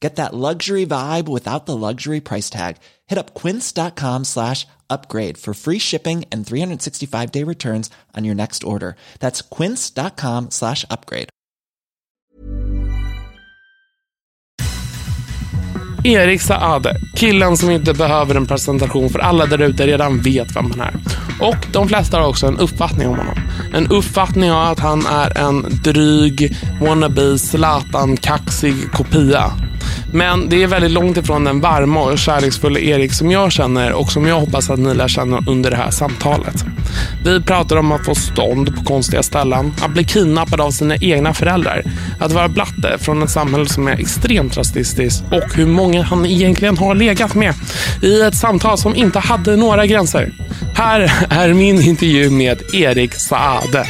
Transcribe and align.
Get 0.00 0.16
that 0.16 0.34
luxury 0.34 0.86
vibe 0.86 1.26
without 1.28 1.66
the 1.66 1.76
luxury 1.76 2.20
price 2.20 2.50
tag. 2.50 2.76
Hit 3.06 3.18
up 3.18 3.34
quince.com 3.34 4.24
slash 4.24 4.66
upgrade 4.90 5.38
for 5.38 5.54
free 5.54 5.78
shipping 5.78 6.24
and 6.30 6.46
365 6.46 7.32
day 7.32 7.44
returns 7.44 7.90
on 8.16 8.24
your 8.24 8.34
next 8.34 8.62
order. 8.64 8.96
That's 9.20 9.42
quince.com 9.42 10.50
slash 10.50 10.84
upgrade. 10.90 11.28
Erik 16.04 16.40
Saade, 16.40 16.96
killen 17.16 17.56
som 17.56 17.70
inte 17.70 17.94
behöver 17.94 18.34
en 18.34 18.46
presentation 18.46 19.10
för 19.10 19.18
alla 19.18 19.46
där 19.46 19.62
ute 19.62 19.86
redan 19.86 20.20
vet 20.20 20.56
vem 20.56 20.70
han 20.70 20.80
är. 20.80 20.94
Och 21.40 21.66
de 21.72 21.88
flesta 21.88 22.18
har 22.18 22.28
också 22.28 22.46
en 22.46 22.58
uppfattning 22.58 23.08
om 23.08 23.16
honom. 23.18 23.38
En 23.74 23.86
uppfattning 23.86 24.52
av 24.52 24.72
att 24.72 24.78
han 24.78 25.06
är 25.06 25.38
en 25.38 25.62
dryg, 25.84 26.56
wannabe, 26.80 27.38
Zlatan-kaxig 27.38 28.92
kopia. 28.92 29.65
Men 30.12 30.48
det 30.48 30.62
är 30.62 30.66
väldigt 30.66 30.90
långt 30.90 31.16
ifrån 31.16 31.44
den 31.44 31.60
varma 31.60 32.02
och 32.02 32.18
kärleksfulla 32.18 32.78
Erik 32.78 33.12
som 33.12 33.30
jag 33.30 33.52
känner 33.52 33.92
och 33.92 34.12
som 34.12 34.26
jag 34.26 34.40
hoppas 34.40 34.70
att 34.70 34.78
ni 34.78 34.94
lär 34.94 35.08
känna 35.08 35.42
under 35.46 35.70
det 35.70 35.76
här 35.76 35.90
samtalet. 35.90 36.64
Vi 37.24 37.40
pratar 37.40 37.76
om 37.76 37.92
att 37.92 38.04
få 38.04 38.14
stånd 38.14 38.76
på 38.76 38.84
konstiga 38.84 39.22
ställen, 39.22 39.72
att 39.80 39.90
bli 39.90 40.04
kidnappad 40.04 40.60
av 40.60 40.70
sina 40.70 40.96
egna 40.96 41.34
föräldrar, 41.34 41.82
att 42.20 42.32
vara 42.32 42.48
blatte 42.48 42.98
från 43.00 43.22
ett 43.22 43.30
samhälle 43.30 43.66
som 43.66 43.88
är 43.88 44.00
extremt 44.00 44.56
rasistiskt 44.56 45.24
och 45.30 45.54
hur 45.54 45.66
många 45.66 46.02
han 46.02 46.26
egentligen 46.26 46.78
har 46.78 46.94
legat 46.94 47.34
med 47.34 47.54
i 48.02 48.20
ett 48.20 48.36
samtal 48.36 48.78
som 48.78 48.96
inte 48.96 49.18
hade 49.18 49.56
några 49.56 49.86
gränser. 49.86 50.32
Här 50.74 51.26
är 51.30 51.52
min 51.52 51.82
intervju 51.82 52.30
med 52.30 52.62
Erik 52.74 53.14
Saade. 53.14 53.86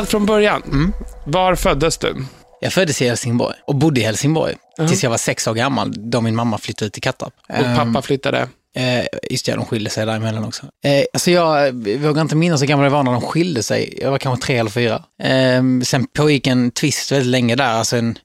Allt 0.00 0.10
från 0.10 0.26
början. 0.26 0.92
Var 1.24 1.54
föddes 1.54 1.98
du? 1.98 2.24
Jag 2.60 2.72
föddes 2.72 3.02
i 3.02 3.08
Helsingborg 3.08 3.56
och 3.66 3.74
bodde 3.74 4.00
i 4.00 4.04
Helsingborg 4.04 4.54
tills 4.88 5.02
jag 5.02 5.10
var 5.10 5.16
sex 5.16 5.46
år 5.46 5.54
gammal 5.54 6.10
då 6.10 6.20
min 6.20 6.36
mamma 6.36 6.58
flyttade 6.58 6.86
ut 6.86 6.92
till 6.92 7.02
Kattarp. 7.02 7.32
Och 7.48 7.76
pappa 7.76 8.02
flyttade? 8.02 8.48
Eh, 8.76 9.04
just 9.30 9.46
det, 9.46 9.52
de 9.52 9.64
skilde 9.64 9.90
sig 9.90 10.06
däremellan 10.06 10.44
också. 10.44 10.66
Eh, 10.84 11.04
alltså 11.12 11.30
jag 11.30 11.72
vågar 11.98 12.22
inte 12.22 12.36
minnas 12.36 12.62
hur 12.62 12.66
gammal 12.66 12.84
jag 12.84 12.90
var 12.90 13.02
när 13.02 13.12
de 13.12 13.20
skilde 13.20 13.62
sig. 13.62 13.98
Jag 14.02 14.10
var 14.10 14.18
kanske 14.18 14.46
tre 14.46 14.56
eller 14.56 14.70
fyra. 14.70 15.04
Eh, 15.22 15.62
sen 15.84 16.06
pågick 16.06 16.46
en 16.46 16.70
twist 16.70 17.12
väldigt 17.12 17.30
länge 17.30 17.56
där, 17.56 17.64
alltså 17.64 17.96
en, 17.96 18.18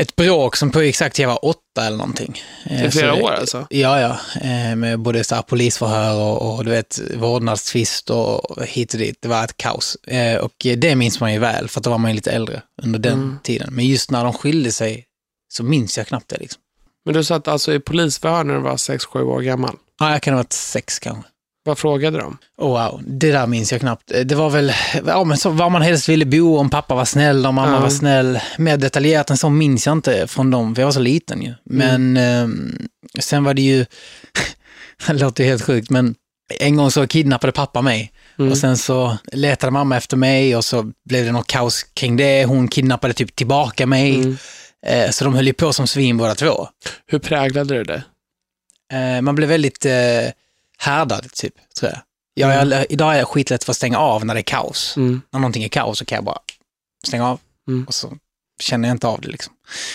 ett 0.00 0.16
bråk 0.16 0.56
som 0.56 0.70
pågick 0.70 0.96
till 0.96 1.22
jag 1.22 1.28
var 1.28 1.44
åtta 1.44 1.86
eller 1.86 1.96
någonting. 1.96 2.42
Eh, 2.64 2.84
I 2.86 2.90
flera 2.90 3.16
så- 3.16 3.22
år 3.22 3.30
alltså? 3.30 3.66
Ja, 3.70 4.00
ja. 4.00 4.18
Eh, 4.40 4.76
med 4.76 4.98
både 5.00 5.24
så 5.24 5.34
här 5.34 5.42
polisförhör 5.42 6.20
och, 6.20 6.54
och 6.56 6.64
du 6.64 6.70
vet, 6.70 6.98
vårdnadstvist 7.16 8.10
och 8.10 8.62
hit 8.66 8.92
och 8.92 8.98
dit. 8.98 9.16
Det 9.20 9.28
var 9.28 9.44
ett 9.44 9.56
kaos. 9.56 9.96
Eh, 10.06 10.38
och 10.38 10.52
det 10.76 10.94
minns 10.94 11.20
man 11.20 11.32
ju 11.32 11.38
väl, 11.38 11.68
för 11.68 11.80
att 11.80 11.84
då 11.84 11.90
var 11.90 11.98
man 11.98 12.10
ju 12.10 12.14
lite 12.14 12.30
äldre 12.30 12.62
under 12.82 12.98
den 12.98 13.12
Mm. 13.12 13.38
tiden. 13.42 13.68
Men 13.74 13.86
just 13.86 14.10
när 14.10 14.24
de 14.24 14.32
skilde 14.32 14.72
sig 14.72 15.04
så 15.52 15.62
minns 15.64 15.98
jag 15.98 16.06
knappt 16.06 16.28
det. 16.28 16.36
Liksom. 16.38 16.60
Men 17.04 17.14
du 17.14 17.24
satt 17.24 17.48
alltså 17.48 17.72
i 17.74 17.80
polisförhör 17.80 18.44
när 18.44 18.54
du 18.54 18.60
var 18.60 18.76
6-7 18.76 19.22
år 19.22 19.40
gammal. 19.40 19.76
Ja, 19.98 20.12
jag 20.12 20.22
kan 20.22 20.34
ha 20.34 20.38
varit 20.38 20.52
sex 20.52 20.98
kanske. 20.98 21.30
Vad 21.68 21.78
frågade 21.78 22.18
de? 22.18 22.38
Oh, 22.58 22.68
wow, 22.68 23.02
det 23.06 23.32
där 23.32 23.46
minns 23.46 23.72
jag 23.72 23.80
knappt. 23.80 24.12
Eh, 24.12 24.20
Det 24.20 24.34
var 24.34 24.50
väl 24.50 24.72
ja, 25.06 25.24
men 25.24 25.36
så, 25.36 25.50
var 25.50 25.70
man 25.70 25.82
helst 25.82 26.08
ville 26.08 26.24
bo, 26.26 26.56
om 26.58 26.70
pappa 26.70 26.94
var 26.94 27.04
snäll, 27.04 27.46
om 27.46 27.54
mamma 27.54 27.72
Ja. 27.76 27.80
var 27.80 27.88
snäll. 27.90 28.38
Mer 28.58 28.76
detaljerat 28.76 29.30
än 29.30 29.36
så 29.36 29.48
minns 29.48 29.86
jag 29.86 29.92
inte 29.92 30.26
från 30.26 30.50
dem, 30.50 30.74
för 30.74 30.82
jag 30.82 30.86
var 30.86 30.92
så 30.92 31.00
liten 31.00 31.42
ju. 31.42 31.54
Men 31.64 32.16
ehm, 32.16 32.78
sen 33.20 33.44
var 33.44 33.54
det 33.54 33.62
ju, 33.62 33.86
det 35.06 35.12
låter 35.12 35.44
helt 35.44 35.62
sjukt, 35.62 35.90
men 35.90 36.14
en 36.60 36.76
gång 36.76 36.90
så 36.90 37.06
kidnappade 37.06 37.52
pappa 37.52 37.82
mig. 37.82 38.12
Mm. 38.38 38.50
Och 38.50 38.58
sen 38.58 38.76
så 38.76 39.18
letade 39.32 39.70
mamma 39.70 39.96
efter 39.96 40.16
mig 40.16 40.56
och 40.56 40.64
så 40.64 40.92
blev 41.08 41.24
det 41.24 41.32
något 41.32 41.46
kaos 41.46 41.82
kring 41.82 42.16
det. 42.16 42.44
Hon 42.44 42.68
kidnappade 42.68 43.14
typ 43.14 43.36
tillbaka 43.36 43.86
mig. 43.86 44.14
Mm. 44.14 44.36
Eh, 44.86 45.10
så 45.10 45.24
de 45.24 45.34
höll 45.34 45.46
ju 45.46 45.52
på 45.52 45.72
som 45.72 45.86
svin 45.86 46.16
båda 46.16 46.34
två. 46.34 46.68
Hur 47.06 47.18
präglade 47.18 47.74
det 47.74 47.84
dig? 47.84 48.02
Eh, 48.92 49.20
man 49.22 49.34
blev 49.34 49.48
väldigt 49.48 49.84
eh, 49.86 49.92
härdad, 50.78 51.32
typ, 51.32 51.54
tror 51.78 51.92
jag. 51.92 52.00
jag, 52.56 52.72
jag 52.72 52.86
idag 52.88 53.14
är 53.14 53.18
jag 53.18 53.28
skitlätt 53.28 53.64
för 53.64 53.72
att 53.72 53.76
stänga 53.76 53.98
av 53.98 54.26
när 54.26 54.34
det 54.34 54.40
är 54.40 54.42
kaos. 54.42 54.96
Mm. 54.96 55.22
När 55.32 55.40
någonting 55.40 55.64
är 55.64 55.68
kaos 55.68 55.98
så 55.98 56.04
kan 56.04 56.16
jag 56.16 56.24
bara 56.24 56.38
stänga 57.06 57.28
av 57.28 57.40
Mm. 57.68 57.84
och 57.84 57.94
så 57.94 58.12
känner 58.62 58.88
jag 58.88 58.94
inte 58.94 59.06
av 59.06 59.20
det. 59.20 59.28
Liksom. 59.28 59.52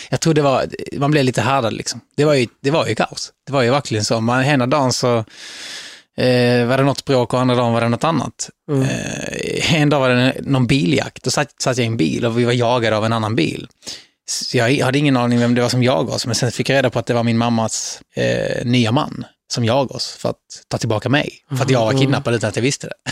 Jag 0.09 0.19
tror 0.19 0.33
det 0.33 0.41
var, 0.41 0.67
man 0.97 1.11
blev 1.11 1.25
lite 1.25 1.41
härdad 1.41 1.73
liksom. 1.73 2.01
Det 2.15 2.25
var 2.25 2.33
ju, 2.33 2.47
det 2.61 2.71
var 2.71 2.87
ju 2.87 2.95
kaos. 2.95 3.31
Det 3.47 3.53
var 3.53 3.61
ju 3.61 3.71
verkligen 3.71 4.05
så. 4.05 4.21
Man, 4.21 4.43
ena 4.43 4.67
dagen 4.67 4.93
så 4.93 5.17
eh, 6.17 6.65
var 6.65 6.77
det 6.77 6.83
något 6.83 7.05
bråk 7.05 7.33
och 7.33 7.39
andra 7.39 7.55
dagen 7.55 7.73
var 7.73 7.81
det 7.81 7.89
något 7.89 8.03
annat. 8.03 8.49
Mm. 8.69 8.81
Eh, 8.81 9.73
en 9.73 9.89
dag 9.89 9.99
var 9.99 10.09
det 10.09 10.35
någon 10.41 10.67
biljakt. 10.67 11.23
Då 11.23 11.31
satt, 11.31 11.61
satt 11.61 11.77
jag 11.77 11.85
i 11.85 11.87
en 11.87 11.97
bil 11.97 12.25
och 12.25 12.39
vi 12.39 12.43
var 12.43 12.53
jagade 12.53 12.97
av 12.97 13.05
en 13.05 13.13
annan 13.13 13.35
bil. 13.35 13.67
Så 14.29 14.57
jag 14.57 14.85
hade 14.85 14.97
ingen 14.97 15.17
aning 15.17 15.39
vem 15.39 15.55
det 15.55 15.61
var 15.61 15.69
som 15.69 15.83
jagade 15.83 16.11
oss, 16.11 16.25
men 16.25 16.35
sen 16.35 16.51
fick 16.51 16.69
jag 16.69 16.75
reda 16.75 16.89
på 16.89 16.99
att 16.99 17.05
det 17.05 17.13
var 17.13 17.23
min 17.23 17.37
mammas 17.37 18.01
eh, 18.15 18.65
nya 18.65 18.91
man 18.91 19.25
som 19.53 19.65
jagade 19.65 19.93
oss 19.93 20.11
för 20.11 20.29
att 20.29 20.37
ta 20.67 20.77
tillbaka 20.77 21.09
mig. 21.09 21.31
För 21.49 21.63
att 21.63 21.69
jag 21.69 21.85
var 21.85 21.99
kidnappad 21.99 22.33
utan 22.33 22.49
att 22.49 22.55
jag 22.55 22.63
visste 22.63 22.87
det. 22.87 23.11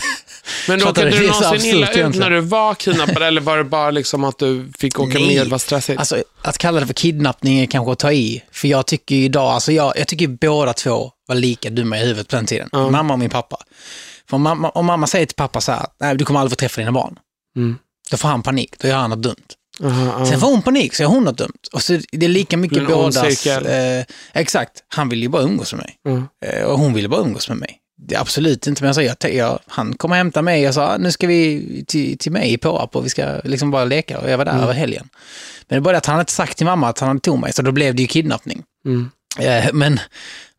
Men 0.68 0.80
Fattar 0.80 1.02
råkade 1.04 1.10
du? 1.10 1.26
Det 1.26 1.32
någonsin 1.32 1.70
illa 1.70 1.86
absurt 1.86 1.90
ut 1.90 1.96
egentligen. 1.96 2.30
när 2.30 2.36
du 2.36 2.40
var 2.40 2.74
kidnappad 2.74 3.22
eller 3.22 3.40
var 3.40 3.58
det 3.58 3.64
bara 3.64 3.90
liksom 3.90 4.24
att 4.24 4.38
du 4.38 4.72
fick 4.78 5.00
åka 5.00 5.18
Nej. 5.18 5.36
med? 5.36 5.46
Det 5.46 5.50
var 5.50 5.58
stressigt? 5.58 5.98
Alltså, 5.98 6.22
att 6.42 6.58
kalla 6.58 6.80
det 6.80 6.86
för 6.86 6.94
kidnappning 6.94 7.58
är 7.58 7.66
kanske 7.66 7.92
att 7.92 7.98
ta 7.98 8.12
i. 8.12 8.42
För 8.52 8.68
jag 8.68 8.86
tycker 8.86 9.14
idag, 9.14 9.50
alltså 9.50 9.72
jag, 9.72 9.92
jag 9.96 10.08
tycker 10.08 10.28
båda 10.28 10.72
två 10.72 11.10
var 11.28 11.34
lika 11.34 11.70
dumma 11.70 11.98
i 11.98 12.00
huvudet 12.00 12.28
på 12.28 12.36
den 12.36 12.46
tiden. 12.46 12.68
Mamma 12.72 13.12
och 13.12 13.18
min 13.18 13.30
pappa. 13.30 13.56
För 14.28 14.36
om 14.36 14.42
mamma, 14.42 14.70
om 14.70 14.86
mamma 14.86 15.06
säger 15.06 15.26
till 15.26 15.36
pappa 15.36 15.60
så 15.60 15.72
här, 15.72 15.86
nej 16.00 16.16
du 16.16 16.24
kommer 16.24 16.40
aldrig 16.40 16.52
få 16.52 16.60
träffa 16.60 16.80
dina 16.80 16.92
barn. 16.92 17.18
Mm. 17.56 17.78
Då 18.10 18.16
får 18.16 18.28
han 18.28 18.42
panik, 18.42 18.74
då 18.78 18.88
gör 18.88 18.96
han 18.96 19.10
något 19.10 19.22
dumt. 19.22 19.46
Aha. 19.84 20.26
Sen 20.26 20.40
får 20.40 20.46
hon 20.46 20.62
panik, 20.62 20.94
så 20.94 21.04
hon 21.04 21.24
något 21.24 21.38
dumt. 21.38 21.58
Och 21.72 21.82
så 21.82 21.98
det 22.12 22.26
är 22.26 22.30
lika 22.30 22.56
mycket 22.56 22.86
bådas... 22.86 23.46
Eh, 23.46 24.04
exakt, 24.32 24.72
han 24.88 25.08
vill 25.08 25.22
ju 25.22 25.28
bara 25.28 25.42
umgås 25.42 25.72
med 25.72 25.78
mig. 25.82 25.96
Mm. 26.08 26.28
Eh, 26.46 26.64
och 26.64 26.78
hon 26.78 26.94
ville 26.94 27.08
bara 27.08 27.20
umgås 27.20 27.48
med 27.48 27.58
mig. 27.58 27.78
Det 28.08 28.14
är 28.14 28.20
absolut 28.20 28.66
inte, 28.66 28.82
men 28.82 28.86
jag 28.86 28.94
sa, 28.94 29.02
jag, 29.02 29.34
jag, 29.34 29.58
han 29.66 29.94
kom 29.94 30.10
och 30.10 30.16
hämtade 30.16 30.44
mig 30.44 30.68
och 30.68 30.74
sa, 30.74 30.96
nu 30.98 31.12
ska 31.12 31.26
vi 31.26 31.84
till, 31.88 32.18
till 32.18 32.32
mig 32.32 32.52
i 32.52 32.58
Påarp 32.58 32.96
och 32.96 33.04
vi 33.04 33.08
ska 33.08 33.40
liksom 33.44 33.70
bara 33.70 33.84
leka. 33.84 34.18
Och 34.18 34.30
jag 34.30 34.38
var 34.38 34.44
där 34.44 34.52
Mm. 34.52 34.64
över 34.64 34.74
helgen. 34.74 35.08
Men 35.68 35.76
det 35.76 35.80
bara 35.80 35.92
det 35.92 35.98
att 35.98 36.06
han 36.06 36.12
hade 36.14 36.22
inte 36.22 36.32
sagt 36.32 36.56
till 36.56 36.66
mamma 36.66 36.88
att 36.88 36.98
han 36.98 37.08
hade 37.08 37.20
tog 37.20 37.38
mig, 37.38 37.52
så 37.52 37.62
då 37.62 37.72
blev 37.72 37.94
det 37.94 38.02
ju 38.02 38.08
kidnappning. 38.08 38.62
Mm. 38.86 39.10
Eh, 39.38 39.72
men, 39.72 40.00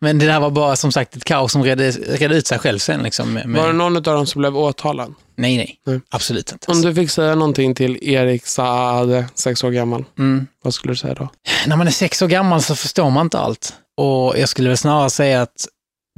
men 0.02 0.20
det 0.20 0.26
där 0.26 0.40
var 0.40 0.50
bara 0.50 0.76
som 0.76 0.92
sagt 0.92 1.16
ett 1.16 1.24
kaos 1.24 1.52
som 1.52 1.64
redde, 1.64 1.92
redde 1.92 2.36
ut 2.36 2.48
sig 2.48 2.60
själv 2.60 2.80
sen. 2.80 3.04
Liksom, 3.04 3.34
med, 3.34 3.48
med, 3.50 3.62
Var 3.62 3.68
det 3.68 3.74
någon 3.74 3.96
av 3.96 4.02
dem 4.04 4.28
som 4.28 4.40
blev 4.40 4.58
åtalad? 4.58 5.14
Nej, 5.36 5.58
nej, 5.58 5.80
Nej. 5.86 6.02
absolut 6.10 6.52
inte. 6.52 6.72
Om 6.72 6.82
du 6.82 6.96
fick 6.96 7.10
säga 7.12 7.36
någonting 7.36 7.76
till 7.76 7.98
Erik 8.02 8.46
Saade, 8.46 9.26
sex 9.36 9.64
år 9.64 9.72
gammal, 9.72 10.06
Mm. 10.18 10.48
vad 10.64 10.74
skulle 10.74 10.92
du 10.94 10.98
säga 10.98 11.14
då? 11.14 11.30
När 11.68 11.78
man 11.78 11.88
är 11.88 11.92
sex 11.92 12.22
år 12.22 12.28
gammal 12.28 12.62
så 12.62 12.76
förstår 12.76 13.10
man 13.10 13.26
inte 13.26 13.40
allt. 13.40 13.74
Och 13.98 14.38
jag 14.40 14.50
skulle 14.50 14.70
väl 14.70 14.78
snarare 14.78 15.10
säga 15.10 15.42
att 15.42 15.68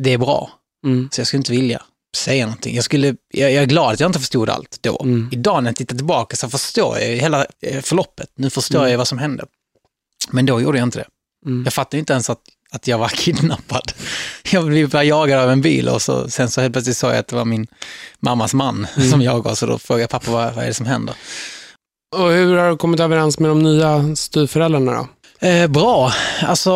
det 0.02 0.14
är 0.14 0.18
bra. 0.18 0.50
Mm. 0.86 1.10
Så 1.12 1.20
jag 1.22 1.28
skulle 1.28 1.38
inte 1.40 1.52
vilja 1.52 1.82
säga 2.18 2.46
någonting. 2.46 2.76
Jag, 2.76 2.84
skulle, 2.84 3.16
jag, 3.34 3.52
jag 3.52 3.64
är 3.64 3.68
glad 3.68 3.94
att 3.94 4.00
jag 4.00 4.10
inte 4.10 4.20
förstod 4.20 4.50
allt 4.50 4.78
då. 4.82 5.00
Mm. 5.04 5.30
Idag 5.32 5.64
när 5.64 5.70
jag 5.70 5.76
tittar 5.76 5.96
tillbaka 5.96 6.36
så 6.36 6.50
förstår 6.50 7.00
jag 7.00 7.08
hela 7.08 7.46
eh, 7.62 7.82
förloppet. 7.82 8.30
Nu 8.36 8.50
förstår 8.50 8.80
Mm. 8.80 8.92
jag 8.92 8.98
vad 8.98 9.08
som 9.08 9.18
hände. 9.18 9.46
Men 10.32 10.46
då 10.46 10.62
gjorde 10.62 10.78
jag 10.78 10.88
inte 10.88 11.00
det. 11.00 11.08
Mm. 11.46 11.64
Jag 11.64 11.74
fattade 11.74 11.98
inte 12.00 12.14
ens 12.14 12.30
att, 12.30 12.40
att 12.76 12.88
jag 12.88 12.98
var 12.98 13.08
kidnappad. 13.16 13.92
Jag 14.52 14.66
blev 14.66 14.90
bara 14.90 15.04
jagad 15.04 15.40
av 15.40 15.52
en 15.52 15.62
bil 15.62 15.90
och 15.90 16.02
så, 16.02 16.30
sen 16.30 16.50
så 16.50 16.62
helt 16.62 16.74
plötsligt 16.74 16.98
sa 16.98 17.10
jag 17.10 17.18
att 17.18 17.28
det 17.28 17.36
var 17.36 17.46
min 17.46 17.68
mammas 18.20 18.54
man 18.54 18.88
som 19.12 19.22
jagade, 19.22 19.56
så 19.56 19.66
då 19.66 19.80
frågade 19.80 20.04
jag 20.04 20.10
pappa 20.10 20.32
vad, 20.32 20.54
vad 20.54 20.64
är 20.64 20.68
det 20.68 20.74
som 20.74 20.86
händer. 20.86 21.16
Och 22.16 22.32
hur 22.32 22.58
har 22.58 22.70
du 22.70 22.78
kommit 22.78 23.00
överens 23.00 23.40
med 23.40 23.52
de 23.52 23.64
nya 23.64 24.16
styvföräldrarna 24.16 24.92
då? 24.92 25.08
Eh, 25.48 25.68
bra, 25.68 26.12
alltså... 26.42 26.72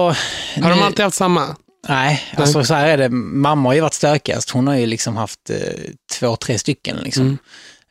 Har 0.62 0.70
de 0.70 0.82
alltid 0.82 1.06
haft 1.06 1.18
samma? 1.18 1.56
Nej, 1.88 2.24
alltså 2.38 2.64
så 2.64 2.74
här 2.74 2.88
är 2.88 2.98
det. 2.98 3.10
Mamma 3.10 3.70
har 3.70 3.74
ju 3.74 3.82
varit 3.82 3.94
stökigast. 3.94 4.50
Hon 4.50 4.68
har 4.68 4.76
ju 4.76 4.86
liksom 4.86 5.18
haft 5.18 5.50
eh, 5.50 5.58
två, 6.12 6.36
tre 6.36 6.60
stycken. 6.60 6.98
Liksom. 6.98 7.38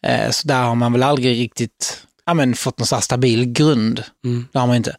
Eh, 0.03 0.31
så 0.31 0.49
där 0.49 0.63
har 0.63 0.75
man 0.75 0.93
väl 0.93 1.03
aldrig 1.03 1.41
riktigt 1.41 2.03
ja, 2.27 2.35
men, 2.35 2.55
fått 2.55 2.79
någon 2.79 3.03
stabil 3.03 3.53
grund. 3.53 4.05
Det 4.53 4.59
har 4.59 4.67
man 4.67 4.77
inte. 4.77 4.97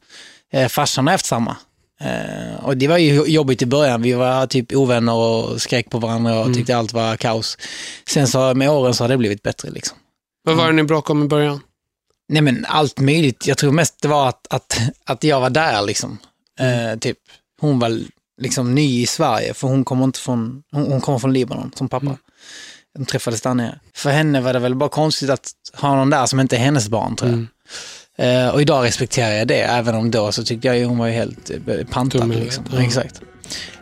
Eh, 0.54 0.68
farsan 0.68 1.08
har 1.08 1.12
haft 1.12 1.26
samma. 1.26 1.58
Eh, 2.00 2.66
och 2.66 2.78
det 2.78 2.88
var 2.88 2.98
ju 2.98 3.24
jobbigt 3.26 3.62
i 3.62 3.66
början. 3.66 4.02
Vi 4.02 4.14
var 4.14 4.48
typ 4.48 4.74
ovänner 4.74 5.14
och 5.14 5.62
skrek 5.62 5.90
på 5.90 6.00
varandra 6.00 6.40
och 6.40 6.54
tyckte 6.54 6.78
allt 6.78 6.94
var 6.94 7.18
kaos. 7.18 7.58
Sen 8.10 8.28
så 8.28 8.54
med 8.54 8.70
åren 8.70 8.94
så 8.94 9.04
har 9.04 9.10
det 9.10 9.18
blivit 9.18 9.44
bättre. 9.44 9.70
Liksom. 9.70 9.98
Vad 10.44 10.56
var 10.56 10.68
det 10.68 10.74
ni 10.74 10.84
bråkade 10.84 11.20
om 11.20 11.26
i 11.26 11.28
början? 11.28 11.60
Nej 12.30 12.42
men 12.42 12.66
allt 12.66 13.00
möjligt. 13.00 13.48
Jag 13.48 13.58
tror 13.58 13.72
mest 13.72 14.02
det 14.02 14.08
var 14.08 14.30
att, 14.30 14.48
att, 14.50 14.80
att 15.04 15.24
jag 15.24 15.40
var 15.40 15.50
där 15.50 15.82
liksom. 15.82 16.18
Eh, 16.60 17.00
typ. 17.00 17.18
Hon 17.62 17.80
var 17.80 18.00
liksom 18.42 18.76
ny 18.76 19.02
i 19.02 19.06
Sverige 19.06 19.54
för 19.54 19.68
hon 19.68 19.86
kommer 19.86 20.04
inte 20.04 20.20
från, 20.20 20.64
hon, 20.72 20.92
hon 20.92 21.02
kommer 21.02 21.20
från 21.20 21.34
Libanon 21.34 21.72
som 21.76 21.90
pappa. 21.90 22.18
De 22.98 23.06
träffades 23.06 23.42
där 23.42 23.54
nere. 23.54 23.80
För 23.94 24.10
henne 24.10 24.42
var 24.42 24.54
det 24.54 24.60
väl 24.60 24.76
bara 24.76 24.90
konstigt 24.90 25.30
att 25.30 25.52
ha 25.74 25.96
någon 25.96 26.10
där 26.10 26.26
som 26.26 26.40
inte 26.40 26.56
är 26.56 26.60
hennes 26.60 26.90
barn 26.90 27.16
tror 27.16 27.32
jag. 27.32 27.46
Eh, 28.20 28.48
och 28.48 28.62
idag 28.62 28.86
respekterar 28.86 29.32
jag 29.32 29.48
det, 29.48 29.62
även 29.62 29.96
om 29.96 30.12
då 30.12 30.32
så 30.32 30.44
tyckte 30.44 30.68
jag 30.68 30.78
ju 30.78 30.86
hon 30.86 30.98
var 30.98 31.08
ju 31.08 31.14
helt 31.14 31.52
eh, 31.68 31.86
pantad. 31.92 32.30
Liksom. 32.30 32.64
ja. 32.72 32.82
Exakt. 32.82 33.22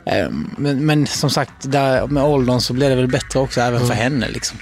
Eh, 0.06 0.30
men, 0.57 0.86
men 0.86 1.07
som 1.07 1.30
sagt, 1.30 1.51
där 1.62 2.07
med 2.07 2.24
åldern 2.24 2.62
så 2.62 2.74
blev 2.74 2.89
det 2.89 2.95
väl 2.95 3.07
bättre 3.07 3.39
också, 3.39 3.62
även 3.62 3.88
för 3.88 3.94
henne. 3.94 4.28
Liksom. 4.30 4.57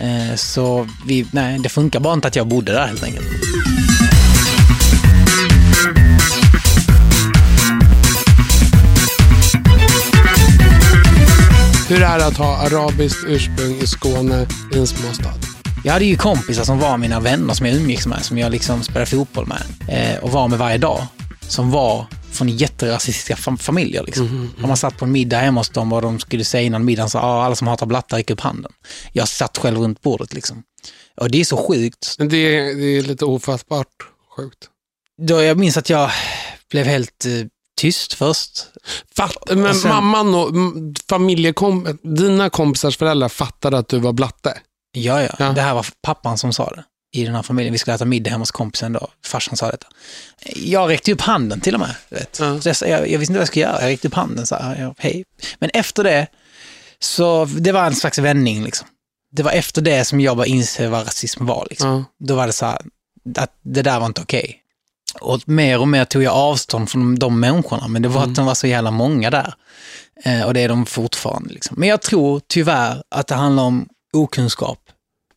Eh, 0.00 0.34
så 0.36 0.88
vi, 1.06 1.26
nej, 1.30 1.58
det 1.58 1.68
funkar 1.68 2.00
bara 2.00 2.14
inte 2.14 2.28
att 2.28 2.36
jag 2.36 2.46
bodde 2.46 2.72
där 2.72 2.86
helt 2.86 3.04
enkelt. 3.04 3.26
Hur 11.88 12.02
är 12.02 12.18
det 12.18 12.26
att 12.26 12.36
ha 12.36 12.56
arabiskt 12.66 13.24
ursprung 13.26 13.74
i 13.82 13.86
Skåne 13.86 14.46
i 14.74 14.78
en 14.78 14.86
småstad? 14.86 15.55
Jag 15.86 15.92
hade 15.92 16.04
ju 16.04 16.16
kompisar 16.16 16.64
som 16.64 16.78
var 16.78 16.98
mina 16.98 17.20
vänner 17.20 17.54
som 17.54 17.66
jag 17.66 17.76
umgicks 17.76 18.06
med, 18.06 18.24
som 18.24 18.38
jag 18.38 18.52
liksom 18.52 18.82
spelade 18.82 19.06
fotboll 19.06 19.46
med 19.46 19.62
eh, 19.88 20.18
och 20.24 20.30
var 20.30 20.48
med 20.48 20.58
varje 20.58 20.78
dag. 20.78 21.06
Som 21.40 21.70
var 21.70 22.06
från 22.32 22.48
jätterasistiska 22.48 23.34
fam- 23.34 23.56
familjer. 23.56 24.02
Liksom. 24.04 24.50
Om 24.62 24.68
man 24.68 24.76
satt 24.76 24.96
på 24.98 25.04
en 25.04 25.12
middag 25.12 25.38
hemma 25.38 25.60
hos 25.60 25.68
dem 25.68 25.92
och 25.92 26.02
de 26.02 26.18
skulle 26.20 26.44
säga 26.44 26.62
innan 26.62 26.84
middagen 26.84 27.10
så 27.10 27.18
ah, 27.18 27.44
alla 27.44 27.54
som 27.56 27.66
hatar 27.68 27.86
blattar 27.86 28.18
gick 28.18 28.30
upp 28.30 28.40
handen. 28.40 28.72
Jag 29.12 29.28
satt 29.28 29.58
själv 29.58 29.78
runt 29.78 30.02
bordet 30.02 30.34
liksom. 30.34 30.62
Och 31.16 31.30
det 31.30 31.40
är 31.40 31.44
så 31.44 31.56
sjukt. 31.68 32.14
Men 32.18 32.28
det, 32.28 32.36
är- 32.36 32.74
det 32.74 32.86
är 32.98 33.02
lite 33.02 33.24
ofattbart 33.24 33.88
sjukt. 34.36 34.58
Då 35.22 35.42
jag 35.42 35.58
minns 35.58 35.76
att 35.76 35.90
jag 35.90 36.10
blev 36.70 36.86
helt 36.86 37.24
eh, 37.26 37.32
tyst 37.80 38.12
först. 38.12 38.64
Fatt, 39.16 39.36
men 39.54 39.74
sen- 39.74 39.90
mamman 39.90 40.34
och 40.34 40.48
mm, 40.48 40.94
familjekom, 41.08 41.98
dina 42.02 42.50
kompisars 42.50 42.96
föräldrar 42.96 43.28
fattade 43.28 43.78
att 43.78 43.88
du 43.88 43.98
var 43.98 44.12
blatte. 44.12 44.58
Ja, 45.00 45.22
ja, 45.22 45.28
Ja. 45.38 45.52
Det 45.52 45.60
här 45.60 45.74
var 45.74 45.86
pappan 46.02 46.38
som 46.38 46.52
sa 46.52 46.70
det 46.70 46.84
i 47.12 47.24
den 47.24 47.34
här 47.34 47.42
familjen. 47.42 47.72
Vi 47.72 47.78
skulle 47.78 47.94
äta 47.94 48.04
middag 48.04 48.30
hemma 48.30 48.42
hos 48.42 48.50
kompisen 48.50 48.92
då. 48.92 49.08
Farsan 49.24 49.56
sa 49.56 49.70
detta. 49.70 49.86
Jag 50.56 50.90
räckte 50.90 51.12
upp 51.12 51.20
handen 51.20 51.60
till 51.60 51.74
och 51.74 51.80
med. 51.80 51.94
Vet. 52.08 52.38
Ja. 52.40 52.60
Så 52.60 52.68
jag, 52.68 52.76
jag, 52.90 53.10
jag 53.10 53.18
visste 53.18 53.32
inte 53.32 53.32
vad 53.32 53.40
jag 53.40 53.48
skulle 53.48 53.64
göra. 53.64 53.80
Jag 53.82 53.88
räckte 53.88 54.08
upp 54.08 54.14
handen 54.14 54.46
så 54.46 54.54
här, 54.56 54.82
ja, 54.82 54.94
hej. 54.98 55.24
Men 55.58 55.70
efter 55.74 56.04
det, 56.04 56.26
så 56.98 57.44
det 57.44 57.72
var 57.72 57.86
en 57.86 57.94
slags 57.94 58.18
vändning. 58.18 58.64
Liksom. 58.64 58.88
Det 59.32 59.42
var 59.42 59.52
efter 59.52 59.82
det 59.82 60.04
som 60.04 60.20
jag 60.20 60.36
bara 60.36 60.46
inser 60.46 60.88
vad 60.88 61.06
rasism 61.06 61.46
var. 61.46 61.66
Liksom. 61.70 61.90
Ja. 61.90 62.04
Då 62.26 62.34
var 62.34 62.46
det 62.46 62.52
så 62.52 62.66
här, 62.66 62.78
att 63.36 63.52
det 63.62 63.82
där 63.82 64.00
var 64.00 64.06
inte 64.06 64.20
okej. 64.22 64.62
Och 65.20 65.40
mer 65.48 65.80
och 65.80 65.88
mer 65.88 66.04
tog 66.04 66.22
jag 66.22 66.34
avstånd 66.34 66.90
från 66.90 67.14
de 67.14 67.40
människorna, 67.40 67.88
men 67.88 68.02
det 68.02 68.08
var 68.08 68.22
att 68.22 68.34
de 68.34 68.46
var 68.46 68.54
så 68.54 68.66
jävla 68.66 68.90
många 68.90 69.30
där. 69.30 69.54
Eh, 70.24 70.42
och 70.42 70.54
det 70.54 70.60
är 70.60 70.68
de 70.68 70.86
fortfarande. 70.86 71.54
Liksom. 71.54 71.76
Men 71.80 71.88
jag 71.88 72.02
tror 72.02 72.40
tyvärr 72.46 73.02
att 73.08 73.26
det 73.26 73.34
handlar 73.34 73.62
om 73.62 73.88
okunskap. 74.12 74.78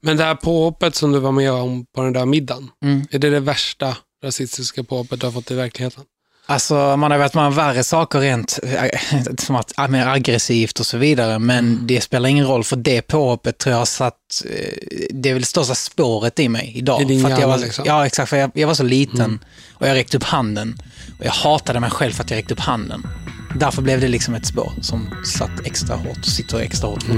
Men 0.01 0.17
det 0.17 0.23
här 0.23 0.35
påhoppet 0.35 0.95
som 0.95 1.11
du 1.11 1.19
var 1.19 1.31
med 1.31 1.51
om 1.51 1.85
på 1.95 2.01
den 2.03 2.13
där 2.13 2.25
middagen, 2.25 2.69
Mm. 2.85 3.05
är 3.11 3.19
det 3.19 3.29
det 3.29 3.39
värsta 3.39 3.97
rasistiska 4.23 4.83
påhoppet 4.83 5.19
du 5.19 5.25
har 5.27 5.31
fått 5.31 5.51
i 5.51 5.55
verkligheten? 5.55 6.03
Alltså 6.45 6.97
man 6.97 7.11
har 7.11 7.17
varit 7.17 7.33
med 7.33 7.45
om 7.45 7.53
värre 7.55 7.83
saker 7.83 8.19
rent, 8.19 8.59
äh, 8.63 9.21
som 9.37 9.55
att 9.55 9.89
mer 9.89 10.07
aggressivt 10.07 10.79
och 10.79 10.85
så 10.85 10.97
vidare, 10.97 11.39
men 11.39 11.57
Mm. 11.59 11.87
det 11.87 12.01
spelar 12.01 12.29
ingen 12.29 12.47
roll 12.47 12.63
för 12.63 12.75
det 12.75 13.01
påhoppet 13.01 13.57
tror 13.57 13.75
jag 13.75 13.87
satt, 13.87 14.15
eh, 14.45 14.73
det 15.11 15.29
är 15.29 15.33
väl 15.33 15.45
största 15.45 15.75
spåret 15.75 16.39
i 16.39 16.49
mig 16.49 16.71
idag. 16.75 17.01
I 17.01 17.05
din 17.05 17.21
för 17.23 17.29
jag 17.29 17.47
var, 17.47 17.57
liksom. 17.57 17.83
Mm. 17.83 17.95
Ja, 17.95 18.05
exakt, 18.05 18.29
för 18.29 18.37
jag, 18.37 18.51
jag 18.53 18.67
var 18.67 18.73
så 18.73 18.83
liten 18.83 19.39
och 19.73 19.87
jag 19.87 19.95
räckte 19.95 20.17
upp 20.17 20.23
handen. 20.23 20.81
Och 21.19 21.25
jag 21.25 21.31
hatade 21.31 21.79
mig 21.79 21.89
själv 21.89 22.11
för 22.11 22.23
att 22.23 22.29
jag 22.31 22.37
räckte 22.37 22.53
upp 22.53 22.59
handen. 22.59 23.07
Därför 23.55 23.81
blev 23.81 24.01
det 24.01 24.07
liksom 24.07 24.35
ett 24.35 24.45
spår 24.45 24.71
som 24.81 25.09
satt 25.25 25.65
extra 25.65 25.95
hårt 25.95 26.17
och 26.17 26.25
sitter 26.25 26.59
extra 26.59 26.89
hårt 26.89 27.03
Mm. 27.03 27.17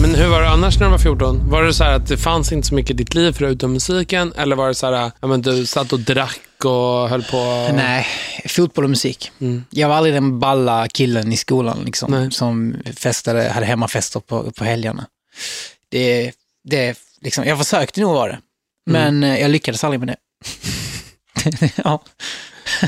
Men 0.00 0.14
hur 0.14 0.28
var 0.28 0.42
det 0.42 0.48
annars 0.48 0.78
när 0.78 0.86
du 0.86 0.90
var 0.90 0.98
14? 0.98 1.50
Var 1.50 1.62
det 1.62 1.74
så 1.74 1.84
här 1.84 1.92
att 1.92 2.08
det 2.08 2.16
fanns 2.16 2.52
inte 2.52 2.68
så 2.68 2.74
mycket 2.74 2.90
i 2.90 2.94
ditt 2.94 3.14
liv 3.14 3.32
förutom 3.32 3.72
musiken? 3.72 4.32
Eller 4.36 4.56
var 4.56 4.68
det 4.68 4.74
så 4.74 4.86
här, 4.86 5.10
ja, 5.20 5.26
men 5.26 5.42
du 5.42 5.66
satt 5.66 5.92
och 5.92 6.00
drack 6.00 6.64
och 6.64 7.08
höll 7.08 7.22
på? 7.22 7.68
Nej, 7.74 8.06
fotboll 8.48 8.84
och 8.84 8.90
musik. 8.90 9.32
Jag 9.70 9.88
var 9.88 9.96
aldrig 9.96 10.14
den 10.14 10.40
balla 10.40 10.88
killen 10.88 11.32
i 11.32 11.36
skolan 11.36 11.82
liksom, 11.84 12.10
Nej. 12.10 12.30
som 12.30 12.76
festade, 12.96 13.48
hade 13.48 13.66
hemmafester 13.66 14.20
på, 14.20 14.52
på 14.52 14.64
helgerna. 14.64 15.06
Det, 15.88 16.32
det, 16.64 16.98
liksom, 17.20 17.44
jag 17.44 17.58
försökte 17.58 18.00
nog 18.00 18.14
vara 18.14 18.32
det, 18.32 18.38
men 18.86 19.24
eh, 19.24 19.40
jag 19.40 19.50
lyckades 19.50 19.84
aldrig 19.84 20.00
med 20.00 20.08
det. 20.08 20.16
ja. 21.84 22.02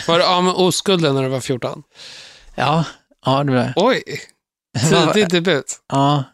Var 0.06 0.18
du 0.18 0.24
av 0.24 0.44
med 0.44 0.54
oskulden 0.54 1.14
när 1.14 1.22
du 1.22 1.28
var 1.28 1.40
14? 1.40 1.82
Ja, 2.54 2.84
ja, 3.26 3.44
det 3.44 3.52
var. 3.52 3.72
Oj, 3.76 4.02
tidig 4.78 5.28
debut. 5.30 5.76
Ja, 5.92 6.24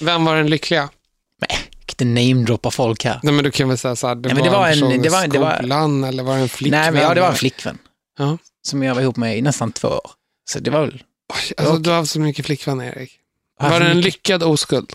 Vem 0.00 0.24
var 0.24 0.36
den 0.36 0.46
lyckliga? 0.50 0.88
kan 1.86 2.08
inte 2.08 2.20
namedroppa 2.34 2.70
folk 2.70 3.04
här. 3.04 3.20
Nej, 3.22 3.32
men 3.34 3.44
du 3.44 3.50
kan 3.50 3.68
väl 3.68 3.78
säga 3.78 3.96
så 3.96 4.08
här, 4.08 4.14
det, 4.14 4.28
Nej, 4.28 4.36
var, 4.36 4.44
det 4.44 4.50
var 4.50 4.66
en 4.66 4.72
en- 4.72 4.80
person 4.80 5.02
det 5.02 5.08
var- 5.08 5.24
i 5.24 5.28
det 5.28 5.38
var- 5.38 5.56
skolan 5.56 6.04
eller 6.04 6.22
var 6.22 6.36
det 6.36 6.42
en 6.42 6.48
flickvän? 6.48 6.80
Nej, 6.80 6.92
men 6.92 7.02
ja, 7.02 7.14
det 7.14 7.20
var 7.20 7.28
en 7.28 7.34
flickvän 7.34 7.78
Ja. 8.18 8.38
som 8.68 8.82
jag 8.82 8.94
var 8.94 9.02
ihop 9.02 9.16
med 9.16 9.38
i 9.38 9.42
nästan 9.42 9.72
två 9.72 9.88
år. 9.88 10.10
Så 10.50 10.58
det 10.58 10.70
var 10.70 10.80
väl... 10.80 11.02
Oj, 11.34 11.52
alltså. 11.56 11.76
Du 11.78 11.90
har 11.90 11.96
haft 11.96 12.10
så 12.10 12.20
mycket 12.20 12.46
flickvänner, 12.46 12.84
Erik. 12.84 13.12
Var 13.60 13.80
det 13.80 13.86
en 13.90 13.96
mycket? 13.96 14.04
lyckad 14.14 14.42
oskuld? 14.42 14.92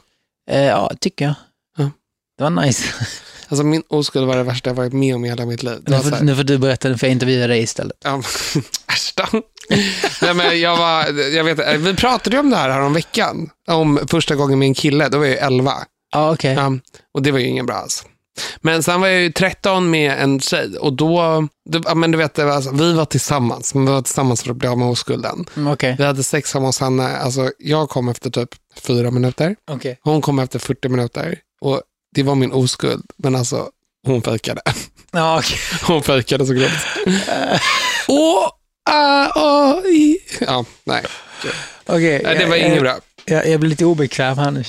Eh, 0.50 0.62
ja, 0.62 0.92
tycker 1.00 1.26
jag. 1.26 1.34
Ja. 1.78 1.92
Det 2.38 2.44
var 2.44 2.50
nice. 2.50 2.84
Alltså 3.52 3.64
min 3.64 3.84
oskuld 3.90 4.28
var 4.28 4.38
det 4.38 4.44
värsta 4.44 4.70
jag 4.70 4.76
varit 4.76 4.94
med 4.94 5.16
om 5.16 5.26
i 5.26 5.30
hela 5.30 5.46
mitt 5.46 5.64
liv. 5.64 5.78
Det 5.86 5.92
Nu 5.92 6.04
får, 6.04 6.24
nu 6.24 6.36
får 6.36 6.44
du 6.44 6.58
berätta, 6.58 6.90
nu 6.90 6.98
får 6.98 7.08
jag 7.08 7.14
intervjua 7.14 7.48
dig 7.48 7.62
istället. 7.62 7.98
ja, 8.04 8.18
Äsch 8.94 9.14
då. 9.16 9.42
Nej, 10.22 10.34
men 10.34 10.60
jag 10.60 10.78
var, 10.78 11.20
jag 11.36 11.44
vet, 11.44 11.60
inte, 11.60 11.78
vi 11.78 11.96
pratade 11.96 12.36
ju 12.36 12.40
om 12.40 12.50
det 12.50 12.56
här, 12.58 12.70
här 12.70 12.82
om 12.82 12.94
veckan. 12.94 13.50
Om 13.68 14.00
första 14.08 14.36
gången 14.36 14.60
med 14.60 14.66
en 14.66 14.74
kille, 14.74 15.10
då 15.10 15.18
var 15.18 15.26
jag 15.26 15.38
11. 15.38 15.74
Ja, 16.12 16.34
okej. 16.34 16.54
Ja, 16.54 16.72
och 17.14 17.22
det 17.22 17.32
var 17.32 17.40
ju 17.40 17.46
ingen 17.46 17.66
bra 17.66 17.76
alls. 17.76 18.06
Men 18.62 18.84
sen 18.84 19.02
var 19.02 19.08
jag 19.08 19.22
ju 19.22 19.32
13 19.32 19.90
med 19.90 20.12
en 20.20 20.40
tjej 20.40 20.78
och 20.78 20.94
då, 20.94 21.48
ja, 21.86 21.96
men 21.96 22.12
du 22.12 22.18
vet, 22.18 22.34
det 22.34 22.46
var 22.46 22.52
alltså, 22.54 22.72
vi 22.72 22.94
var 22.94 23.06
tillsammans, 23.06 23.74
men 23.74 23.86
vi 23.86 23.92
var 23.92 24.02
tillsammans 24.02 24.44
för 24.44 24.52
att 24.52 24.58
bli 24.58 24.68
av 24.68 24.78
med 24.78 24.88
oskulden. 24.88 25.46
Mm, 25.56 25.74
Okej. 25.74 25.96
Vi 25.98 26.04
hade 26.06 26.24
sex 26.24 26.54
hemma 26.54 26.66
hos 26.66 26.80
henne, 26.80 27.18
alltså 27.18 27.52
jag 27.60 27.90
kom 27.90 28.10
efter 28.10 28.30
typ 28.30 28.50
fyra 28.82 29.12
minuter, 29.12 29.56
Okej. 29.72 30.00
hon 30.02 30.22
kom 30.22 30.40
efter 30.40 30.60
40 30.60 30.90
minuter 30.90 31.40
och 31.62 31.82
det 32.12 32.24
var 32.24 32.36
min 32.36 32.52
oskuld, 32.52 33.06
men 33.18 33.36
alltså 33.36 33.70
hon 34.06 34.22
fejkade. 34.22 34.62
Ja, 35.12 35.40
okej. 35.40 35.58
Hon 35.82 36.04
fejkade 36.04 36.46
så 36.46 36.54
grovt. 36.54 36.72
Åh, 38.08 38.48
ah, 38.90 39.28
åh, 39.36 39.86
i. 39.86 40.18
Ja, 40.40 40.66
nej. 40.84 41.06
Okej, 41.86 42.22
nej 42.24 42.38
det 42.38 42.46
var 42.46 42.56
jag- 42.56 42.68
inget 42.68 42.82
bra. 42.82 43.00
Jag, 43.26 43.48
jag 43.48 43.60
blir 43.60 43.70
lite 43.70 43.86
obekväm 43.86 44.38
här 44.38 44.52
nu. 44.52 44.64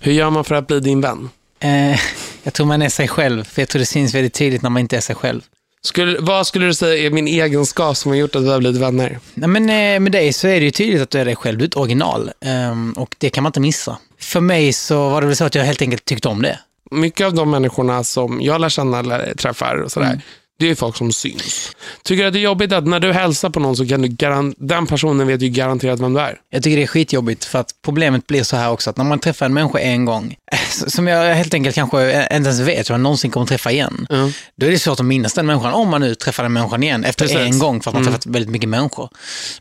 Hur 0.00 0.12
gör 0.12 0.30
man 0.30 0.44
för 0.44 0.54
att 0.54 0.66
bli 0.66 0.80
din 0.80 1.00
vän? 1.00 1.30
Eh, 1.60 2.00
jag 2.42 2.54
tror 2.54 2.66
man 2.66 2.82
är 2.82 2.88
sig 2.88 3.08
själv, 3.08 3.44
för 3.44 3.62
jag 3.62 3.68
tror 3.68 3.80
det 3.80 3.86
syns 3.86 4.14
väldigt 4.14 4.34
tydligt 4.34 4.62
när 4.62 4.70
man 4.70 4.80
inte 4.80 4.96
är 4.96 5.00
sig 5.00 5.16
själv. 5.16 5.42
Skulle, 5.84 6.20
vad 6.20 6.46
skulle 6.46 6.66
du 6.66 6.74
säga 6.74 7.06
är 7.06 7.10
min 7.10 7.28
egenskap 7.28 7.96
som 7.96 8.10
har 8.10 8.16
gjort 8.16 8.36
att 8.36 8.42
vi 8.42 8.50
har 8.50 8.58
blivit 8.58 8.80
vänner? 8.80 9.18
Nej, 9.34 9.48
men 9.48 9.62
eh, 9.62 10.00
med 10.00 10.12
dig 10.12 10.32
så 10.32 10.48
är 10.48 10.60
det 10.60 10.64
ju 10.64 10.70
tydligt 10.70 11.02
att 11.02 11.10
du 11.10 11.18
är 11.18 11.24
dig 11.24 11.36
själv, 11.36 11.58
du 11.58 11.64
är 11.64 11.68
ett 11.68 11.76
original. 11.76 12.30
Ehm, 12.40 12.92
och 12.92 13.14
det 13.18 13.30
kan 13.30 13.42
man 13.42 13.48
inte 13.48 13.60
missa. 13.60 13.98
För 14.20 14.40
mig 14.40 14.72
så 14.72 15.08
var 15.08 15.20
det 15.20 15.26
väl 15.26 15.36
så 15.36 15.44
att 15.44 15.54
jag 15.54 15.64
helt 15.64 15.82
enkelt 15.82 16.04
tyckte 16.04 16.28
om 16.28 16.42
det. 16.42 16.58
Mycket 16.90 17.26
av 17.26 17.34
de 17.34 17.50
människorna 17.50 18.04
som 18.04 18.40
jag 18.42 18.60
lär 18.60 18.68
känna 18.68 18.98
eller 18.98 19.34
träffar 19.34 19.76
och 19.76 19.92
sådär, 19.92 20.20
Det 20.58 20.70
är 20.70 20.74
folk 20.74 20.96
som 20.96 21.12
syns. 21.12 21.76
Tycker 22.02 22.22
du 22.22 22.26
att 22.26 22.32
det 22.32 22.38
är 22.38 22.42
jobbigt 22.42 22.72
att 22.72 22.86
när 22.86 23.00
du 23.00 23.12
hälsar 23.12 23.50
på 23.50 23.60
någon 23.60 23.76
så 23.76 23.86
kan 23.88 24.02
du 24.02 24.08
garan- 24.08 24.54
den 24.58 24.86
personen 24.86 25.26
vet 25.26 25.42
ju 25.42 25.48
garanterat 25.48 26.00
vem 26.00 26.14
du 26.14 26.20
är? 26.20 26.36
Jag 26.50 26.62
tycker 26.62 26.76
det 26.76 26.82
är 26.82 26.86
skitjobbigt 26.86 27.44
för 27.44 27.58
att 27.58 27.70
problemet 27.84 28.26
blir 28.26 28.42
så 28.42 28.56
här 28.56 28.70
också 28.70 28.90
att 28.90 28.96
när 28.96 29.04
man 29.04 29.18
träffar 29.18 29.46
en 29.46 29.54
människa 29.54 29.78
en 29.78 30.04
gång, 30.04 30.34
som 30.86 31.06
jag 31.06 31.34
helt 31.34 31.54
enkelt 31.54 31.74
kanske 31.74 32.10
inte 32.36 32.48
ens 32.48 32.60
vet 32.60 32.90
om 32.90 32.94
jag 32.94 33.00
någonsin 33.00 33.30
kommer 33.30 33.46
träffa 33.46 33.70
igen, 33.72 34.06
Ja. 34.10 34.30
då 34.56 34.66
är 34.66 34.70
det 34.70 34.78
svårt 34.78 35.00
att 35.00 35.06
minnas 35.06 35.34
den 35.34 35.46
människan 35.46 35.72
om 35.74 35.88
man 35.88 36.00
nu 36.00 36.14
träffar 36.14 36.42
den 36.42 36.52
människan 36.52 36.82
igen 36.82 37.04
efter 37.04 37.24
Precis. 37.24 37.40
en 37.40 37.58
gång 37.58 37.80
för 37.80 37.90
att 37.90 37.94
man 37.94 38.04
träffat 38.04 38.26
väldigt 38.26 38.50
mycket 38.50 38.68
människor. 38.68 39.08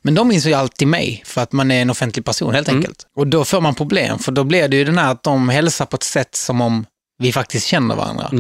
Men 0.02 0.16
de 0.16 0.28
minns 0.28 0.46
ju 0.46 0.54
alltid 0.54 0.88
mig 0.88 1.24
för 1.26 1.42
att 1.42 1.52
man 1.52 1.72
är 1.72 1.82
en 1.82 1.90
offentlig 1.90 2.26
person 2.26 2.54
helt 2.54 2.70
enkelt. 2.70 3.06
Och 3.18 3.28
då 3.28 3.46
får 3.46 3.62
man 3.62 3.76
problem 3.76 4.20
för 4.20 4.32
då 4.32 4.44
blir 4.44 4.68
det 4.68 4.78
ju 4.78 4.84
den 4.84 4.98
här 4.98 5.12
att 5.12 5.24
de 5.24 5.50
hälsar 5.50 5.86
på 5.86 5.96
ett 5.96 6.04
sätt 6.04 6.36
som 6.36 6.62
om 6.62 6.86
vi 7.20 7.34
faktiskt 7.34 7.68
känner 7.68 7.96
varandra. 7.96 8.32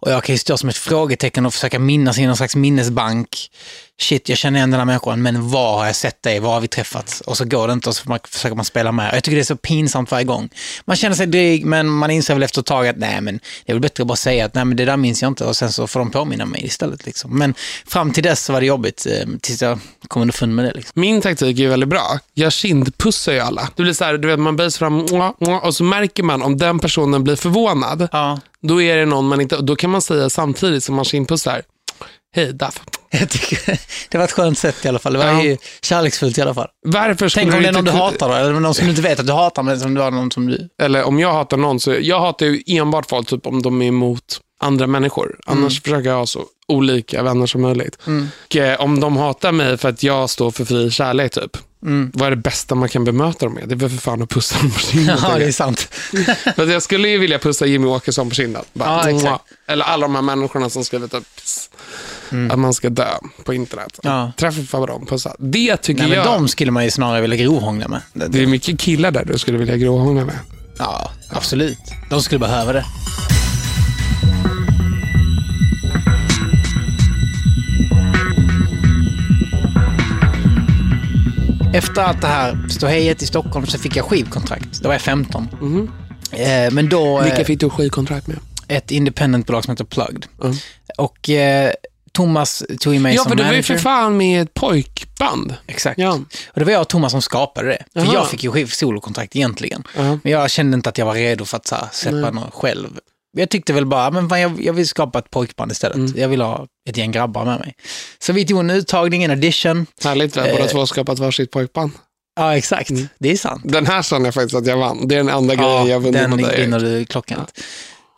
Och 0.00 0.10
jag 0.10 0.24
kan 0.24 0.34
ju 0.34 0.38
stå 0.38 0.56
som 0.56 0.68
ett 0.68 0.76
frågetecken 0.76 1.46
och 1.46 1.54
försöka 1.54 1.78
minnas 1.78 2.18
i 2.18 2.26
någon 2.26 2.36
slags 2.36 2.56
minnesbank. 2.56 3.50
Shit, 4.00 4.28
jag 4.28 4.38
känner 4.38 4.58
igen 4.58 4.70
den 4.70 4.80
här 4.80 4.84
människan, 4.84 5.22
men 5.22 5.48
var 5.48 5.78
har 5.78 5.86
jag 5.86 5.96
sett 5.96 6.22
dig? 6.22 6.40
Var 6.40 6.52
har 6.52 6.60
vi 6.60 6.68
träffats? 6.68 7.20
Och 7.20 7.36
så 7.36 7.44
går 7.44 7.66
det 7.66 7.72
inte 7.72 7.88
och 7.88 7.96
så 7.96 8.18
försöker 8.28 8.56
man 8.56 8.64
spela 8.64 8.92
med. 8.92 9.14
Jag 9.14 9.24
tycker 9.24 9.36
det 9.36 9.42
är 9.42 9.44
så 9.44 9.56
pinsamt 9.56 10.10
varje 10.10 10.24
gång. 10.24 10.48
Man 10.84 10.96
känner 10.96 11.16
sig 11.16 11.26
dryg, 11.26 11.66
men 11.66 11.88
man 11.88 12.10
inser 12.10 12.34
väl 12.34 12.42
efter 12.42 12.60
ett 12.60 12.66
tag 12.66 12.88
att 12.88 12.96
nej, 12.96 13.20
men 13.20 13.40
det 13.66 13.72
är 13.72 13.74
väl 13.74 13.80
bättre 13.80 14.02
att 14.02 14.06
bara 14.06 14.16
säga 14.16 14.44
att 14.44 14.54
nej, 14.54 14.64
men 14.64 14.76
det 14.76 14.84
där 14.84 14.96
minns 14.96 15.22
jag 15.22 15.30
inte 15.30 15.44
och 15.44 15.56
sen 15.56 15.72
så 15.72 15.86
får 15.86 16.00
de 16.00 16.10
påminna 16.10 16.46
mig 16.46 16.64
istället. 16.64 17.06
Liksom. 17.06 17.38
Men 17.38 17.54
fram 17.86 18.12
till 18.12 18.22
dess 18.22 18.44
så 18.44 18.52
var 18.52 18.60
det 18.60 18.66
jobbigt, 18.66 19.06
eh, 19.06 19.28
tills 19.40 19.62
jag 19.62 19.78
kom 20.08 20.22
underfund 20.22 20.54
med 20.54 20.64
det. 20.64 20.72
Liksom. 20.72 20.92
Min 21.00 21.20
taktik 21.20 21.58
är 21.58 21.68
väldigt 21.68 21.88
bra. 21.88 22.18
Jag 22.34 22.52
kindpussar 22.52 23.32
ju 23.32 23.38
alla. 23.40 23.68
Det 23.76 23.82
blir 23.82 23.92
så 23.92 24.04
här, 24.04 24.18
du 24.18 24.28
vet, 24.28 24.38
man 24.38 24.56
böjer 24.56 24.70
sig 24.70 24.78
fram 24.78 25.00
och 25.62 25.74
så 25.74 25.84
märker 25.84 26.22
man 26.22 26.42
om 26.42 26.56
den 26.56 26.78
personen 26.78 27.24
blir 27.24 27.36
förvånad. 27.36 28.08
Ja, 28.12 28.40
Då 28.60 28.82
är 28.82 28.96
det 28.96 29.06
någon 29.06 29.28
man 29.28 29.40
inte... 29.40 29.56
Då 29.56 29.76
kan 29.76 29.90
man 29.90 30.02
säga 30.02 30.30
samtidigt 30.30 30.84
som 30.84 30.94
man 30.94 31.04
kindpussar. 31.04 31.62
Hej 32.34 32.52
Daff. 32.52 32.80
jag 33.10 33.28
tycker 33.30 33.78
det 34.08 34.18
var 34.18 34.24
ett 34.24 34.32
skönt 34.32 34.58
sätt 34.58 34.84
i 34.84 34.88
alla 34.88 34.98
fall. 34.98 35.12
Det 35.12 35.18
var 35.18 35.26
Ja. 35.26 35.42
ju 35.42 35.56
kärleksfullt 35.82 36.38
i 36.38 36.42
alla 36.42 36.54
fall. 36.54 36.68
Varför 36.86 37.28
Tänk 37.28 37.54
om 37.54 37.62
det 37.62 37.68
är 37.68 37.72
någon 37.72 37.84
du 37.84 37.90
hatar 37.90 38.28
då, 38.28 38.34
eller 38.34 38.52
någon 38.60 38.74
som 38.74 38.84
du 38.84 38.90
inte 38.90 39.02
vet 39.02 39.20
att 39.20 39.26
du 39.26 39.32
hatar, 39.32 39.62
men 39.62 39.80
som 39.80 39.94
du 39.94 40.00
har 40.00 40.10
någon 40.10 40.30
som 40.30 40.46
du... 40.46 40.68
Eller 40.82 41.04
om 41.04 41.18
jag 41.18 41.32
hatar 41.32 41.56
någon 41.56 41.80
så... 41.80 41.96
Jag 42.00 42.20
hatar 42.20 42.46
ju 42.46 42.62
enbart 42.66 43.08
folk 43.10 43.28
typ, 43.28 43.46
om 43.46 43.62
de 43.62 43.82
är 43.82 43.86
emot 43.86 44.40
andra 44.60 44.86
människor. 44.86 45.36
Annars 45.46 45.82
försöker 45.82 46.08
jag 46.10 46.16
ha 46.16 46.26
så 46.26 46.44
olika 46.68 47.22
vänner 47.22 47.46
som 47.46 47.60
möjligt. 47.62 47.98
Och, 48.48 48.56
eh, 48.56 48.80
om 48.80 49.00
de 49.00 49.16
hatar 49.16 49.52
mig 49.52 49.76
för 49.78 49.88
att 49.88 50.02
jag 50.02 50.30
står 50.30 50.50
för 50.50 50.64
fri 50.64 50.90
kärlek, 50.90 51.32
typ. 51.32 51.56
Vad 52.12 52.26
är 52.26 52.30
det 52.30 52.36
bästa 52.36 52.74
man 52.74 52.88
kan 52.88 53.04
bemöta 53.04 53.46
dem 53.46 53.54
med? 53.54 53.68
Det 53.68 53.74
är 53.74 53.76
väl 53.76 53.90
för 53.90 53.96
fan 53.96 54.22
att 54.22 54.28
pussa 54.30 54.58
dem 54.58 54.70
på 54.70 54.78
kinden. 54.78 55.18
Ja, 55.22 55.38
det 55.38 55.44
är 55.44 55.52
sant. 55.52 55.80
För 56.56 56.62
att 56.62 56.68
jag 56.72 56.82
skulle 56.82 57.08
ju 57.08 57.18
vilja 57.18 57.38
pussa 57.38 57.66
Jimmy 57.66 57.86
Åkesson 57.86 58.28
på 58.28 58.34
kinden. 58.34 58.64
Bara, 58.72 59.10
Ja. 59.10 59.42
Eller 59.66 59.84
alla 59.84 60.06
de 60.06 60.14
här 60.14 60.22
människorna 60.22 60.70
som 60.70 60.84
skrivit 60.84 61.14
upp 61.14 61.36
pss, 61.36 61.70
att 62.50 62.58
man 62.58 62.74
ska 62.74 62.90
dö 62.90 63.08
på 63.44 63.54
internet. 63.54 63.98
Mm. 64.04 64.16
Ja. 64.16 64.32
Träffa 64.36 64.86
dem, 64.86 65.06
pussa. 65.06 65.36
Det 65.38 65.76
tycker 65.76 66.00
Nej, 66.00 66.08
men 66.10 66.18
jag. 66.18 66.26
de 66.26 66.48
skulle 66.48 66.70
man 66.72 66.84
ju 66.84 66.90
snarare 66.90 67.20
vilja 67.20 67.36
grovhångla 67.36 67.88
med. 67.88 68.00
Det- 68.12 68.26
Det 68.28 68.42
är 68.42 68.46
mycket 68.46 68.80
killar 68.80 69.10
där 69.10 69.24
du 69.24 69.38
skulle 69.38 69.58
vilja 69.58 69.76
gråhångla 69.76 70.24
med. 70.24 70.38
Ja, 70.78 71.10
absolut. 71.30 71.78
De 72.10 72.22
skulle 72.22 72.38
behöva 72.38 72.72
det. 72.72 72.84
Efter 81.78 82.02
allt 82.02 82.20
det 82.20 82.26
här 82.26 82.68
ståhejet 82.70 83.22
i 83.22 83.26
Stockholm 83.26 83.66
så 83.66 83.78
fick 83.78 83.96
jag 83.96 84.04
skivkontrakt. 84.04 84.80
Då 84.82 84.88
var 84.88 84.94
jag 84.94 85.02
15. 85.02 85.48
Eh, 86.32 86.70
men 86.72 86.88
då... 86.88 87.18
eh, 87.18 87.24
Vilka 87.24 87.44
fick 87.44 87.60
du 87.60 87.70
skivkontrakt 87.70 88.26
med? 88.26 88.36
ett 88.68 88.90
independentbolag 88.90 89.64
som 89.64 89.70
heter 89.72 89.84
Plugged. 89.84 90.26
Mm. 90.42 90.56
Och 90.98 91.30
eh, 91.30 91.72
Thomas 92.12 92.62
tog 92.80 92.94
in 92.94 93.02
mig 93.02 93.14
Ja, 93.14 93.22
som 93.22 93.30
för 93.30 93.36
du 93.36 93.42
var 93.42 93.50
ju 93.50 93.56
manager. 93.56 93.74
för 93.74 93.82
fan 93.82 94.16
med 94.16 94.42
ett 94.42 94.54
pojkband. 94.54 95.54
Exakt. 95.66 95.98
Ja. 95.98 96.12
Och 96.52 96.58
det 96.60 96.64
var 96.64 96.72
jag 96.72 96.80
och 96.80 96.88
Thomas 96.88 97.12
som 97.12 97.22
skapade 97.22 97.68
det. 97.68 97.84
För 97.92 98.00
Jaha. 98.00 98.14
jag 98.14 98.28
fick 98.28 98.44
ju 98.44 98.66
solokontrakt 98.66 99.36
egentligen. 99.36 99.82
Ja. 99.96 100.18
Men 100.22 100.32
jag 100.32 100.50
kände 100.50 100.74
inte 100.74 100.88
att 100.88 100.98
jag 100.98 101.06
var 101.06 101.14
redo 101.14 101.44
för 101.44 101.56
att 101.56 101.70
här, 101.70 101.88
släppa 101.92 102.30
något 102.30 102.54
själv. 102.54 102.88
Jag 103.38 103.48
tyckte 103.50 103.72
väl 103.72 103.86
bara, 103.86 104.10
men 104.10 104.28
fan, 104.28 104.40
jag, 104.40 104.64
jag 104.64 104.72
vill 104.72 104.88
skapa 104.88 105.18
ett 105.18 105.30
pojkband 105.30 105.72
istället. 105.72 105.96
Mm. 105.96 106.12
Jag 106.16 106.28
vill 106.28 106.40
ha 106.40 106.66
ett 106.88 106.96
gäng 106.96 107.12
grabbar 107.12 107.44
med 107.44 107.58
mig. 107.60 107.74
Så 108.18 108.32
vi 108.32 108.46
tog 108.46 108.60
en 108.60 108.70
uttagning, 108.70 109.22
en 109.24 109.30
audition. 109.30 109.86
Härligt, 110.04 110.36
vi 110.36 110.40
har 110.40 110.48
båda 110.48 110.64
Eh. 110.64 110.70
två 110.70 110.86
skapat 110.86 111.18
varsitt 111.18 111.50
pojkband. 111.50 111.92
Ja, 112.40 112.56
exakt. 112.56 112.90
Mm. 112.90 113.08
Det 113.18 113.30
är 113.32 113.36
sant. 113.36 113.62
Den 113.64 113.86
här 113.86 114.02
känner 114.02 114.24
jag 114.26 114.34
faktiskt 114.34 114.54
att 114.54 114.66
jag 114.66 114.76
vann. 114.76 115.08
Det 115.08 115.14
är 115.14 115.18
den 115.18 115.28
enda 115.28 115.54
grejen 115.54 115.86
jag 115.86 116.00
vunnit 116.00 116.12
den 116.20 116.30
mot 116.30 116.42
dig. 116.42 116.60
vinner 116.60 116.80
du 116.80 117.04
klockrent. 117.04 117.60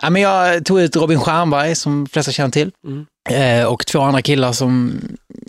Ja. 0.02 0.10
men 0.10 0.22
jag 0.22 0.64
tog 0.64 0.80
ut 0.80 0.96
Robin 0.96 1.20
Stjernberg, 1.20 1.74
som 1.74 2.04
de 2.04 2.10
flesta 2.10 2.32
känner 2.32 2.50
till. 2.50 2.70
Mm. 2.86 3.06
Eh, 3.60 3.66
och 3.66 3.86
två 3.86 4.00
andra 4.00 4.22
killar 4.22 4.52
som 4.52 5.00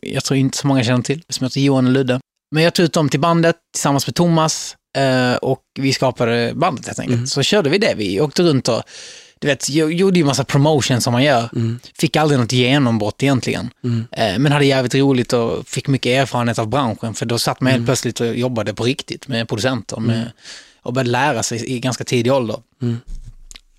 jag 0.02 0.24
tror 0.24 0.38
inte 0.38 0.58
så 0.58 0.68
många 0.68 0.84
känner 0.84 1.04
till, 1.04 1.22
som 1.30 1.46
heter 1.46 1.62
Johan 1.62 1.86
och 1.86 1.92
Ludde. 1.92 2.20
Men 2.56 2.64
jag 2.64 2.74
tog 2.74 2.86
ut 2.86 2.94
dem 2.94 3.10
till 3.10 3.20
bandet 3.20 3.56
tillsammans 3.74 4.08
med 4.08 4.16
Thomas 4.16 4.76
eh, 4.98 5.34
och 5.36 5.62
vi 5.80 5.94
skapade 5.94 6.52
bandet 6.56 6.86
helt 6.88 7.00
enkelt. 7.00 7.30
Så 7.30 7.44
körde 7.44 7.70
vi 7.70 7.78
det. 7.78 7.94
Vi 7.98 8.22
åkte 8.22 8.44
runt 8.44 8.68
och 8.68 8.84
du 9.42 9.48
vet, 9.48 9.70
jag 9.70 9.94
gjorde 9.94 10.20
ju 10.20 10.26
massa 10.26 10.44
promotion 10.44 11.02
som 11.02 11.14
man 11.14 11.24
gör. 11.24 11.50
Fick 12.00 12.16
aldrig 12.16 12.40
något 12.40 12.52
genombrott 12.52 13.24
egentligen. 13.24 13.70
Eh, 14.12 14.40
men 14.40 14.52
hade 14.52 14.66
jävligt 14.66 14.96
roligt 14.96 15.34
och 15.34 15.68
fick 15.68 15.88
mycket 15.88 16.10
erfarenhet 16.22 16.60
av 16.60 16.68
branschen. 16.68 17.14
För 17.14 17.26
då 17.26 17.40
satt 17.40 17.62
man 17.62 17.72
helt 17.72 17.86
plötsligt 17.86 18.20
och 18.20 18.36
jobbade 18.36 18.74
på 18.74 18.84
riktigt 18.84 19.28
med 19.28 19.48
producenter. 19.50 20.00
Med, 20.00 20.32
och 20.82 20.94
började 20.94 21.10
lära 21.10 21.44
sig 21.44 21.72
i 21.72 21.80
ganska 21.80 22.04
tidig 22.04 22.34
ålder. 22.34 22.58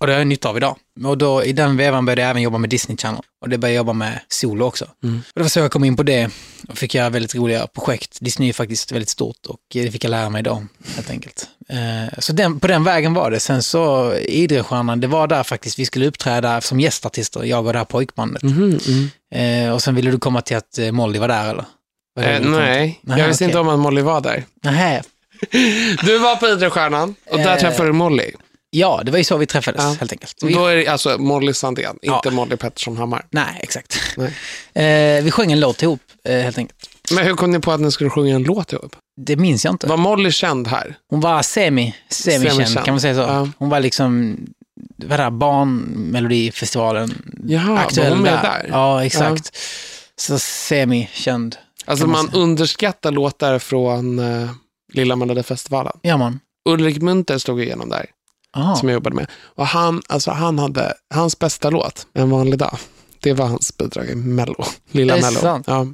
Och 0.03 0.07
det 0.07 0.13
har 0.13 0.19
jag 0.19 0.27
nytta 0.27 0.49
av 0.49 0.57
idag. 0.57 0.75
Och 1.05 1.17
då, 1.17 1.43
i 1.43 1.53
den 1.53 1.77
vevan 1.77 2.05
började 2.05 2.21
jag 2.21 2.29
även 2.29 2.41
jobba 2.41 2.57
med 2.57 2.69
Disney 2.69 2.97
Channel. 2.97 3.21
Och 3.41 3.49
det 3.49 3.57
började 3.57 3.73
jag 3.73 3.77
jobba 3.81 3.93
med 3.93 4.19
solo 4.27 4.65
också. 4.65 4.85
Och 4.85 5.09
det 5.35 5.41
var 5.41 5.47
så 5.49 5.59
jag 5.59 5.71
kom 5.71 5.83
in 5.83 5.95
på 5.97 6.03
det 6.03 6.29
och 6.69 6.77
fick 6.77 6.95
göra 6.95 7.09
väldigt 7.09 7.35
roliga 7.35 7.67
projekt. 7.67 8.17
Disney 8.21 8.49
är 8.49 8.53
faktiskt 8.53 8.91
väldigt 8.91 9.09
stort 9.09 9.45
och 9.47 9.57
det 9.73 9.91
fick 9.91 10.03
jag 10.03 10.09
lära 10.11 10.29
mig 10.29 10.43
då, 10.43 10.63
helt 10.95 11.09
enkelt. 11.09 11.47
Eh, 11.69 12.19
så 12.19 12.33
den, 12.33 12.59
på 12.59 12.67
den 12.67 12.83
vägen 12.83 13.13
var 13.13 13.31
det. 13.31 13.39
Sen 13.39 13.63
så, 13.63 14.13
Idrestjärnan, 14.15 14.99
det 14.99 15.07
var 15.07 15.27
där 15.27 15.43
faktiskt 15.43 15.79
vi 15.79 15.85
skulle 15.85 16.07
uppträda 16.07 16.61
som 16.61 16.79
gästartister, 16.79 17.43
jag 17.43 17.65
och 17.67 17.73
det 17.73 17.79
här 17.79 17.85
pojkbandet. 17.85 18.43
Eh, 19.35 19.73
och 19.73 19.81
sen 19.83 19.95
ville 19.95 20.11
du 20.11 20.19
komma 20.19 20.41
till 20.41 20.57
att 20.57 20.77
eh, 20.77 20.91
Molly 20.91 21.19
var 21.19 21.27
där, 21.27 21.49
eller? 21.49 21.65
Var 22.15 22.23
Eh, 22.23 22.39
nej, 22.41 22.99
till? 23.05 23.13
jag 23.17 23.27
visste 23.27 23.43
okej. 23.43 23.51
inte 23.51 23.59
om 23.59 23.69
att 23.69 23.79
Molly 23.79 24.01
var 24.01 24.21
där. 24.21 24.43
Nähä. 24.63 25.01
Du 26.05 26.17
var 26.17 26.35
på 26.35 26.47
Idrottsstjärnan 26.47 27.15
och 27.29 27.37
där 27.37 27.53
Eh. 27.55 27.59
träffade 27.59 27.89
du 27.89 27.93
Molly. 27.93 28.31
Ja, 28.75 29.01
det 29.05 29.11
var 29.11 29.17
ju 29.17 29.23
så 29.23 29.37
vi 29.37 29.45
träffades, 29.45 29.81
Ja. 29.83 29.95
helt 29.99 30.11
enkelt. 30.11 30.35
Vi 30.43 30.53
Då 30.53 30.65
är 30.67 30.75
det 30.75 30.87
alltså 30.87 31.17
Molly 31.17 31.53
Sandén, 31.53 31.97
Ja. 32.01 32.15
inte 32.15 32.31
Molly 32.31 32.55
Pettersson 32.55 32.97
Hammar. 32.97 33.25
Nej, 33.31 33.59
exakt. 33.63 33.99
Nej. 34.17 35.17
Eh, 35.17 35.23
vi 35.23 35.31
sjöng 35.31 35.51
en 35.51 35.59
låt 35.59 35.83
ihop, 35.83 35.99
eh, 36.23 36.35
helt 36.37 36.57
enkelt. 36.57 36.89
Men 37.11 37.25
hur 37.25 37.33
kom 37.33 37.51
ni 37.51 37.59
på 37.59 37.71
att 37.71 37.79
ni 37.79 37.91
skulle 37.91 38.09
sjunga 38.09 38.35
en 38.35 38.43
låt 38.43 38.73
ihop? 38.73 38.95
Det 39.21 39.35
minns 39.35 39.65
jag 39.65 39.73
inte. 39.73 39.87
Var 39.87 39.97
Molly 39.97 40.31
känd 40.31 40.67
här? 40.67 40.95
Hon 41.09 41.19
var 41.21 41.41
semi, 41.41 41.95
semi 42.09 42.49
Semi-känd. 42.49 42.85
kan 42.85 42.93
man 42.93 43.01
säga 43.01 43.15
så. 43.15 43.21
Ja. 43.21 43.49
Hon 43.57 43.69
var 43.69 43.79
liksom, 43.79 44.37
vad 45.05 45.19
det, 45.19 45.31
Barnmelodifestivalen. 45.31 47.33
Jaha, 47.47 47.79
aktuell 47.79 48.09
var 48.09 48.15
hon 48.15 48.23
med 48.23 48.33
där. 48.33 48.41
där? 48.43 48.67
Ja, 48.71 49.05
exakt. 49.05 49.57
Så 50.15 50.39
semi-känd. 50.39 51.55
Alltså 51.85 52.07
man 52.07 52.25
man 52.25 52.33
underskattar 52.41 53.11
låtar 53.11 53.59
från 53.59 54.19
uh, 54.19 54.49
Lilla 54.93 55.15
Melodifestivalen. 55.15 55.93
Ja, 56.01 56.17
man. 56.17 56.39
Ulrik 56.69 57.01
Munter 57.01 57.37
stod 57.37 57.61
igenom 57.61 57.89
där, 57.89 58.05
Aha. 58.55 58.75
som 58.75 58.89
jag 58.89 58.93
jobbade 58.93 59.15
med. 59.15 59.27
Och 59.55 59.67
han, 59.67 60.01
alltså 60.09 60.31
han 60.31 60.59
hade, 60.59 60.93
hans 61.13 61.39
bästa 61.39 61.69
låt, 61.69 62.07
En 62.13 62.29
vanlig 62.29 62.59
dag, 62.59 62.77
det 63.19 63.33
var 63.33 63.45
hans 63.47 63.77
bidrag 63.77 64.09
i 64.09 64.15
Mello. 64.15 64.65
Lilla 64.91 65.17
Är 65.17 65.21
Mello. 65.21 65.39
sant? 65.39 65.67
Ja. 65.67 65.87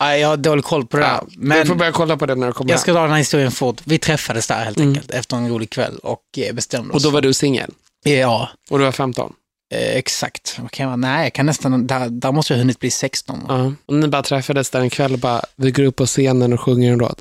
Nej, 0.00 0.20
jag 0.20 0.28
har 0.28 0.36
dålig 0.36 0.64
koll 0.64 0.86
på 0.86 0.96
det 0.96 1.02
där. 1.02 1.08
Ja, 1.10 1.24
Men 1.36 1.60
du 1.60 1.66
får 1.66 1.74
börja 1.74 1.92
kolla 1.92 2.16
på 2.16 2.26
det 2.26 2.34
när 2.34 2.46
du 2.46 2.52
kommer 2.52 2.70
jag 2.70 2.80
ska 2.80 2.92
dra 2.92 3.00
den 3.02 3.10
här 3.10 3.18
historien 3.18 3.50
fort. 3.52 3.80
Vi 3.84 3.98
träffades 3.98 4.46
där 4.46 4.64
helt 4.64 4.80
enkelt 4.80 5.10
efter 5.10 5.36
en 5.36 5.48
rolig 5.48 5.70
kväll 5.70 5.98
och 6.02 6.22
eh, 6.36 6.54
bestämde 6.54 6.90
oss. 6.90 6.94
Och 6.94 7.02
då 7.02 7.14
var 7.14 7.20
du 7.20 7.32
singel. 7.32 7.70
Ja, 8.04 8.48
Och 8.70 8.78
du 8.78 8.84
var 8.84 8.92
15. 8.92 9.32
eh, 9.74 9.96
exakt. 9.96 10.60
Jag, 10.72 10.86
vara? 10.86 10.96
nej, 10.96 11.22
jag 11.22 11.32
kan 11.32 11.46
nästan, 11.46 11.86
där, 11.86 12.08
där 12.08 12.32
måste 12.32 12.52
jag 12.52 12.58
ha 12.58 12.62
hunnit 12.62 12.78
bli 12.80 12.90
16. 12.90 13.44
Ja, 13.48 13.58
Ja. 13.58 13.72
Och 13.86 13.94
ni 13.94 14.08
bara 14.08 14.22
träffades 14.22 14.70
där 14.70 14.80
en 14.80 14.90
kväll 14.90 15.12
och 15.12 15.18
bara, 15.18 15.42
vi 15.56 15.70
går 15.70 15.82
upp 15.82 15.96
på 15.96 16.06
scenen 16.06 16.52
och 16.52 16.60
sjunger 16.60 16.92
en 16.92 16.98
låt. 16.98 17.18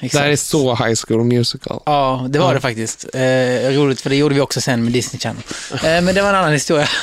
Exakt. 0.00 0.12
Det 0.12 0.18
här 0.18 0.30
är 0.30 0.36
så 0.36 0.74
High 0.74 0.94
School 1.06 1.24
Musical. 1.24 1.80
Ja, 1.86 2.26
det 2.30 2.38
var 2.38 2.46
Ja. 2.48 2.54
det 2.54 2.60
faktiskt. 2.60 3.04
Eh, 3.14 3.20
roligt, 3.70 4.00
för 4.00 4.10
det 4.10 4.16
gjorde 4.16 4.34
vi 4.34 4.40
också 4.40 4.60
sen 4.60 4.84
med 4.84 4.92
Disney 4.92 5.20
Channel. 5.20 5.42
Eh, 5.72 5.80
men 5.82 6.14
det 6.14 6.22
var 6.22 6.28
en 6.28 6.34
annan 6.34 6.52
historia. 6.52 6.88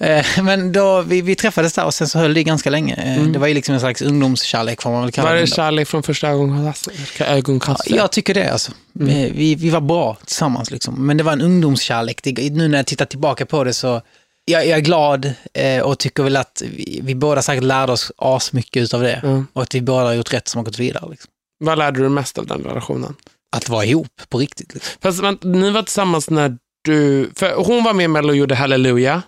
Eh, 0.00 0.24
men 0.42 0.72
då, 0.72 1.02
vi, 1.02 1.20
vi 1.22 1.34
träffades 1.34 1.72
där 1.72 1.84
och 1.84 1.94
sen 1.94 2.08
så 2.08 2.18
höll 2.18 2.34
det 2.34 2.42
ganska 2.42 2.70
länge. 2.70 2.94
Eh, 2.94 3.22
Det 3.22 3.38
var 3.38 3.46
ju 3.46 3.54
liksom 3.54 3.74
en 3.74 3.80
slags 3.80 4.02
ungdomskärlek 4.02 4.82
får 4.82 4.90
man 4.90 5.02
väl 5.02 5.12
kalla 5.12 5.28
Var 5.28 5.34
det. 5.34 5.40
det 5.40 5.46
då. 5.46 5.54
kärlek 5.54 5.88
från 5.88 6.02
första 6.02 6.28
ögonkastet? 6.28 6.94
ögonkastet? 7.20 7.96
Jag 7.96 8.12
tycker 8.12 8.34
det 8.34 8.52
alltså. 8.52 8.72
Eh, 9.00 9.06
Vi, 9.32 9.54
vi 9.54 9.70
var 9.70 9.80
bra 9.80 10.16
tillsammans 10.26 10.70
liksom. 10.70 11.06
Men 11.06 11.16
det 11.16 11.22
var 11.24 11.32
en 11.32 11.40
ungdomskärlek. 11.40 12.20
Det, 12.22 12.50
nu 12.52 12.68
när 12.68 12.78
jag 12.78 12.86
tittar 12.86 13.04
tillbaka 13.04 13.46
på 13.46 13.64
det 13.64 13.74
så 13.74 14.02
jag, 14.44 14.66
jag 14.66 14.78
är 14.78 14.82
glad 14.82 15.32
eh, 15.54 15.80
och 15.82 15.98
tycker 15.98 16.22
väl 16.22 16.36
att 16.36 16.62
vi, 16.76 17.00
vi 17.02 17.14
båda 17.14 17.42
säkert 17.42 17.64
lärde 17.64 17.92
oss 17.92 18.12
asmycket 18.18 18.82
utav 18.82 19.02
det. 19.02 19.12
Mm. 19.22 19.46
Och 19.52 19.62
att 19.62 19.74
vi 19.74 19.80
båda 19.80 20.04
har 20.06 20.12
gjort 20.12 20.32
rätt 20.32 20.48
som 20.48 20.58
har 20.58 20.64
gått 20.64 20.78
vidare. 20.78 21.04
Liksom. 21.10 21.30
Vad 21.58 21.78
lärde 21.78 22.00
du 22.02 22.08
mest 22.08 22.38
av 22.38 22.46
den 22.46 22.62
relationen? 22.64 23.14
Att 23.56 23.68
vara 23.68 23.84
ihop 23.84 24.20
på 24.28 24.38
riktigt. 24.38 24.74
Liksom. 24.74 24.92
Fast 25.02 25.22
men, 25.22 25.38
ni 25.42 25.70
var 25.70 25.82
tillsammans 25.82 26.30
när 26.30 26.56
du, 26.84 27.30
för 27.34 27.54
hon 27.54 27.84
var 27.84 27.92
med 27.92 28.04
i 28.04 28.08
Mello 28.08 28.28
och 28.28 28.36
gjorde 28.36 28.54
Halleluja. 28.54 29.22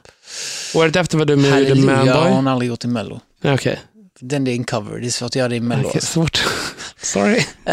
Året 0.74 0.96
efter 0.96 1.18
var 1.18 1.24
du 1.24 1.36
med 1.36 1.52
och 1.52 1.58
gjorde 1.60 1.70
Halleluja 1.92 1.96
har 1.96 2.04
Manboy. 2.20 2.32
hon 2.32 2.46
aldrig 2.48 2.68
gjort 2.68 2.84
i 2.84 2.88
Mello. 2.88 3.20
Okej. 3.44 3.80
Den 4.20 4.46
är 4.46 4.52
en 4.52 4.64
cover, 4.64 4.98
det 5.00 5.06
är 5.06 5.10
svårt 5.10 5.26
att 5.26 5.36
göra 5.36 5.48
det 5.48 5.56
i 5.56 5.60
Mello. 5.60 5.80
Okej, 5.88 5.92
alltså. 5.94 6.12
svårt. 6.12 6.42
Sorry. 7.02 7.44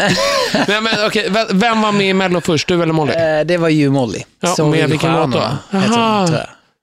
Nej, 0.68 0.80
men, 0.82 1.10
v- 1.14 1.46
Vem 1.52 1.80
var 1.82 1.92
med 1.92 2.08
i 2.08 2.12
Mello 2.14 2.40
först, 2.40 2.68
du 2.68 2.82
eller 2.82 2.92
Molly? 2.92 3.12
Eh, 3.12 3.46
det 3.46 3.56
var 3.56 3.68
ju 3.68 3.90
Molly. 3.90 4.22
Ja, 4.40 4.48
Så 4.48 4.66
med 4.68 4.90
vilken 4.90 5.12
låt 5.12 5.32
då? 5.32 5.50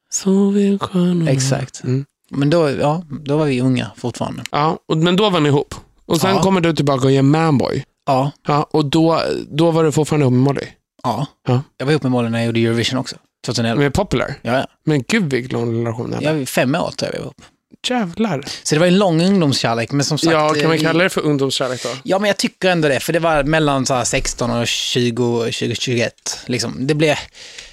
Så 0.10 0.50
vill 0.50 0.80
stjärnorna- 0.80 1.30
Exakt. 1.32 1.84
Mm. 1.84 2.06
Men 2.30 2.50
då, 2.50 2.70
ja, 2.72 3.04
då 3.10 3.38
var 3.38 3.46
vi 3.46 3.62
unga 3.62 3.92
fortfarande. 3.98 4.44
Ja, 4.52 4.78
men 4.96 5.16
då 5.16 5.30
var 5.30 5.40
ni 5.40 5.50
ihop. 5.50 5.76
Och 6.06 6.22
sen 6.22 6.36
Ja. 6.36 6.42
kommer 6.42 6.62
du 6.62 6.74
tillbaka 6.74 7.06
och 7.06 7.12
gör 7.12 7.22
Manboy. 7.22 7.84
Ja, 8.06 8.32
Ja, 8.48 8.68
och 8.72 8.86
då, 8.86 9.22
då 9.50 9.72
var 9.72 9.84
du 9.84 9.92
fortfarande 9.92 10.24
ihop 10.24 10.34
med 10.34 10.42
Molly. 10.44 10.66
ja. 11.04 11.26
Ja. 11.48 11.62
Jag 11.78 11.86
var 11.86 11.92
ihop 11.92 12.04
med 12.04 12.12
Molly 12.12 12.30
när 12.30 12.40
jag 12.40 12.46
gjorde 12.46 12.60
Eurovision 12.60 13.00
också. 13.00 13.16
2011. 13.46 13.82
Med 13.84 13.94
Popular. 13.94 14.36
Ja, 14.42 14.58
ja. 14.58 14.68
Men 14.86 15.04
gud 15.08 15.24
vilken 15.24 15.60
lång 15.60 15.80
relation 15.80 16.16
ni. 16.20 16.26
Jag, 16.26 16.48
fem 16.48 16.76
år 16.76 16.92
tror 16.92 17.08
jag 17.08 17.12
vi 17.12 17.18
var 17.18 17.24
ihop. 17.26 17.42
Jävlar. 17.90 18.44
Så 18.64 18.76
det 18.76 18.80
var 18.80 18.88
en 18.88 18.98
lång 18.98 19.22
ungdomskärlek, 19.26 19.92
men 19.92 20.06
som 20.06 20.18
sagt... 20.18 20.32
Ja, 20.34 20.50
kan 20.54 20.68
man 20.68 20.78
eh, 20.78 20.82
kalla 20.84 21.04
det 21.04 21.10
för 21.10 21.22
ungdomskärlek 21.22 21.84
då? 21.84 21.90
Ja, 22.04 22.20
men 22.20 22.28
jag 22.28 22.38
tycker 22.38 22.70
ändå 22.70 22.88
det, 22.88 23.00
för 23.00 23.14
det 23.14 23.20
var 23.20 23.44
mellan 23.44 23.86
så 23.86 23.94
här 23.94 24.04
16 24.04 24.52
och 24.52 24.68
20, 24.68 25.52
20 25.52 25.76
21. 25.76 26.14
Liksom. 26.46 26.88
Det 26.88 26.94
blev... 26.96 27.16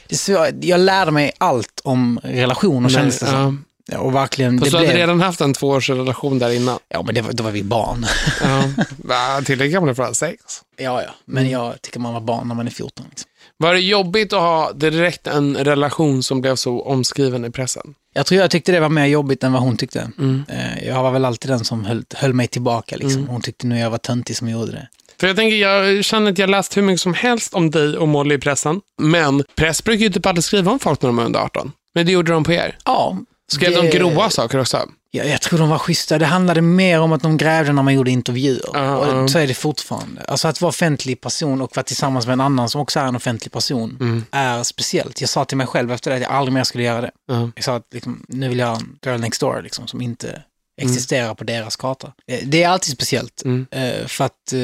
Det 0.08 0.28
jag 0.66 0.80
lärde 0.80 1.10
mig 1.10 1.32
allt 1.38 1.80
om 1.84 2.20
relationer 2.22 2.88
kändes 2.88 3.18
det 3.18 3.26
som. 3.26 3.64
Ja. 3.86 3.98
Och 3.98 4.14
verkligen, 4.14 4.58
Fast 4.58 4.70
du 4.72 4.78
blev... 4.78 4.88
hade 4.90 5.00
redan 5.00 5.20
haft 5.20 5.40
en 5.40 5.54
tvåårsrelation 5.54 6.38
där 6.38 6.50
innan. 6.50 6.78
Ja, 6.88 7.02
men 7.02 7.14
det 7.14 7.20
var, 7.22 7.32
då 7.32 7.42
var 7.44 7.50
vi 7.50 7.62
barn. 7.62 8.06
Ja. 8.42 9.40
Tillräckligt 9.44 9.72
gamla 9.72 9.94
för 9.94 10.02
att 10.02 10.08
ha 10.08 10.14
sex. 10.14 10.42
ja, 10.78 11.02
ja. 11.02 11.10
Men 11.24 11.42
Mm. 11.42 11.52
jag 11.52 11.82
tycker 11.82 12.00
man 12.00 12.12
var 12.14 12.20
barn 12.20 12.48
när 12.48 12.54
man 12.54 12.66
är 12.66 12.70
14. 12.70 13.06
Liksom. 13.10 13.28
Var 13.56 13.74
det 13.74 13.80
jobbigt 13.80 14.32
att 14.32 14.40
ha 14.40 14.72
direkt 14.72 15.26
en 15.26 15.56
relation 15.56 16.22
som 16.22 16.40
blev 16.40 16.56
så 16.56 16.82
omskriven 16.82 17.44
i 17.44 17.50
pressen? 17.50 17.94
Jag 18.14 18.26
tror 18.26 18.40
jag 18.40 18.50
tyckte 18.50 18.72
det 18.72 18.80
var 18.80 18.88
mer 18.88 19.06
jobbigt 19.06 19.44
än 19.44 19.52
vad 19.52 19.62
hon 19.62 19.76
tyckte. 19.76 20.10
Mm. 20.18 20.44
Eh, 20.48 20.86
Jag 20.88 21.02
var 21.02 21.10
väl 21.10 21.24
alltid 21.24 21.50
den 21.50 21.64
som 21.64 21.84
höll, 21.84 22.04
höll 22.14 22.32
mig 22.32 22.46
tillbaka. 22.48 22.96
Liksom. 22.96 23.28
Hon 23.28 23.40
tyckte 23.42 23.66
nog 23.66 23.78
jag 23.78 23.90
var 23.90 23.98
töntig 23.98 24.36
som 24.36 24.48
gjorde 24.48 24.72
det. 24.72 24.88
För 25.20 25.26
jag 25.26 25.36
tänker, 25.36 25.56
jag 25.56 26.04
känner 26.04 26.32
att 26.32 26.38
jag 26.38 26.50
läst 26.50 26.76
hur 26.76 26.82
mycket 26.82 27.00
som 27.00 27.14
helst 27.14 27.54
om 27.54 27.70
dig 27.70 27.96
och 27.96 28.08
Molly 28.08 28.34
i 28.34 28.38
pressen. 28.38 28.80
Men 29.02 29.44
press 29.56 29.84
brukar 29.84 30.02
ju 30.04 30.10
typ 30.10 30.26
aldrig 30.26 30.44
skriva 30.44 30.72
om 30.72 30.78
folk 30.78 31.02
när 31.02 31.08
de 31.08 31.18
är 31.18 31.24
under 31.24 31.40
18. 31.40 31.72
Men 31.94 32.06
det 32.06 32.12
gjorde 32.12 32.32
de 32.32 32.44
på 32.44 32.52
er. 32.52 32.76
Ja, 32.84 33.18
Skrev 33.56 33.70
det- 33.72 33.82
de 33.90 33.98
grova 33.98 34.30
saker 34.30 34.58
också? 34.60 34.88
Ja, 35.14 35.24
jag 35.24 35.40
tror 35.40 35.58
de 35.58 35.68
var 35.68 35.78
schyssta. 35.78 36.18
Det 36.18 36.26
handlade 36.26 36.60
mer 36.60 37.00
om 37.00 37.12
att 37.12 37.22
de 37.22 37.36
grävde 37.36 37.72
när 37.72 37.82
man 37.82 37.94
gjorde 37.94 38.10
intervjuer. 38.10 38.70
Ja, 38.72 38.96
och 38.96 39.06
ja. 39.16 39.28
så 39.28 39.38
är 39.38 39.46
det 39.46 39.54
fortfarande. 39.54 40.20
Alltså 40.28 40.48
att 40.48 40.60
vara 40.60 40.68
offentlig 40.68 41.20
person 41.20 41.60
och 41.62 41.76
vara 41.76 41.84
tillsammans 41.84 42.26
med 42.26 42.32
en 42.32 42.40
annan 42.40 42.68
som 42.68 42.80
också 42.80 43.00
är 43.00 43.04
en 43.04 43.16
offentlig 43.16 43.52
person 43.52 43.96
Mm. 44.00 44.24
är 44.30 44.62
speciellt. 44.62 45.20
Jag 45.20 45.30
sa 45.30 45.44
till 45.44 45.56
mig 45.56 45.66
själv 45.66 45.92
efter 45.92 46.10
det 46.10 46.16
att 46.16 46.22
jag 46.22 46.30
aldrig 46.32 46.52
mer 46.54 46.64
skulle 46.64 46.84
göra 46.84 47.00
det. 47.00 47.10
Ja. 47.28 47.50
Jag 47.54 47.64
sa 47.64 47.76
att 47.76 47.86
liksom, 47.94 48.24
nu 48.28 48.48
vill 48.48 48.58
jag 48.58 48.66
ha 48.66 48.76
en 48.76 48.98
girl 49.06 49.20
next 49.20 49.40
door 49.40 49.60
liksom, 49.62 49.86
som 49.86 50.00
inte 50.02 50.42
Mm. 50.80 50.90
existerar 50.92 51.34
på 51.34 51.44
deras 51.44 51.76
karta. 51.76 52.12
Eh, 52.28 52.38
Det 52.44 52.62
är 52.62 52.68
alltid 52.68 52.92
speciellt. 52.94 53.42
Mm. 53.44 53.66
eh, 53.70 54.06
För 54.06 54.24
att 54.24 54.52
eh, 54.52 54.58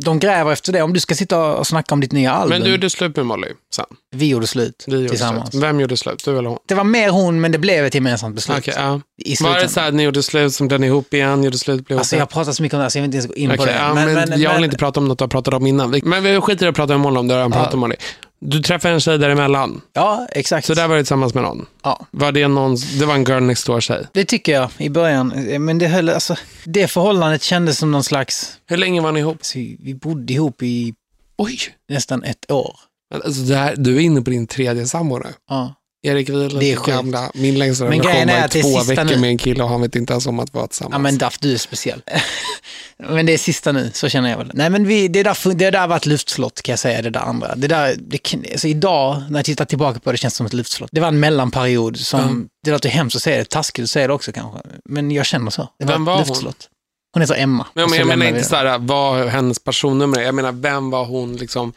de 0.00 0.18
gräver 0.18 0.52
efter 0.52 0.72
det. 0.72 0.82
Om 0.82 0.92
du 0.92 1.00
ska 1.00 1.14
sitta 1.14 1.38
och 1.38 1.66
snacka 1.66 1.94
om 1.94 2.00
ditt 2.00 2.12
nya 2.12 2.32
album. 2.32 2.48
Men 2.58 2.62
du 2.62 2.70
gjorde 2.70 2.90
slut 2.90 3.16
med 3.16 3.26
Molly 3.26 3.48
sen? 3.74 3.84
Vi 4.10 4.26
gjorde 4.28 4.46
slut 4.46 4.84
Vi 4.86 4.96
gjorde 4.96 5.08
tillsammans. 5.08 5.50
slut. 5.50 5.62
Vem 5.62 5.80
gjorde 5.80 5.96
slut? 5.96 6.24
Du 6.24 6.38
eller 6.38 6.48
hon? 6.48 6.58
Det 6.66 6.74
var 6.74 6.84
mer 6.84 7.08
hon, 7.10 7.40
men 7.40 7.52
det 7.52 7.58
blev 7.58 7.84
ett 7.84 7.94
gemensamt 7.94 8.34
beslut. 8.34 8.58
Okej, 8.58 8.74
ja. 8.76 9.00
I 9.24 9.36
Var 9.42 9.58
det 9.58 9.68
så 9.68 9.80
att 9.80 9.94
ni 9.94 10.02
gjorde 10.02 10.22
slut, 10.22 10.54
som 10.54 10.66
ni 10.66 10.86
ihop 10.86 11.14
igen, 11.14 11.44
gjorde 11.44 11.58
slut, 11.58 11.86
blev 11.86 11.98
Alltså 11.98 12.16
jag 12.16 12.20
har 12.20 12.26
pratat 12.26 12.56
så 12.56 12.62
mycket 12.62 12.76
om 12.76 12.80
det 12.84 12.90
så 12.90 12.98
jag 12.98 13.02
vill 13.02 13.08
inte 13.08 13.16
ens 13.16 13.28
gå 13.28 13.34
in 13.34 13.48
på 13.48 13.54
Okej, 13.54 13.66
det. 13.66 13.78
ja, 13.78 13.94
men, 13.94 14.40
jag 14.40 14.54
vill 14.54 14.64
inte 14.64 14.76
prata 14.76 15.00
om 15.00 15.08
något 15.08 15.20
har 15.20 15.28
pratat 15.28 15.54
om 15.54 15.66
innan. 15.66 16.00
Men 16.04 16.22
vi 16.22 16.40
skiter 16.40 16.66
i 16.66 16.68
att 16.68 16.74
prata 16.74 16.94
om 16.94 17.00
Molly 17.00 17.18
om 17.18 17.28
du 17.28 17.34
har 17.34 17.38
redan 17.38 17.52
pratat 17.52 17.74
om 17.74 17.80
Molly. 17.80 17.96
Du 18.40 18.62
träffade 18.62 18.94
en 18.94 19.00
tjej 19.00 19.18
däremellan, 19.18 19.80
Ja, 19.92 20.26
exakt. 20.32 20.66
så 20.66 20.74
där 20.74 20.88
var 20.88 20.96
du 20.96 21.02
tillsammans 21.02 21.34
med 21.34 21.42
någon. 21.42 21.66
Ja, 21.82 22.06
Var 22.10 22.32
det 22.32 22.48
någon, 22.48 22.76
det 22.98 23.06
var 23.06 23.14
en 23.14 23.24
girl 23.24 23.42
next 23.42 23.66
door-tjej. 23.66 24.06
det 24.12 24.24
tycker 24.24 24.52
jag 24.52 24.70
i 24.78 24.88
början. 24.90 25.28
Men 25.64 25.78
det, 25.78 25.86
höll, 25.86 26.08
alltså, 26.08 26.36
det 26.64 26.88
förhållandet 26.88 27.42
kändes 27.42 27.78
som 27.78 27.90
någon 27.92 28.04
slags... 28.04 28.58
Hur 28.66 28.76
länge 28.76 29.00
var 29.00 29.12
ni 29.12 29.20
ihop? 29.20 29.36
Alltså, 29.36 29.58
vi 29.58 29.98
bodde 30.02 30.32
ihop 30.32 30.62
i 30.62 30.94
Oj! 31.38 31.58
nästan 31.88 32.22
ett 32.24 32.50
år. 32.50 32.74
Alltså 33.14 33.54
här, 33.54 33.74
du 33.76 33.96
är 33.96 34.00
inne 34.00 34.22
på 34.22 34.30
din 34.30 34.46
tredje 34.46 34.86
sambo 34.86 35.18
nu. 35.18 35.28
Ja. 35.48 35.74
Erik 36.06 36.28
Wieland, 36.28 36.58
Det 36.60 36.72
är 36.72 36.76
sjukt. 36.76 36.88
gamla. 36.96 37.30
Min 37.34 37.58
längsta 37.58 37.84
Men 37.84 38.02
relation 38.02 38.26
var 38.26 38.56
i 38.56 38.62
två 38.62 38.82
veckor 38.82 39.04
nu. 39.04 39.16
med 39.18 39.30
en 39.30 39.38
kille 39.38 39.62
och 39.62 39.68
han 39.68 39.80
vet 39.80 39.96
inte 39.96 40.12
ens 40.12 40.26
om 40.26 40.38
att 40.40 40.54
vara 40.54 40.66
tillsammans. 40.66 40.92
ja, 40.92 40.98
men 40.98 41.18
Daff, 41.18 41.38
du 41.40 41.52
är 41.54 41.58
speciell. 41.58 42.02
men 42.98 43.26
det 43.26 43.32
är 43.32 43.38
sista 43.38 43.72
nu, 43.72 43.90
så 43.94 44.08
känner 44.08 44.30
jag 44.30 44.38
väl. 44.38 44.50
Nej, 44.54 44.70
men 44.70 44.86
vi, 44.86 45.08
det, 45.08 45.22
där, 45.22 45.54
det 45.54 45.70
där 45.70 45.86
var 45.86 45.96
ett 45.96 46.06
luftslott 46.06 46.62
kan 46.62 46.72
jag 46.72 46.78
säga, 46.78 47.02
det 47.02 47.10
där 47.10 47.20
andra. 47.20 47.54
Det 47.54 47.68
där, 47.68 47.94
det, 47.98 48.34
alltså, 48.52 48.68
idag, 48.68 49.22
när 49.30 49.38
jag 49.38 49.44
tittar 49.46 49.64
tillbaka 49.64 50.00
på 50.00 50.12
det, 50.12 50.18
känns 50.18 50.34
det 50.34 50.36
som 50.36 50.46
ett 50.46 50.52
luftslott. 50.52 50.90
Det 50.92 51.00
var 51.00 51.08
en 51.08 51.20
mellanperiod 51.20 51.96
som, 51.98 52.20
Mm. 52.20 52.48
det 52.64 52.70
låter 52.70 52.88
hemskt 52.88 53.16
att 53.16 53.22
säga 53.22 53.38
det, 53.38 53.48
taskigt 53.48 53.82
att 53.82 53.90
säga 53.90 54.06
det 54.06 54.12
också 54.12 54.32
kanske. 54.32 54.58
Men 54.84 55.10
jag 55.10 55.26
känner 55.26 55.50
så. 55.50 55.68
Det 55.78 55.84
var 55.84 55.92
Vem 55.92 56.02
ett 56.02 56.06
var 56.06 56.14
hon? 56.16 56.26
luftslott. 56.28 56.68
Hon 56.70 56.75
heter 57.20 57.34
Emma. 57.34 57.66
Men, 57.74 57.82
men 57.82 57.90
så 57.90 57.96
jag 57.96 58.06
menar 58.08 58.26
inte 58.26 58.38
det. 58.38 58.44
såhär, 58.44 58.78
vad 58.78 59.28
hennes 59.28 59.58
personnummer 59.58 60.18
är. 60.18 60.22
Jag 60.22 60.34
menar, 60.34 60.52
vem 60.52 60.90
var 60.90 61.04
hon 61.04 61.36
liksom? 61.36 61.72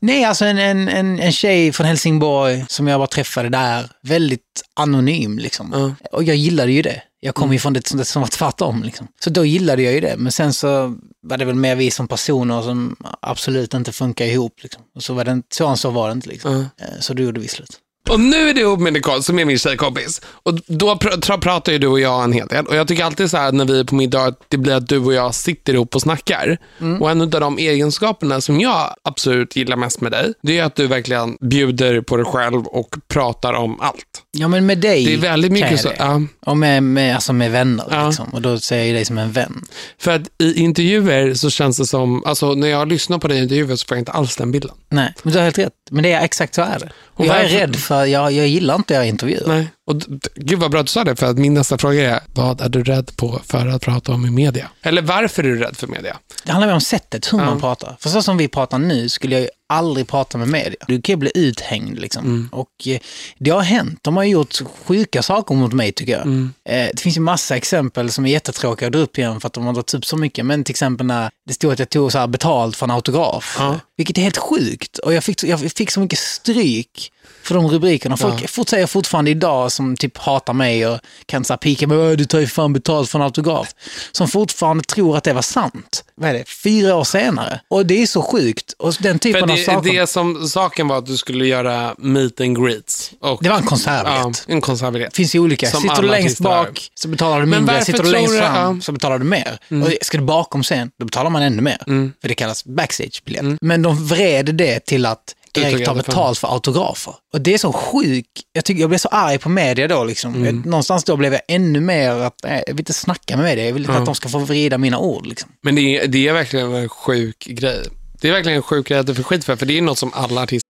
Nej, 0.00 0.24
alltså 0.24 0.44
en, 0.44 0.58
en, 0.58 0.88
en, 0.88 1.20
en 1.20 1.32
tjej 1.32 1.72
från 1.72 1.86
Helsingborg 1.86 2.64
som 2.68 2.88
jag 2.88 3.00
bara 3.00 3.06
träffade 3.06 3.48
där. 3.48 3.90
Väldigt 4.02 4.62
anonym 4.76 5.38
liksom. 5.38 5.70
Ja. 6.00 6.08
Och 6.12 6.22
jag 6.24 6.36
gillade 6.36 6.72
ju 6.72 6.82
det. 6.82 7.02
Jag 7.22 7.34
kom 7.34 7.52
ju 7.52 7.58
från 7.58 7.72
det, 7.72 7.90
det 7.94 8.04
som 8.04 8.22
var 8.22 8.28
tvärtom. 8.28 8.82
Liksom. 8.82 9.08
Så 9.24 9.30
då 9.30 9.44
gillade 9.44 9.82
jag 9.82 9.92
ju 9.92 10.00
det. 10.00 10.14
Men 10.18 10.32
sen 10.32 10.54
så 10.54 10.96
var 11.22 11.36
det 11.38 11.44
väl 11.44 11.54
mer 11.54 11.76
vi 11.76 11.90
som 11.90 12.08
personer 12.08 12.62
som 12.62 12.96
absolut 13.20 13.74
inte 13.74 13.92
funkar 13.92 14.24
ihop. 14.24 14.54
Liksom. 14.62 14.82
Och 14.94 15.02
så 15.02 15.14
var 15.14 15.24
det 15.24 15.30
inte, 15.32 15.56
så, 15.56 15.76
så 15.76 15.90
var 15.90 16.08
det 16.08 16.12
inte. 16.12 16.28
Liksom. 16.28 16.54
Eh, 16.80 16.86
Så 17.00 17.14
då 17.14 17.22
gjorde 17.22 17.40
vi 17.40 17.48
slut. 17.48 17.78
Och 18.08 18.20
nu 18.20 18.48
är 18.50 18.54
du 18.54 18.60
ihop 18.60 18.80
med 18.80 18.92
Nicole 18.92 19.22
som 19.22 19.38
är 19.38 19.44
min 19.44 19.58
tjejkompis. 19.58 20.20
Och 20.42 20.54
då 20.66 20.96
pr 20.96 21.36
pratar 21.36 21.72
ju 21.72 21.78
du 21.78 21.86
och 21.86 22.00
jag 22.00 22.24
en 22.24 22.32
hel 22.32 22.46
del. 22.46 22.66
Och 22.66 22.76
jag 22.76 22.88
tycker 22.88 23.04
alltid 23.04 23.30
så 23.30 23.36
här 23.36 23.52
när 23.52 23.64
vi 23.64 23.80
är 23.80 23.84
på 23.84 23.94
middag 23.94 24.24
att 24.24 24.40
det 24.48 24.56
blir 24.56 24.74
att 24.74 24.88
du 24.88 24.98
och 24.98 25.12
jag 25.12 25.34
sitter 25.34 25.74
ihop 25.74 25.94
och 25.94 26.00
snackar. 26.02 26.58
Och 27.00 27.10
en 27.10 27.20
av 27.20 27.28
de 27.28 27.58
egenskaperna 27.58 28.40
som 28.40 28.60
jag 28.60 28.94
absolut 29.04 29.56
gillar 29.56 29.76
mest 29.76 30.00
med 30.00 30.12
dig, 30.12 30.32
det 30.42 30.58
är 30.58 30.64
att 30.64 30.76
du 30.76 30.86
verkligen 30.86 31.36
bjuder 31.40 32.00
på 32.00 32.16
dig 32.16 32.26
själv 32.26 32.66
och 32.66 32.96
pratar 33.08 33.52
om 33.52 33.80
allt. 33.80 34.22
Ja, 34.32 34.48
men 34.48 34.66
med 34.66 34.78
dig 34.78 35.04
Det 35.04 35.14
är 35.14 35.18
väldigt 35.18 35.48
kan 35.48 35.54
mycket 35.54 35.70
jag 35.70 35.80
så. 35.80 35.92
Ja, 35.98 36.20
Och 36.46 36.56
med, 36.56 36.82
med, 36.82 37.14
alltså 37.14 37.32
med 37.32 37.50
vänner. 37.50 37.86
Ja. 37.90 38.06
Liksom. 38.06 38.28
Och 38.28 38.42
då 38.42 38.58
ser 38.58 38.76
jag 38.76 38.86
ju 38.86 38.92
dig 38.92 39.04
som 39.04 39.18
en 39.18 39.32
vän. 39.32 39.64
för 39.98 40.10
att 40.10 40.22
i 40.38 40.60
intervjuer 40.60 41.34
så 41.34 41.50
känns 41.50 41.76
det 41.76 41.86
som, 41.86 42.24
alltså 42.24 42.54
när 42.54 42.68
jag 42.68 42.88
lyssnar 42.88 43.18
på 43.18 43.28
dig 43.28 43.38
i 43.38 43.42
intervjuer 43.42 43.76
så 43.76 43.86
får 43.86 43.96
jag 43.96 44.00
inte 44.00 44.12
alls 44.12 44.36
den 44.36 44.52
bilden. 44.52 44.76
Nej, 44.88 45.14
men 45.22 45.32
du 45.32 45.38
har 45.38 45.44
helt 45.44 45.58
rätt. 45.58 45.72
Men 45.90 46.02
det 46.02 46.12
är 46.12 46.24
exakt 46.24 46.54
så 46.54 46.62
är 46.62 46.78
det. 46.78 46.90
Jag 47.16 47.40
är 47.40 47.48
rädd 47.48 47.76
för, 47.76 48.04
jag, 48.04 48.32
jag 48.32 48.46
gillar 48.48 48.74
inte 48.74 48.92
att 48.92 48.96
göra 48.96 49.04
intervjuer. 49.06 49.44
Nej. 49.46 49.66
Och 49.90 50.02
gud 50.34 50.58
vad 50.58 50.70
bra 50.70 50.80
att 50.80 50.86
du 50.86 50.90
sa 50.90 51.04
det, 51.04 51.16
för 51.16 51.26
att 51.26 51.38
min 51.38 51.54
nästa 51.54 51.78
fråga 51.78 52.10
är, 52.10 52.20
vad 52.34 52.60
är 52.60 52.68
du 52.68 52.82
rädd 52.82 53.16
på 53.16 53.40
för 53.44 53.66
att 53.66 53.82
prata 53.82 54.12
om 54.12 54.26
i 54.26 54.30
media? 54.30 54.70
Eller 54.82 55.02
varför 55.02 55.44
är 55.44 55.48
du 55.48 55.58
rädd 55.58 55.76
för 55.76 55.86
media? 55.86 56.16
Det 56.44 56.52
handlar 56.52 56.74
om 56.74 56.80
sättet, 56.80 57.32
hur 57.32 57.38
man 57.38 57.60
pratar. 57.60 57.96
För 58.00 58.08
så 58.08 58.22
som 58.22 58.36
vi 58.36 58.48
pratar 58.48 58.78
nu 58.78 59.08
skulle 59.08 59.34
jag 59.34 59.42
ju 59.42 59.48
aldrig 59.68 60.08
prata 60.08 60.38
med 60.38 60.48
media. 60.48 60.84
Du 60.86 61.02
kan 61.02 61.12
ju 61.12 61.16
bli 61.16 61.30
uthängd 61.34 61.98
liksom. 61.98 62.24
Mm. 62.24 62.48
Och 62.52 62.68
eh, 62.86 62.98
det 63.38 63.50
har 63.50 63.60
hänt. 63.60 63.98
De 64.02 64.16
har 64.16 64.24
gjort 64.24 64.60
sjuka 64.84 65.22
saker 65.22 65.54
mot 65.54 65.72
mig 65.72 65.92
tycker 65.92 66.12
jag. 66.12 66.22
Mm. 66.22 66.52
Eh, 66.64 66.88
det 66.94 67.00
finns 67.00 67.16
ju 67.16 67.20
massa 67.20 67.56
exempel 67.56 68.10
som 68.10 68.26
är 68.26 68.30
jättetråkiga 68.30 68.86
att 68.86 68.92
dra 68.92 69.00
upp 69.00 69.18
igen 69.18 69.40
för 69.40 69.46
att 69.46 69.52
de 69.52 69.66
har 69.66 69.72
dragit 69.72 69.94
upp 69.94 70.04
så 70.04 70.16
mycket. 70.16 70.46
Men 70.46 70.64
till 70.64 70.72
exempel 70.72 71.06
när 71.06 71.30
det 71.46 71.54
stod 71.54 71.72
att 71.72 71.78
jag 71.78 71.90
tog 71.90 72.12
så 72.12 72.18
här 72.18 72.26
betalt 72.26 72.76
för 72.76 72.86
en 72.86 72.90
autograf. 72.90 73.60
Vilket 73.96 74.18
är 74.18 74.22
helt 74.22 74.38
sjukt. 74.38 74.98
Och 74.98 75.14
jag 75.14 75.24
fick, 75.24 75.44
jag 75.44 75.72
fick 75.72 75.90
så 75.90 76.00
mycket 76.00 76.18
stryk 76.18 77.12
för 77.42 77.54
de 77.54 77.68
rubrikerna. 77.68 78.16
Folk 78.16 78.42
Ja. 78.42 78.48
fort 78.48 78.68
säger 78.68 78.86
fortfarande 78.86 79.30
idag 79.30 79.72
som 79.72 79.96
typ 79.96 80.18
hatar 80.18 80.52
mig 80.52 80.86
och 80.86 80.98
kan 81.26 81.44
så 81.44 81.56
pika 81.56 81.86
mig, 81.86 81.98
"Åh, 81.98 82.10
du 82.12 82.24
tar 82.24 82.38
ju 82.38 82.46
fan 82.46 82.72
betalt 82.72 83.10
för 83.10 83.18
en 83.18 83.24
autograf. 83.24 83.68
Som 84.12 84.28
fortfarande 84.28 84.84
tror 84.84 85.16
att 85.16 85.24
det 85.24 85.32
var 85.32 85.42
sant. 85.42 86.04
Vad 86.14 86.30
är 86.30 86.34
det? 86.34 86.48
Fyra 86.48 86.96
år 86.96 87.04
senare. 87.04 87.60
Och 87.68 87.86
det 87.86 88.02
är 88.02 88.06
så 88.06 88.22
sjukt. 88.22 88.72
Och 88.78 88.94
den 89.00 89.18
typen 89.18 89.42
av 89.42 89.48
det, 89.48 89.64
saker. 89.64 89.92
det 90.00 90.06
som 90.06 90.48
saken 90.48 90.88
var 90.88 90.98
att 90.98 91.06
du 91.06 91.16
skulle 91.16 91.46
göra 91.46 91.94
meet 91.98 92.40
and 92.40 92.64
greets. 92.64 93.10
Och, 93.20 93.42
Det 93.42 93.48
var 93.48 93.56
en 93.56 93.62
konsertbiljett. 93.66 94.44
Ja, 94.48 94.54
en 94.54 94.60
konsertbiljett. 94.60 95.16
Finns 95.16 95.34
ju 95.34 95.38
olika. 95.38 95.70
Som 95.70 95.80
Sitter 95.82 96.02
du 96.02 96.08
längst 96.08 96.40
bak 96.40 96.88
så 96.94 97.08
betalar 97.08 97.40
du 97.40 97.46
mindre. 97.46 97.84
Sitter 97.84 98.02
du 98.02 98.10
längst 98.10 98.38
fram. 98.38 98.56
Mm. 98.56 98.82
så 98.82 98.92
betalar 98.92 99.18
du 99.18 99.24
mer. 99.24 99.58
Och 99.68 99.92
ska 100.02 100.18
du 100.18 100.24
bakom 100.24 100.62
scen, 100.62 100.90
då 100.98 101.04
betalar 101.04 101.30
man 101.30 101.42
ännu 101.42 101.62
mer. 101.62 101.78
För 102.20 102.28
det 102.28 102.34
kallas 102.34 102.64
backstagebiljett. 102.64 103.44
Men 103.60 103.82
de 103.82 104.06
vred 104.06 104.54
det 104.54 104.80
till 104.86 105.06
att 105.06 105.18
Mm. 105.18 105.39
Erik 105.54 105.84
tar 105.84 105.94
betalt 105.94 106.38
för 106.38 106.48
autografer. 106.48 107.14
Och 107.32 107.40
det 107.40 107.54
är 107.54 107.58
så 107.58 107.72
sjukt. 107.72 108.28
Jag, 108.52 108.64
tycker, 108.64 108.80
jag 108.80 108.88
blev 108.88 108.98
så 108.98 109.08
arg 109.08 109.38
på 109.38 109.48
media 109.48 109.88
då. 109.88 110.04
Liksom. 110.04 110.34
Mm. 110.34 110.62
Någonstans 110.66 111.04
då 111.04 111.16
blev 111.16 111.32
jag 111.32 111.42
ännu 111.48 111.80
mer 111.80 112.10
att, 112.10 112.34
nej, 112.42 112.64
jag 112.66 112.74
vill 112.74 112.80
inte 112.80 112.92
snacka 112.92 113.36
med 113.36 113.44
media. 113.44 113.66
Jag 113.66 113.72
vill 113.72 113.82
inte 113.82 113.96
att 113.96 114.06
de 114.06 114.14
ska 114.14 114.28
få 114.28 114.38
vrida 114.38 114.78
mina 114.78 114.98
ord. 114.98 115.26
Liksom. 115.26 115.50
Men 115.62 115.74
det 115.74 115.80
är, 115.80 116.06
det 116.06 116.28
är 116.28 116.32
verkligen 116.32 116.74
en 116.74 116.88
sjuk 116.88 117.46
grej. 117.46 117.82
Det 118.20 118.28
är 118.28 118.32
verkligen 118.32 118.56
en 118.56 118.62
sjuk 118.62 118.88
grej 118.88 118.98
att 118.98 119.06
du 119.06 119.14
får 119.14 119.22
skit 119.22 119.44
för, 119.44 119.56
för 119.56 119.66
det 119.66 119.78
är 119.78 119.82
något 119.82 119.98
som 119.98 120.12
alla 120.14 120.42
artister 120.42 120.69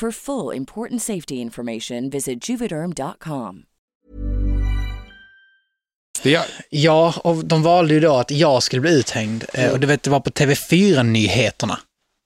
For 0.00 0.10
full 0.10 0.56
important 0.56 1.02
safety 1.02 1.34
information, 1.34 2.10
visit 2.10 2.48
juvederm.com. 2.48 3.62
Ja, 6.70 7.14
och 7.24 7.44
de 7.44 7.62
valde 7.62 7.94
ju 7.94 8.00
då 8.00 8.16
att 8.16 8.30
jag 8.30 8.62
skulle 8.62 8.80
bli 8.80 8.90
uthängd. 8.98 9.44
Eh, 9.52 9.70
Och 9.72 9.80
du 9.80 9.86
vet, 9.86 10.02
det 10.02 10.10
var 10.10 10.20
på 10.20 10.30
TV4-nyheterna. 10.30 11.78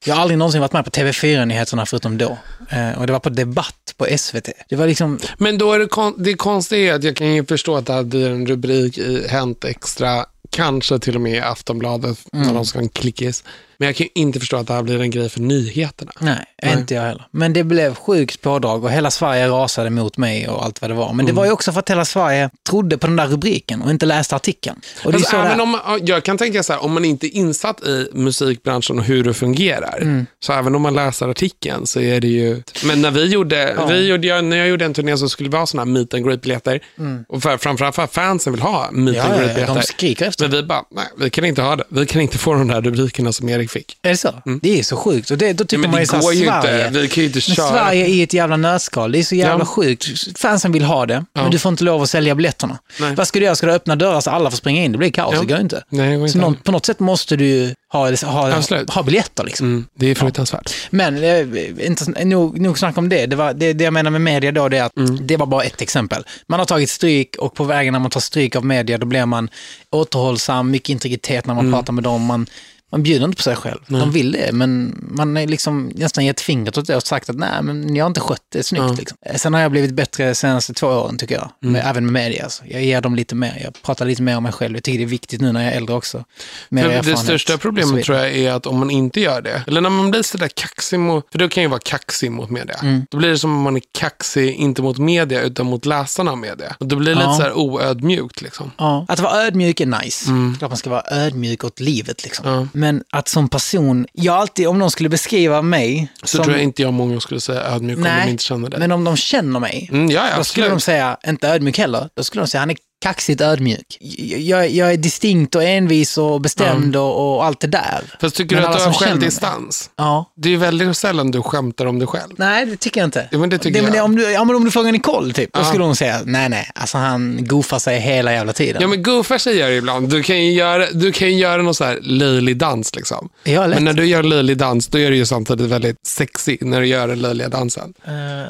Jag 0.07 0.15
har 0.15 0.23
aldrig 0.23 0.39
någonsin 0.39 0.61
varit 0.61 0.73
med 0.73 0.85
på 0.85 0.91
TV4-nyheterna 0.91 1.87
förutom 1.87 2.19
då. 2.19 2.39
Eh, 2.71 2.99
Och 2.99 3.07
det 3.07 3.13
var 3.13 3.21
på 3.21 3.29
Debatt 3.31 3.95
på 3.97 4.07
SVT. 4.19 4.49
Det 4.69 4.77
var 4.77 4.87
liksom, 4.87 5.19
Men 5.39 5.59
då 5.59 5.73
är 5.73 5.79
det, 5.79 5.87
kon- 5.87 6.23
det 6.23 6.35
konstiga 6.35 6.93
är 6.93 6.97
att 6.97 7.05
jag 7.05 7.17
kan 7.17 7.35
ju 7.35 7.45
förstå 7.47 7.77
att 7.77 7.87
det 7.87 7.93
här 7.93 8.03
blir 8.03 8.31
en 8.31 8.47
rubrik 8.47 8.99
i 8.99 9.29
Hänt 9.29 9.65
Extra, 9.65 10.27
kanske 10.51 10.99
till 10.99 11.15
och 11.15 11.21
med 11.21 11.35
i 11.35 11.41
Aftonbladet 11.41 12.19
när 12.33 12.55
de 12.55 12.65
ska 12.67 12.79
ha 12.79 12.83
en 12.83 12.89
klickis. 12.89 13.45
Men 13.79 13.87
jag 13.87 13.97
kan 13.97 14.05
ju 14.05 14.11
inte 14.23 14.39
förstå 14.41 14.57
att 14.57 14.67
det 14.67 14.73
här 14.75 14.83
blir 14.83 15.01
en 15.01 15.11
grej 15.11 15.29
för 15.29 15.41
nyheterna. 15.41 16.13
nej, 16.19 16.47
inte 16.79 16.95
jag 16.95 17.03
heller. 17.03 17.27
Men 17.31 17.53
det 17.53 17.65
blev 17.65 17.95
sjukt 17.95 18.41
pådrag 18.43 18.85
och 18.85 18.91
hela 18.91 19.11
Sverige 19.11 19.49
rasade 19.49 19.91
mot 19.91 20.17
mig 20.17 20.49
och 20.49 20.65
allt 20.65 20.81
vad 20.81 20.91
det 20.91 20.95
var. 20.95 21.13
Men 21.13 21.27
det 21.27 21.33
var 21.33 21.45
ju 21.45 21.51
också 21.51 21.73
för 21.73 21.81
att 21.81 21.91
hela 21.91 22.05
Sverige 22.05 22.51
trodde 22.69 22.99
på 22.99 23.07
den 23.07 23.17
där 23.17 23.27
rubriken 23.27 23.83
och 23.83 23.91
inte 23.91 24.07
läste 24.07 24.37
artikeln. 24.37 24.81
Och 25.05 25.15
Alltså, 25.15 25.31
så 25.31 25.37
det 25.37 25.43
även 25.43 25.61
om 25.61 25.79
jag 26.03 26.25
kan 26.25 26.39
tänka 26.39 26.63
så 26.63 26.73
här, 26.73 26.85
om 26.85 26.93
man 26.93 27.05
inte 27.05 27.27
är 27.27 27.37
insatt 27.37 27.81
i 27.87 28.09
musikbranschen 28.13 28.99
och 28.99 29.05
hur 29.05 29.25
det 29.25 29.35
fungerar, 29.35 29.99
Mm. 30.03 30.27
så 30.45 30.53
även 30.53 30.75
om 30.75 30.83
man 30.83 30.95
läser 30.95 31.29
artikeln 31.29 31.87
så 31.87 32.01
är 32.01 32.21
det 32.21 32.29
ju... 32.29 32.63
Men 32.85 33.03
när 33.03 33.11
vi 33.11 33.25
gjorde, 33.27 33.77
vi 33.89 34.07
gjorde 34.07 34.27
jag, 34.27 34.45
när 34.45 34.57
jag 34.57 34.69
gjorde 34.69 34.85
en 34.85 34.95
turné 34.95 35.17
så 35.17 35.29
skulle 35.29 35.49
vi 35.49 35.57
ha 35.57 35.67
sådana 35.67 35.91
här 35.91 35.93
meet 35.99 36.15
and 36.15 36.25
greet-biljetter. 36.27 36.81
Och 37.29 37.43
för, 37.43 37.57
framförallt 37.57 37.95
för 37.95 38.03
att 38.03 38.15
fansen 38.15 38.53
vill 38.53 38.63
ha 38.63 38.91
meet 38.93 39.17
Ja, 39.17 39.23
and 39.23 39.33
ja, 39.33 39.37
ja, 39.37 39.43
greet-biljetter. 39.43 39.75
de 39.75 39.83
skriker 39.83 40.27
efter 40.27 40.40
Men 40.41 40.51
vi 40.51 40.63
bara, 40.63 40.85
nej, 40.91 41.05
vi 41.19 41.31
kan 41.31 41.45
inte 41.45 41.63
ha 41.63 41.77
det. 41.77 41.85
Vi 41.89 42.07
kan 42.07 42.23
inte 42.23 42.39
få 42.39 42.53
de 42.55 42.69
där 42.69 42.83
rubrikerna 42.83 43.33
som 43.33 43.49
Erik 43.49 43.71
fick. 43.71 43.97
Är 44.03 44.11
det 44.11 44.17
så? 44.17 44.43
Det 44.63 44.79
är 44.79 44.83
så 44.83 44.97
sjukt. 44.97 45.31
Och 45.31 45.39
det, 45.39 45.53
då 45.53 45.65
tycker 45.65 45.77
Mm. 45.77 45.91
men 45.91 45.91
man 45.91 46.01
ju 46.01 46.07
så 46.07 46.17
här, 46.17 46.23
går 46.23 46.33
ju 46.35 46.45
inte. 46.47 46.61
Sverige, 46.63 46.89
Vi 46.91 47.09
kan 47.09 47.23
ju 47.23 47.27
inte 47.27 47.41
men 47.49 47.55
köra. 47.57 47.69
Sverige 47.69 48.07
är 48.07 48.25
ett 48.25 48.33
jävla 48.35 48.57
nötskal. 48.57 49.13
Det 49.13 49.19
är 49.19 49.23
så 49.23 49.35
jävla 49.35 49.59
Ja. 49.65 49.67
sjukt. 49.67 50.39
Fansen 50.39 50.73
vill 50.73 50.85
ha 50.85 51.07
det, 51.07 51.25
men 51.35 51.51
du 51.51 51.59
får 51.59 51.71
inte 51.73 51.85
lov 51.85 52.03
att 52.03 52.11
sälja 52.11 52.35
biljetterna. 52.35 52.79
Nej. 53.01 53.15
Vad 53.15 53.29
ska 53.29 53.39
du 53.39 53.45
göra? 53.45 53.57
Ska 53.57 53.67
du 53.67 53.73
öppna 53.73 53.97
dörrar 53.97 54.21
så 54.21 54.31
alla 54.31 54.51
får 54.51 54.57
springa 54.57 54.85
in? 54.85 54.93
Det 54.93 54.99
blir 54.99 55.11
kaos, 55.11 55.35
Ja. 55.35 55.41
det 55.41 55.47
går 55.47 55.61
inte. 55.61 55.83
Nej, 55.89 56.11
det 56.11 56.17
går 56.17 56.27
inte 56.27 56.33
så 56.33 56.39
någon, 56.39 56.55
på 56.57 56.73
något 56.73 56.87
sätt 56.87 57.01
måste 57.01 57.37
du 57.37 57.47
ju 57.47 57.75
ha, 57.93 58.11
ha, 58.25 58.53
Absolut. 58.53 58.91
ha 58.91 59.03
biljetter. 59.03 59.45
Liksom. 59.45 59.67
Mm, 59.67 59.87
det 59.95 60.07
är 60.11 60.15
fruktansvärt. 60.15 60.75
Men 60.91 61.25
eh, 61.25 61.87
inte, 61.87 62.25
nog, 62.25 62.61
nog 62.61 62.79
snack 62.79 62.99
om 62.99 63.09
det. 63.09 63.27
Det, 63.27 63.37
var, 63.37 63.53
det. 63.55 63.73
det 63.73 63.85
jag 63.85 63.93
menar 63.93 64.11
med 64.11 64.21
media 64.21 64.53
då, 64.53 64.69
det 64.69 64.79
är 64.79 64.83
att 64.85 64.97
Mm. 64.97 65.27
det 65.27 65.37
var 65.37 65.47
bara 65.47 65.63
ett 65.63 65.81
exempel. 65.83 66.25
Man 66.47 66.59
har 66.59 66.67
tagit 66.67 66.91
stryk 66.91 67.37
och 67.37 67.55
på 67.55 67.65
vägen 67.65 67.93
när 67.93 68.01
man 68.01 68.11
tar 68.11 68.21
stryk 68.21 68.57
av 68.57 68.65
media, 68.65 68.99
då 68.99 69.07
blir 69.07 69.27
man 69.27 69.49
återhållsam, 69.91 70.71
mycket 70.71 70.89
integritet 70.89 71.47
när 71.47 71.55
man 71.55 71.65
Mm. 71.67 71.79
pratar 71.79 71.93
med 71.93 72.05
dem. 72.05 72.23
Man, 72.25 72.47
man 72.91 73.03
bjuder 73.03 73.25
inte 73.25 73.37
på 73.37 73.43
sig 73.43 73.57
själv. 73.57 73.79
De 73.87 74.11
vill 74.13 74.33
det, 74.33 74.53
men 74.53 74.99
man 75.11 75.37
är 75.37 75.47
liksom 75.47 75.93
nästan 75.95 76.25
gett 76.27 76.41
fingret 76.41 76.79
åt 76.79 76.87
det 76.87 76.97
och 76.97 77.03
sagt 77.03 77.31
att 77.31 77.37
nej, 77.37 77.63
men 77.63 77.81
ni 77.81 77.99
har 77.99 78.07
inte 78.07 78.21
skött 78.21 78.43
det 78.49 78.63
snyggt. 78.63 78.85
Ja. 78.89 78.95
Liksom. 78.99 79.19
Sen 79.37 79.55
har 79.55 79.61
jag 79.61 79.71
blivit 79.71 79.95
bättre 79.95 80.29
de 80.29 80.35
senaste 80.35 80.73
två 80.75 80.87
åren, 80.87 81.19
tycker 81.19 81.35
jag. 81.35 81.51
Mm. 81.63 81.73
Med, 81.73 81.87
även 81.87 82.05
med 82.05 82.13
media. 82.13 82.45
Alltså. 82.45 82.63
Jag 82.67 82.85
ger 82.85 83.01
dem 83.01 83.15
lite 83.15 83.35
mer. 83.35 83.61
Jag 83.65 83.83
pratar 83.83 84.07
lite 84.07 84.23
mer 84.23 84.37
om 84.37 84.43
mig 84.43 84.53
själv. 84.53 84.75
Jag 84.77 84.85
tycker 84.85 84.99
det 84.99 85.05
är 85.05 85.09
viktigt 85.09 85.41
nu 85.41 85.53
när 85.53 85.65
jag 85.65 85.73
är 85.73 85.77
äldre 85.77 85.97
också. 85.97 86.25
Det 86.71 87.17
största 87.19 87.59
problemet 87.59 88.05
tror 88.05 88.19
jag 88.19 88.37
är 88.37 88.53
att 88.53 88.67
om 88.67 88.79
man 88.79 88.91
inte 88.91 89.21
gör 89.21 89.43
det, 89.43 89.63
eller 89.67 89.81
när 89.81 89.91
man 89.91 90.11
blir 90.11 90.23
sådär 90.23 90.49
kaxig 90.49 91.01
mot, 91.01 91.27
för 91.33 91.39
då 91.39 91.49
kan 91.49 91.63
ju 91.63 91.69
vara 91.69 91.81
kaxig 91.81 92.31
mot 92.31 92.51
media. 92.51 92.77
Mm. 92.83 93.07
Då 93.11 93.19
blir 93.19 93.29
det 93.29 93.39
som 93.39 93.57
om 93.57 93.63
man 93.63 93.77
är 93.77 93.83
kaxig, 93.93 94.55
inte 94.55 94.83
mot 94.83 94.99
media, 94.99 95.43
utan 95.43 95.67
mot 95.67 95.87
läsarna 95.87 96.31
av 96.31 96.39
media. 96.39 96.77
Och 96.79 96.87
då 96.87 96.97
blir 96.97 97.15
det 97.15 97.21
Ja. 97.21 97.27
lite 97.27 97.37
sådär 97.37 97.53
oödmjukt 97.53 98.43
liksom. 98.43 98.71
Ja, 98.79 99.07
att 99.09 99.21
vara 99.21 99.43
ödmjuk 99.47 99.81
är 99.81 99.87
nice. 99.87 100.31
Klart 100.59 100.71
man 100.71 100.77
ska 100.77 100.91
vara 100.91 101.05
ödmjuk 101.11 101.65
åt 101.65 101.81
livet 101.81 102.25
liksom. 102.25 102.47
Mm. 102.47 102.61
Ja. 102.61 102.80
Men 102.81 103.03
att 103.13 103.29
som 103.29 103.49
person, 103.49 104.07
jag 104.13 104.35
alltid, 104.37 104.69
om 104.69 104.79
någon 104.79 104.91
skulle 104.91 105.09
beskriva 105.09 105.63
mig 105.63 106.13
Så 106.23 106.27
som, 106.27 106.45
tror 106.45 106.57
jag 106.57 106.63
inte 106.65 106.83
jag 106.83 106.93
många 106.93 107.21
skulle 107.21 107.41
säga 107.41 107.61
ödmjuk 107.63 107.97
om 107.97 108.03
nej, 108.03 108.27
de 108.27 108.31
inte 108.33 108.45
känner 108.45 108.71
det. 108.71 108.79
men 108.79 108.93
om 108.93 109.05
de 109.05 109.17
känner 109.17 109.61
mig, 109.61 109.89
Mm, 109.93 110.11
ja, 110.11 110.29
ja, 110.31 110.37
då 110.37 110.45
skulle 110.45 110.67
absolut. 110.67 110.81
de 110.81 110.85
säga, 110.85 111.17
inte 111.27 111.49
ödmjuk 111.49 111.79
heller, 111.79 112.09
då 112.15 112.23
skulle 112.25 112.43
de 112.43 112.49
säga 112.49 112.61
han 112.61 112.71
är 112.71 112.77
kaxigt 113.01 113.41
ödmjuk. 113.41 113.99
Jag, 114.39 114.71
jag 114.71 114.93
är 114.93 114.97
distinkt 114.97 115.55
och 115.55 115.65
envis 115.65 116.19
och 116.19 116.41
bestämd 116.41 116.97
och, 116.97 117.35
och 117.37 117.45
allt 117.45 117.61
det 117.61 117.67
där. 117.67 118.01
Fast 118.21 118.37
tycker 118.37 118.57
Men 118.57 118.65
du 118.65 118.71
att 118.71 118.79
du 118.79 118.85
har 118.85 118.93
självdistans? 118.93 119.91
Ja. 119.97 120.31
Det 120.37 120.49
är 120.49 120.51
ju 120.51 120.57
väldigt 120.57 120.97
sällan 120.97 121.31
du 121.31 121.43
skämtar 121.43 121.87
om 121.87 121.99
dig 121.99 122.09
själv. 122.09 122.33
Nej, 122.37 122.67
det 122.67 122.77
tycker 122.77 123.01
jag 123.01 123.07
inte. 123.07 123.29
Jo, 123.33 123.39
men 123.41 123.51
det 123.51 123.59
tycker 123.59 123.83
men 123.83 123.95
jag. 123.95 124.05
om, 124.05 124.17
du, 124.17 124.31
ja, 124.31 124.45
men 124.45 124.57
om 124.57 124.65
du 124.65 124.71
frågar 124.71 124.93
Nicole, 124.93 125.33
typ, 125.33 125.53
då 125.53 125.61
Ja. 125.61 125.65
skulle 125.65 125.85
hon 125.85 125.97
säga, 125.97 126.21
nej, 126.25 126.49
nej, 126.49 126.71
alltså 126.75 126.99
han 126.99 127.39
goofar 127.47 127.79
sig 127.79 128.01
hela 128.01 128.33
jävla 128.33 128.53
tiden. 128.53 128.83
Ja, 128.83 128.89
men 128.89 129.03
goofar 129.03 129.39
sig 129.39 129.57
gör 129.57 129.71
det 129.71 129.77
ibland. 129.77 130.09
Du 130.09 130.23
kan 130.23 130.45
ju 130.45 130.53
göra, 130.53 130.87
du 130.91 131.13
kan 131.13 131.37
göra 131.39 131.63
någon 131.63 131.75
så 131.75 131.85
här 131.85 131.99
löjlig 132.03 132.57
dans 132.57 132.95
liksom. 132.97 133.29
Ja, 133.45 133.67
lätt. 133.67 133.75
Men 133.77 133.85
när 133.85 133.93
du 133.93 134.05
gör 134.07 134.23
löjlig 134.23 134.57
dans, 134.57 134.87
då 134.87 134.99
är 134.99 135.11
det 135.11 135.17
ju 135.17 135.27
samtidigt 135.27 135.67
väldigt 135.67 136.07
sexy 136.07 136.59
när 136.61 136.81
du 136.81 136.87
gör 136.87 137.09
den 137.09 137.19
löjliga 137.19 137.49
dansen. 137.49 137.95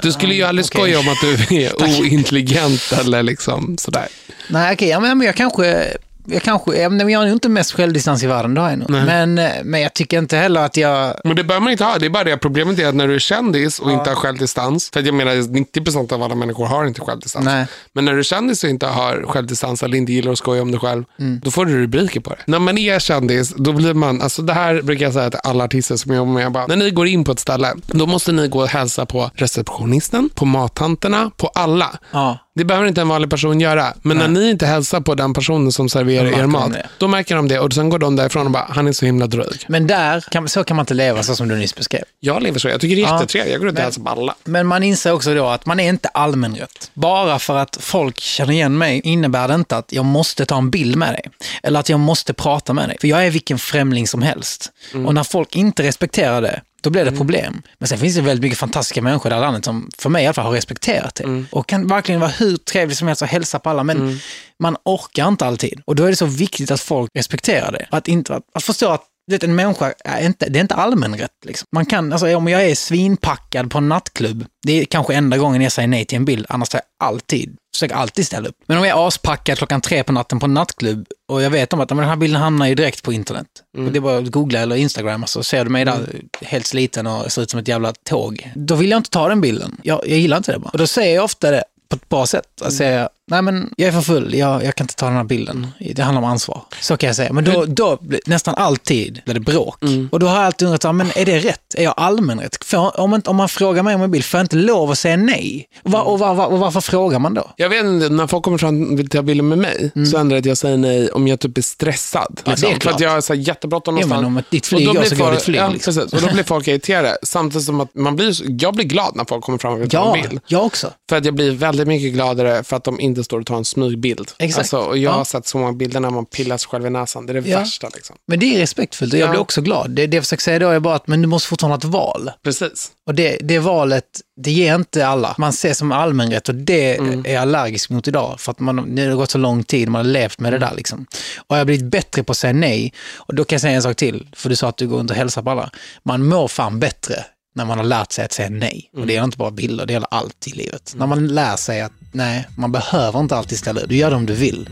Du 0.03 0.13
skulle 0.13 0.35
ju 0.35 0.43
aldrig 0.43 0.67
okej. 0.67 0.79
skoja 0.81 0.99
om 0.99 1.09
att 1.09 1.21
du 1.21 1.57
är 1.57 1.83
ointelligent 2.01 2.93
eller 3.01 3.23
liksom 3.23 3.79
sådär. 3.79 4.09
Nej, 4.51 4.73
okej, 4.75 4.89
ja, 4.89 5.01
men 5.01 5.21
jag 5.21 5.35
kanske, 5.37 5.87
jag 6.27 6.43
kanske, 6.43 6.77
jag, 6.77 6.93
nog 6.93 7.29
inte 7.29 7.49
mest 7.49 7.73
självdistans 7.73 8.23
i 8.23 8.27
världen, 8.27 8.55
det 8.55 8.61
har 8.61 8.71
jag 8.71 8.79
nog. 8.79 8.91
Men, 8.91 9.39
eh, 9.39 9.51
men 9.65 9.81
jag 9.81 9.95
tycker 9.95 10.19
inte 10.19 10.37
heller 10.37 10.61
att 10.65 10.77
jag... 10.77 11.15
Men 11.25 11.37
det 11.37 11.45
behöver 11.45 11.65
man 11.65 11.73
inte 11.73 11.85
ha. 11.85 11.99
Det 11.99 12.07
är 12.07 12.11
bara 12.11 12.25
det 12.25 12.37
problemet 12.37 12.79
är 12.79 12.89
att 12.89 12.95
när 12.95 13.09
du 13.09 13.15
är 13.15 13.19
kändis 13.19 13.79
och 13.79 13.93
inte 13.93 14.11
har 14.11 14.17
självdistans, 14.17 14.91
för 14.93 15.01
att 15.01 15.07
jag 15.07 15.15
menar 15.15 15.33
90% 15.33 16.13
av 16.13 16.23
alla 16.23 16.35
människor 16.35 16.67
har 16.67 16.87
inte 16.87 17.01
självdistans. 17.01 17.45
Nej. 17.45 17.67
Men 17.93 18.05
när 18.05 18.13
du 18.13 18.19
är 18.19 18.23
kändis 18.23 18.65
och 18.65 18.71
inte 18.71 18.87
har 18.87 19.25
självdistans 19.29 19.83
eller 19.83 19.97
inte 19.97 20.13
gillar 20.13 20.33
att 20.33 20.39
skoja 20.39 20.63
om 20.63 20.71
dig 20.71 20.81
själv, 20.81 21.05
Mm. 21.19 21.41
då 21.45 21.51
får 21.51 21.67
du 21.67 21.83
rubriker 21.83 22.21
på 22.21 22.31
det. 22.31 22.37
När 22.47 22.59
man 22.59 22.79
är 22.79 22.99
kändis, 22.99 23.55
då 23.57 23.73
blir 23.73 23.95
man, 23.95 24.23
alltså 24.23 24.43
det 24.43 24.53
här 24.53 24.83
brukar 24.83 25.05
jag 25.05 25.13
säga 25.15 25.31
till 25.31 25.41
alla 25.45 25.65
artister 25.65 25.97
som 25.97 26.11
jag 26.13 26.17
jobbar 26.19 26.33
med, 26.33 26.45
jag 26.45 26.53
bara, 26.53 26.67
när 26.67 26.77
ni 26.77 26.91
går 26.91 27.07
in 27.07 27.25
på 27.25 27.33
ett 27.33 27.41
ställe, 27.41 27.73
då 27.87 28.07
måste 28.07 28.33
ni 28.33 28.49
gå 28.49 28.61
och 28.63 28.69
hälsa 28.69 29.07
på 29.07 29.31
receptionisten, 29.35 30.29
på 30.35 30.45
mattanterna, 30.45 31.31
på 31.37 31.47
alla. 31.47 31.91
Ja. 32.11 32.39
Det 32.61 32.65
behöver 32.65 32.89
inte 32.89 33.01
en 33.01 33.09
vanlig 33.09 33.31
person 33.31 33.61
göra. 33.61 33.95
Men 34.03 34.17
när 34.17 34.29
ni 34.29 34.51
inte 34.51 34.67
hälsar 34.67 35.01
på 35.01 35.15
den 35.15 35.33
personen 35.35 35.73
som 35.73 35.89
serverar 35.89 36.39
er 36.41 36.47
mat, 36.47 36.73
då 36.99 37.09
märker 37.09 37.37
de 37.37 37.49
det 37.49 37.59
och 37.59 37.73
sen 37.73 37.89
går 37.89 37.99
de 37.99 38.17
därifrån 38.17 38.47
och 38.47 38.53
bara, 38.53 38.67
han 38.71 38.89
är 38.89 38.93
så 38.93 39.07
himla 39.07 39.27
dryg. 39.27 39.65
Men 39.69 39.87
där, 39.87 40.25
kan, 40.31 40.49
så 40.49 40.65
kan 40.65 40.77
man 40.77 40.83
inte 40.83 40.95
leva 40.95 41.23
så 41.23 41.37
som 41.37 41.49
du 41.49 41.57
nyss 41.57 41.75
beskrev. 41.75 42.03
Jag 42.21 42.43
lever 42.43 42.59
så. 42.59 42.69
Jag 42.69 42.81
tycker 42.81 42.97
det 42.97 43.03
är 43.03 43.13
jättetrevligt. 43.13 43.53
Jag 43.53 43.61
går 43.61 43.67
runt 43.67 43.79
och 43.79 43.85
hälsar 43.85 44.03
på 44.03 44.09
alla. 44.09 44.35
Men 44.45 44.67
man 44.67 44.83
inser 44.83 45.13
också 45.13 45.35
då 45.35 45.47
att 45.47 45.67
man 45.67 45.81
är 45.81 45.89
inte 45.89 46.09
allmänrätt. 46.09 46.91
Bara 46.95 47.39
för 47.39 47.57
att 47.57 47.79
folk 47.81 48.21
känner 48.21 48.53
igen 48.53 48.79
mig 48.79 49.01
innebär 49.05 49.49
det 49.49 49.55
inte 49.55 49.77
att 49.77 49.93
jag 49.93 50.05
måste 50.05 50.47
ta 50.47 50.59
en 50.59 50.71
bild 50.71 50.97
med 50.97 51.15
dig. 51.15 51.25
Eller 51.63 51.81
att 51.81 51.89
jag 51.89 52.01
måste 52.01 52.35
prata 52.35 52.73
med 52.73 52.89
dig. 52.89 52.97
För 53.01 53.09
jag 53.09 53.27
är 53.27 53.31
vilken 53.31 53.59
främling 53.59 54.07
som 54.07 54.23
helst. 54.23 54.71
Och 55.07 55.15
när 55.15 55.25
folk 55.25 55.57
inte 55.57 55.83
respekterar 55.83 56.43
det, 56.43 56.61
då 56.81 56.91
blir 56.91 57.05
det 57.05 57.13
problem. 57.13 57.63
Men 57.79 57.89
sen 57.89 57.99
finns 57.99 58.17
det 58.17 58.23
väldigt 58.23 58.43
mycket 58.43 58.59
fantastiska 58.59 59.03
människor 59.03 59.27
i 59.27 59.31
det 59.31 59.35
här 59.35 59.43
landet 59.43 59.65
som 59.65 59.91
för 59.99 60.11
mig 60.11 60.25
i 60.25 60.27
alla 60.27 60.35
fall 60.35 60.45
har 60.45 60.53
respekterat 60.53 61.15
det. 61.15 61.45
Och 61.51 61.67
kan 61.67 61.87
verkligen 61.87 62.21
vara 62.21 62.31
hur 62.31 62.57
trevlig 62.57 62.97
som 62.97 63.09
helst 63.09 63.23
och 63.23 63.29
hälsa 63.29 63.59
på 63.59 63.71
alla. 63.71 63.85
Men 63.85 64.21
man 64.63 64.77
orkar 64.85 65.29
inte 65.29 65.47
alltid. 65.47 65.81
Och 65.85 65.97
då 65.97 66.05
är 66.05 66.11
det 66.11 66.17
så 66.17 66.27
viktigt 66.27 66.71
att 66.71 66.81
folk 66.81 67.11
respekterar 67.15 67.73
det. 67.73 67.87
Att, 67.91 68.09
inte, 68.09 68.35
att, 68.35 68.43
att 68.55 68.63
förstå 68.65 68.89
att 68.89 69.03
vet, 69.31 69.45
en 69.45 69.55
människa 69.55 69.93
är 70.05 70.27
inte, 70.27 70.49
det 70.49 70.59
är 70.59 70.61
inte 70.61 70.75
allmänrätt. 70.75 71.31
Liksom. 71.47 71.67
Man 71.73 71.87
kan, 71.87 72.13
alltså, 72.13 72.37
om 72.37 72.49
jag 72.49 72.65
är 72.65 72.75
svinpackad 72.75 73.71
på 73.71 73.79
en 73.79 73.89
nattklubb, 73.89 74.45
det 74.67 74.73
är 74.81 74.85
kanske 74.85 75.15
enda 75.15 75.39
gången 75.39 75.63
jag 75.63 75.73
säger 75.73 75.89
nej 75.89 76.05
till 76.05 76.17
en 76.17 76.25
bild, 76.25 76.47
annars 76.49 76.69
tar 76.69 76.79
jag 76.79 77.09
alltid, 77.09 77.57
försöker 77.75 77.95
alltid 77.95 78.27
ställa 78.27 78.49
upp. 78.49 78.57
Men 78.67 78.79
om 78.79 78.85
jag 78.85 78.99
är 78.99 79.09
aspackad 79.09 79.59
klockan 79.59 79.81
tre 79.81 80.05
på 80.05 80.13
natten 80.13 80.39
på 80.39 80.47
en 80.47 80.55
nattklubb 80.55 81.07
och 81.29 81.43
jag 81.43 81.51
vet 81.51 81.73
om 81.73 81.81
att 81.81 81.91
men 81.91 81.99
den 81.99 82.09
här 82.09 82.17
bilden 82.17 82.43
hamnar 82.43 82.67
ju 82.67 82.75
direkt 82.75 83.03
på 83.03 83.13
internet. 83.13 83.47
Och 83.79 83.93
det 83.93 83.99
är 83.99 84.01
bara 84.01 84.19
att 84.19 84.31
googla 84.31 84.61
eller 84.61 84.77
Instagram 84.77 85.27
så 85.27 85.43
ser 85.43 85.65
du 85.65 85.71
mig 85.71 85.85
där 85.85 86.23
helt 86.43 86.67
sliten 86.67 87.07
och 87.07 87.33
ser 87.33 87.43
ut 87.43 87.51
som 87.51 87.61
ett 87.61 87.69
jävla 87.69 87.93
tåg. 87.93 88.53
Då 88.55 88.75
vill 88.75 88.91
jag 88.91 88.99
inte 88.99 89.11
ta 89.11 89.29
den 89.29 89.41
bilden. 89.41 89.81
Jag, 89.83 90.01
jag 90.07 90.19
gillar 90.19 90.37
inte 90.37 90.53
det 90.53 90.59
bara. 90.59 90.71
Och 90.71 90.79
då 90.79 90.87
säger 90.87 91.15
jag 91.15 91.25
ofta 91.25 91.51
det 91.51 91.65
på 91.89 91.97
ett 91.97 92.09
bra 92.09 92.27
sätt. 92.27 92.49
Jag 92.61 92.73
säger, 92.73 93.09
nej 93.31 93.43
men 93.43 93.71
jag 93.77 93.89
är 93.89 93.93
för 93.93 94.01
full, 94.01 94.35
jag, 94.35 94.65
jag 94.65 94.75
kan 94.75 94.85
inte 94.85 94.95
ta 94.97 95.07
den 95.07 95.17
här 95.17 95.25
bilden. 95.25 95.67
Det 95.95 96.03
handlar 96.03 96.23
om 96.23 96.29
ansvar. 96.29 96.63
Så 96.81 96.97
kan 96.97 97.07
jag 97.07 97.17
säga. 97.17 97.33
Men 97.33 97.45
då, 97.45 97.65
då 97.65 97.99
nästan 98.27 98.55
alltid 98.55 99.21
blir 99.25 99.35
det 99.35 99.41
bråk. 99.41 99.77
Och 100.11 100.21
då 100.21 100.27
har 100.27 100.37
jag 100.37 100.45
alltid 100.45 100.67
undrat, 100.69 100.85
ja, 100.85 100.93
men 100.93 101.07
är 101.15 101.25
det 101.27 101.39
rätt? 101.39 101.75
Är 101.75 101.83
jag 101.85 101.95
allmänrätt? 101.97 102.57
Om, 102.75 103.21
om 103.27 103.37
man 103.37 103.49
frågar 103.49 103.83
mig 103.83 103.95
om 103.95 104.03
en 104.03 104.11
bild, 104.11 104.25
får 104.25 104.39
jag 104.39 104.45
inte 104.45 104.57
lov 104.57 104.91
att 104.91 104.99
säga 104.99 105.17
nej? 105.17 105.69
Och, 105.83 105.91
var, 105.91 106.03
och, 106.03 106.19
var, 106.19 106.47
och 106.47 106.59
varför 106.59 106.81
frågar 106.81 107.19
man 107.19 107.35
då? 107.35 107.51
Jag 107.57 107.69
vet 107.69 107.85
inte, 107.85 108.09
när 108.09 108.27
folk 108.27 108.45
kommer 108.45 108.59
fram 108.59 108.93
och 108.93 108.99
vill 108.99 109.09
ta 109.09 109.23
bilder 109.23 109.45
med 109.45 109.59
mig 109.59 109.91
så 110.11 110.19
händer 110.19 110.37
det 110.37 110.41
att 110.41 110.47
jag 110.47 110.59
säger 110.59 110.77
nej 110.77 111.11
om 111.11 111.29
jag 111.29 111.41
typ 111.41 111.59
är 111.59 111.63
stressad. 111.63 112.41
Ja, 112.45 112.55
det 112.61 112.67
är 112.71 112.81
för 112.81 112.91
att 112.91 113.01
jag 113.01 113.11
har 113.11 113.35
jättebråttom 113.35 113.95
Ja, 113.97 114.07
någonstans. 114.07 114.23
men 114.23 114.37
om 114.37 114.43
ditt 114.51 114.63
Och 114.63 114.69
flyg 114.69 114.87
då 114.87 114.93
går 114.93 115.03
så 115.03 115.15
går 115.17 115.31
ditt 115.33 115.43
flyg, 115.43 115.57
Ja, 115.61 115.69
liksom. 115.69 115.95
precis. 115.95 116.13
Och 116.13 116.21
då 116.29 116.33
blir 116.35 116.45
folk 116.51 116.69
irriterade. 116.69 117.17
Samtidigt 117.23 117.67
som 117.67 117.81
att 117.81 117.95
man 117.95 118.17
blir, 118.17 118.63
jag 118.63 118.75
blir 118.75 118.85
glad 118.85 119.17
när 119.17 119.25
folk 119.25 119.45
kommer 119.45 119.59
fram 119.59 119.73
och 119.73 119.81
vill 119.81 119.91
ta 119.91 119.97
Ja, 119.97 120.17
en 120.17 120.23
bild. 120.29 120.41
jag 120.47 120.67
också. 120.67 120.91
För 121.09 121.17
att 121.17 121.25
jag 121.25 121.35
blir 121.35 121.51
väldigt 121.51 121.89
mycket 121.89 122.13
gladare 122.13 122.65
för 122.65 122.77
att 122.77 122.85
de 122.85 123.01
inte 123.01 123.20
står 123.25 123.41
och 123.41 123.47
tar 123.47 123.57
en 123.57 123.65
smygbild. 123.65 124.31
Exakt. 124.39 124.59
Alltså, 124.59 124.77
och 124.79 124.99
jag 124.99 125.13
Ja. 125.13 125.17
har 125.17 125.25
sett 125.25 125.47
så 125.47 125.59
många 125.59 125.73
bilder 125.73 126.01
när 126.01 126.11
man 126.11 126.27
pillar 126.27 126.57
sig 126.57 126.69
själv 126.69 126.87
i 126.87 126.91
näsan. 126.91 127.27
Det 127.27 127.33
är 127.33 127.41
det 127.41 127.49
Ja. 127.49 127.59
värsta. 127.59 127.89
Liksom. 127.95 128.17
Men 128.27 128.39
det 128.39 128.55
är 128.55 128.59
respektfullt 128.59 129.13
och 129.13 129.19
jag 129.19 129.27
Ja. 129.27 129.31
blir 129.31 129.41
också 129.41 129.61
glad. 129.63 129.91
Det, 129.91 130.07
det 130.07 130.17
jag 130.17 130.25
försöker 130.25 130.43
säga 130.43 130.59
då 130.59 130.69
är 130.69 130.81
bara 130.81 130.95
att 130.95 131.07
men 131.07 131.23
du 131.23 131.29
måste 131.29 131.49
fortfarande 131.49 131.75
ha 131.75 131.79
ett 131.79 131.85
val. 131.95 132.31
Precis. 132.45 132.91
Och 133.07 133.15
det, 133.15 133.39
det 133.41 133.59
valet, 133.59 134.05
det 134.41 134.51
ger 134.51 134.75
inte 134.75 135.07
alla. 135.07 135.35
Man 135.39 135.53
ser 135.53 135.75
som 135.75 135.93
allmänrätt 135.93 136.49
och 136.49 136.55
det 136.55 136.97
Mm. 136.97 137.25
är 137.27 137.33
jag 137.35 137.43
allergisk 137.43 137.91
mot 137.91 138.09
idag. 138.09 138.41
För 138.41 138.51
att 138.53 138.61
man, 138.61 138.95
det 138.95 139.03
har 139.07 139.17
gått 139.17 139.31
så 139.31 139.39
lång 139.39 139.63
tid, 139.65 139.89
man 139.89 140.05
har 140.07 140.13
levt 140.13 140.41
med 140.41 140.53
det 140.53 140.59
där 140.59 140.73
liksom. 140.77 141.07
Och 141.37 141.57
jag 141.57 141.61
har 141.61 141.65
blivit 141.65 141.85
bättre 141.91 142.23
på 142.23 142.31
att 142.33 142.37
säga 142.39 142.53
nej. 142.53 142.93
Och 143.17 143.35
då 143.35 143.45
kan 143.45 143.55
jag 143.57 143.61
säga 143.61 143.75
en 143.75 143.83
sak 143.83 143.97
till, 143.97 144.27
för 144.33 144.49
du 144.49 144.57
sa 144.57 144.69
att 144.69 144.77
du 144.77 144.89
går 144.89 144.99
runt 144.99 145.11
och 145.11 145.17
hälsar 145.17 145.43
på 145.43 145.51
alla. 145.51 145.71
Man 146.03 146.27
mår 146.29 146.49
fan 146.49 146.79
bättre 146.81 147.25
när 147.55 147.65
man 147.65 147.79
har 147.79 147.85
lärt 147.85 148.13
sig 148.13 148.25
att 148.25 148.33
säga 148.33 148.51
nej. 148.51 148.91
Och 148.97 149.07
det 149.07 149.13
gäller 149.13 149.25
inte 149.25 149.39
bara 149.39 149.51
bilder, 149.51 149.87
det 149.87 149.93
gäller 149.93 150.09
allt 150.11 150.47
i 150.47 150.51
livet. 150.51 150.93
När 150.97 151.07
man 151.07 151.29
lär 151.29 151.57
sig 151.57 151.81
att 151.81 151.93
nej, 152.13 152.47
man 152.57 152.73
behöver 152.73 153.21
inte 153.21 153.37
alltid 153.37 153.59
ställa 153.59 153.81
upp. 153.81 153.89
Du 153.89 153.97
gör 153.97 154.11
det 154.11 154.17
om 154.17 154.27
du 154.27 154.35
vill. 154.35 154.69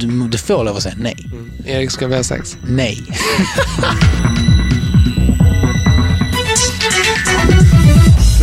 Du, 0.00 0.28
du 0.28 0.38
får 0.38 0.64
lov 0.64 0.76
att 0.76 0.82
säga 0.82 0.94
nej. 0.98 1.16
Erik, 1.66 1.90
ska 1.90 2.06
vi 2.06 2.16
ha 2.16 2.22
sex? 2.22 2.56
Nej. 2.68 2.98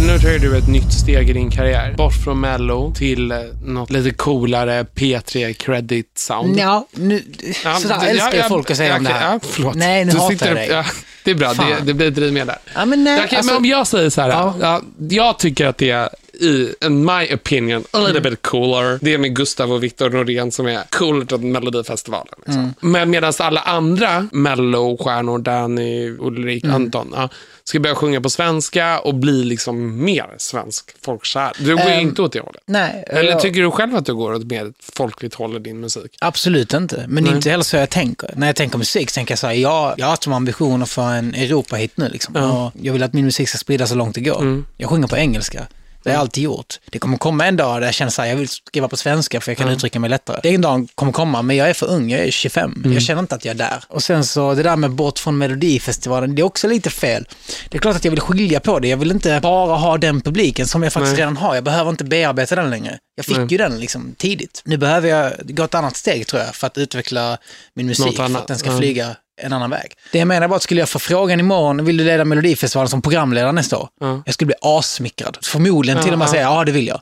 nu 0.09 0.19
tar 0.19 0.39
du 0.39 0.57
ett 0.57 0.67
nytt 0.67 0.93
steg 0.93 1.29
i 1.29 1.33
din 1.33 1.51
karriär. 1.51 1.93
Bort 1.97 2.13
från 2.23 2.39
Mello 2.39 2.93
till 2.95 3.31
eh, 3.31 3.37
något 3.65 3.89
lite 3.89 4.11
coolare 4.15 4.83
P3 4.95 5.53
credit 5.53 6.11
sound. 6.17 6.57
Ja, 6.59 6.87
nu, 6.91 7.23
Ja, 7.63 7.75
sådär 7.75 7.97
det- 8.01 8.07
älskar 8.09 8.29
ja, 8.33 8.37
ja, 8.37 8.47
folk 8.49 8.71
att 8.71 8.77
säga 8.77 8.89
ja, 8.89 8.97
om 8.97 9.03
det 9.03 9.09
här. 9.09 9.33
Ja, 9.33 9.39
förlåt. 9.43 9.75
Nej, 9.75 10.05
nu 10.05 10.11
Du 10.11 10.17
hatar 10.17 10.47
jag 10.47 10.55
dig. 10.55 10.67
Ja, 10.71 10.85
det 11.23 11.31
är 11.31 11.35
bra, 11.35 11.53
det, 11.53 11.75
det 11.85 11.93
blir 11.93 12.11
drivmedel 12.11 12.47
där. 12.47 12.57
Ja, 12.75 12.85
men 12.85 13.03
nej, 13.03 13.21
Okej, 13.25 13.37
alltså- 13.37 13.51
men 13.53 13.57
om 13.57 13.65
jag 13.65 13.87
säger 13.87 14.09
så 14.09 14.21
här, 14.21 14.29
Ja. 14.29 14.55
ja. 14.61 14.81
jag 15.09 15.39
tycker 15.39 15.65
att 15.67 15.77
det 15.77 15.89
är, 15.91 16.09
i 16.41 16.73
in 16.85 17.05
my 17.05 17.33
opinion, 17.35 17.83
a 17.91 17.97
little 17.99 18.17
Mm. 18.19 18.23
bit 18.31 18.41
cooler. 18.41 18.99
Det 19.01 19.13
är 19.13 19.17
med 19.17 19.35
Gustav 19.35 19.71
och 19.73 19.83
Viktor 19.83 20.09
Norén 20.09 20.51
som 20.51 20.65
är 20.67 20.83
coolare 20.89 21.35
än 21.35 21.51
Melodifestivalen. 21.51 22.33
Liksom. 22.45 22.61
Mm. 22.63 22.73
Men 22.79 23.09
medan 23.09 23.33
alla 23.39 23.61
andra 23.61 24.27
Mello-stjärnor, 24.31 25.37
Danny, 25.39 26.09
Ulrik, 26.19 26.63
Mm. 26.63 26.75
Anton, 26.75 27.13
ja, 27.15 27.29
ska 27.63 27.79
börja 27.79 27.95
sjunga 27.95 28.21
på 28.21 28.29
svenska 28.29 28.99
och 28.99 29.15
bli 29.15 29.43
liksom 29.43 30.03
mer 30.03 30.25
svensk 30.37 30.91
folkkär. 31.05 31.51
Du 31.59 31.75
går 31.75 31.85
ju 31.85 31.91
Ehm, 31.91 31.99
inte 31.99 32.21
åt 32.21 32.33
det 32.33 32.39
hållet. 32.39 32.63
Nej, 32.65 33.03
Eller 33.07 33.31
jag- 33.31 33.39
tycker 33.39 33.61
du 33.61 33.71
själv 33.71 33.95
att 33.95 34.05
du 34.05 34.15
går 34.15 34.33
åt 34.33 34.45
mer 34.45 34.73
folkligt 34.93 35.33
håll 35.35 35.55
i 35.55 35.59
din 35.59 35.79
musik? 35.79 36.15
Absolut 36.21 36.73
inte, 36.73 37.05
men 37.07 37.23
Nej. 37.23 37.33
inte 37.35 37.49
heller 37.49 37.63
så 37.63 37.75
jag 37.77 37.89
tänker. 37.89 38.29
När 38.35 38.47
jag 38.47 38.55
tänker 38.55 38.77
musik 38.77 39.09
så 39.09 39.13
tänker 39.13 39.31
jag 39.31 39.39
så 39.39 39.47
här, 39.47 39.53
jag, 39.53 39.93
jag 39.97 40.05
har 40.07 40.17
som 40.21 40.33
ambition 40.33 40.81
att 40.83 40.89
få 40.89 41.01
en 41.01 41.33
Europa-hit 41.35 41.91
nu 41.95 42.09
liksom. 42.09 42.35
Och 42.35 42.71
jag 42.81 42.93
vill 42.93 43.03
att 43.03 43.13
min 43.13 43.25
musik 43.25 43.49
ska 43.49 43.57
spridas 43.57 43.89
så 43.89 43.95
långt 43.95 44.15
det 44.15 44.21
går. 44.21 44.41
Mm. 44.41 44.65
Jag 44.77 44.89
sjunger 44.89 45.07
på 45.07 45.17
engelska. 45.17 45.67
Det 46.03 46.09
har 46.09 46.13
jag 46.13 46.21
alltid 46.21 46.43
gjort. 46.43 46.79
Det 46.85 46.99
kommer 46.99 47.17
komma 47.17 47.45
en 47.45 47.57
dag 47.57 47.81
där 47.81 47.87
jag 47.87 47.93
känner 47.93 48.11
så 48.11 48.21
här, 48.21 48.29
jag 48.29 48.35
vill 48.35 48.47
skriva 48.47 48.87
på 48.87 48.97
svenska 48.97 49.41
för 49.41 49.51
jag 49.51 49.57
kan 49.57 49.69
uttrycka 49.69 49.99
mig 49.99 50.09
lättare. 50.09 50.39
Den 50.43 50.61
dagen 50.61 50.87
kommer 50.95 51.11
komma, 51.11 51.41
men 51.41 51.55
jag 51.55 51.69
är 51.69 51.73
för 51.73 51.87
ung, 51.87 52.11
jag 52.11 52.19
är 52.19 52.31
25. 52.31 52.73
Mm. 52.77 52.93
Jag 52.93 53.01
känner 53.01 53.19
inte 53.19 53.35
att 53.35 53.45
jag 53.45 53.53
är 53.53 53.57
där. 53.57 53.83
Och 53.87 54.03
sen 54.03 54.25
så 54.25 54.53
det 54.53 54.63
där 54.63 54.75
med 54.75 54.91
bort 54.91 55.19
från 55.19 55.37
Melodifestivalen, 55.37 56.35
det 56.35 56.41
är 56.41 56.43
också 56.43 56.67
lite 56.67 56.89
fel. 56.89 57.27
Det 57.69 57.77
är 57.77 57.81
klart 57.81 57.95
att 57.95 58.05
jag 58.05 58.11
vill 58.11 58.21
skilja 58.21 58.59
på 58.59 58.79
det. 58.79 58.87
Jag 58.87 58.97
vill 58.97 59.11
inte 59.11 59.39
bara 59.41 59.75
ha 59.75 59.97
den 59.97 60.21
publiken 60.21 60.67
som 60.67 60.83
jag 60.83 60.93
faktiskt 60.93 61.13
Nej. 61.13 61.21
redan 61.21 61.37
har. 61.37 61.55
Jag 61.55 61.63
behöver 61.63 61.89
inte 61.89 62.03
bearbeta 62.03 62.55
den 62.55 62.69
längre. 62.69 62.97
Jag 63.15 63.25
fick 63.25 63.37
Nej. 63.37 63.47
ju 63.49 63.57
den 63.57 63.79
liksom 63.79 64.15
tidigt. 64.17 64.61
Nu 64.65 64.77
behöver 64.77 65.09
jag 65.09 65.33
gå 65.43 65.63
ett 65.63 65.75
annat 65.75 65.97
steg 65.97 66.27
tror 66.27 66.41
jag 66.41 66.55
för 66.55 66.67
att 66.67 66.77
utveckla 66.77 67.37
min 67.73 67.87
musik, 67.87 68.15
för 68.15 68.23
att 68.23 68.47
den 68.47 68.57
ska 68.57 68.71
ja. 68.71 68.77
flyga 68.77 69.15
en 69.39 69.53
annan 69.53 69.69
väg. 69.69 69.93
Det 70.11 70.19
jag 70.19 70.27
menar 70.27 70.47
bara 70.47 70.55
att 70.55 70.63
skulle 70.63 70.81
jag 70.81 70.89
få 70.89 70.99
frågan 70.99 71.39
imorgon, 71.39 71.85
vill 71.85 71.97
du 71.97 72.03
leda 72.03 72.25
Melodifestivalen 72.25 72.89
som 72.89 73.01
programledare 73.01 73.51
nästa 73.51 73.77
år? 73.77 73.87
Ja. 73.99 74.21
Jag 74.25 74.33
skulle 74.33 74.45
bli 74.45 74.55
assmickrad. 74.61 75.37
Förmodligen 75.41 76.03
till 76.03 76.13
och 76.13 76.19
med 76.19 76.29
säga, 76.29 76.41
ja 76.43 76.63
det 76.65 76.71
vill 76.71 76.87
jag. 76.87 77.01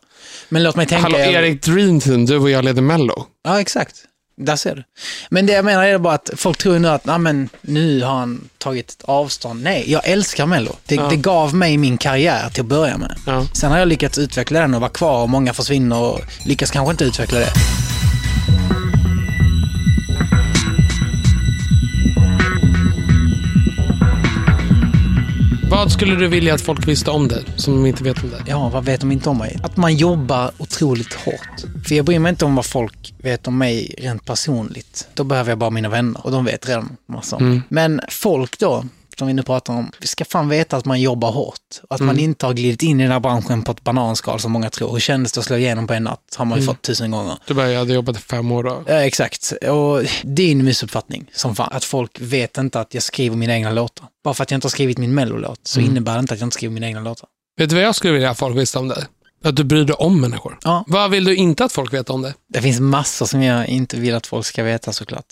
Men 0.50 0.64
låt 0.64 0.76
mig 0.76 0.86
tänka... 0.86 1.04
Hallå, 1.04 1.18
Erik 1.18 1.62
Dream 1.62 2.00
Team, 2.00 2.26
du 2.26 2.38
och 2.38 2.50
jag 2.50 2.66
leder 2.66 2.82
Mello. 2.82 3.26
Ja, 3.44 3.62
exakt. 3.62 3.96
Där 4.42 4.56
ser 4.56 4.76
du. 4.76 4.84
Men 5.30 5.46
det 5.46 5.54
jag 5.54 5.66
menar 5.66 5.86
är 5.86 5.98
bara 5.98 6.14
att 6.14 6.30
folk 6.36 6.58
tror 6.58 6.80
nu 6.80 6.88
att 6.88 7.06
nej, 7.06 7.20
men, 7.20 7.50
nu 7.62 8.04
har 8.04 8.16
han 8.16 8.50
tagit 8.58 9.02
avstånd. 9.04 9.64
Nej, 9.64 9.92
jag 9.92 10.08
älskar 10.08 10.46
Mello. 10.46 10.76
Det, 10.86 10.96
Ja. 10.96 11.08
det 11.10 11.16
gav 11.16 11.56
mig 11.56 11.78
min 11.78 11.98
karriär 11.98 12.50
till 12.50 12.62
att 12.62 12.68
börja 12.68 12.98
med. 12.98 13.18
Ja. 13.26 13.46
Sen 13.54 13.72
har 13.72 13.80
jag 13.80 13.88
lyckats 13.88 14.18
utveckla 14.18 14.60
den 14.60 14.74
och 14.74 14.82
vara 14.82 14.92
kvar 14.92 15.22
och 15.22 15.30
många 15.30 15.54
försvinner 15.54 15.98
och 16.00 16.20
lyckas 16.46 16.72
kanske 16.72 16.92
inte 16.92 17.04
utveckla 17.04 17.40
det. 17.40 17.50
Vad 25.78 25.92
skulle 25.92 26.16
du 26.16 26.28
vilja 26.28 26.54
att 26.54 26.62
folk 26.62 26.88
visste 26.88 27.12
om 27.12 27.28
dig, 27.28 27.46
som 27.56 27.76
de 27.76 27.86
inte 27.86 28.04
vet 28.04 28.24
om 28.24 28.30
dig? 28.30 28.42
Ja, 28.48 28.70
vad 28.70 28.86
vet 28.86 29.02
de 29.02 29.12
inte 29.12 29.30
om 29.30 29.38
mig? 29.38 29.60
Att 29.64 29.78
man 29.78 29.96
jobbar 29.96 30.52
otroligt 30.58 31.14
hårt. 31.14 31.86
För 31.88 31.96
jag 31.96 32.06
bryr 32.06 32.20
mig 32.20 32.30
inte 32.30 32.46
om 32.46 32.56
vad 32.56 32.66
folk 32.66 33.14
vet 33.18 33.48
om 33.48 33.58
mig 33.58 33.96
rent 33.98 34.26
personligt. 34.26 35.08
Då 35.14 35.24
behöver 35.24 35.52
jag 35.52 35.58
bara 35.58 35.70
mina 35.70 35.90
vänner 35.90 36.26
och 36.26 36.32
de 36.32 36.46
vet 36.46 36.70
redan 36.70 36.98
massor. 37.06 37.42
Mm. 37.42 37.62
Men 37.70 38.02
folk 38.10 38.60
då, 38.60 38.86
som 39.18 39.28
vi 39.28 39.34
nu 39.34 39.44
pratar 39.44 39.74
om, 39.74 39.92
vi 40.00 40.08
ska 40.08 40.26
fan 40.26 40.50
veta 40.50 40.78
att 40.78 40.86
man 40.86 41.02
jobbar 41.02 41.32
hårt. 41.32 41.54
Att 41.90 42.00
Mm. 42.00 42.08
man 42.08 42.20
inte 42.20 42.46
har 42.46 42.54
glidit 42.54 42.84
in 42.84 43.00
i 43.00 43.04
den 43.04 43.12
här 43.12 43.20
branschen 43.20 43.64
på 43.64 43.72
ett 43.72 43.84
bananskal 43.84 44.40
som 44.40 44.52
många 44.52 44.70
tror. 44.70 44.92
Hur 44.92 45.00
kändes 45.00 45.32
det 45.32 45.40
att 45.40 45.46
slå 45.46 45.56
igenom 45.58 45.88
på 45.88 45.94
en 45.94 46.04
natt? 46.04 46.20
Har 46.36 46.46
Mm. 46.46 46.50
man 46.50 46.60
ju 46.60 46.66
fått 46.66 46.82
tusen 46.82 47.12
gånger. 47.12 47.38
Du 47.48 47.54
bara, 47.54 47.72
jag 47.72 47.80
hade 47.80 47.94
jobbat 47.94 48.18
i 48.18 48.20
fem 48.20 48.52
år 48.52 48.64
då. 48.64 48.84
Ja, 48.88 48.94
exakt. 48.94 49.52
Och 49.70 50.02
din 50.24 50.66
missuppfattning 50.66 51.26
som 51.34 51.56
fan. 51.56 51.70
Att 51.72 51.84
folk 51.84 52.22
vet 52.22 52.58
inte 52.58 52.80
att 52.80 52.94
jag 52.94 53.04
skriver 53.04 53.36
mina 53.38 53.54
egna 53.54 53.72
låtar. 53.72 54.08
Bara 54.24 54.34
för 54.34 54.44
att 54.44 54.52
jag 54.52 54.58
inte 54.58 54.66
har 54.66 54.70
skrivit 54.70 54.98
min 54.98 55.14
mellolåt 55.16 55.60
så 55.64 55.80
Mm. 55.80 55.92
innebär 55.92 56.14
det 56.14 56.20
inte 56.20 56.34
att 56.34 56.40
jag 56.40 56.48
inte 56.48 56.56
skriver 56.56 56.74
mina 56.74 56.88
egna 56.88 57.00
låtar. 57.02 57.30
Vet 57.60 57.70
du 57.70 57.76
vad 57.76 57.86
jag 57.86 57.96
skulle 57.96 58.14
vilja 58.14 58.30
att 58.30 58.38
folk 58.40 58.58
visste 58.58 58.80
om 58.80 58.88
dig? 58.88 59.04
Att 59.44 59.56
du 59.56 59.64
bryr 59.64 59.86
dig 59.86 59.96
om 59.96 60.22
människor. 60.22 60.58
Ja. 60.64 60.84
Vad 60.88 61.12
vill 61.12 61.26
du 61.26 61.36
inte 61.36 61.66
att 61.66 61.72
folk 61.72 61.94
vet 61.94 62.10
om 62.10 62.22
dig? 62.22 62.34
Det 62.54 62.62
finns 62.62 62.80
massor 62.80 63.26
som 63.26 63.44
jag 63.44 63.68
inte 63.68 63.98
vill 63.98 64.16
att 64.16 64.28
folk 64.28 64.46
ska 64.46 64.64
veta 64.64 64.94
såklart. 64.94 65.26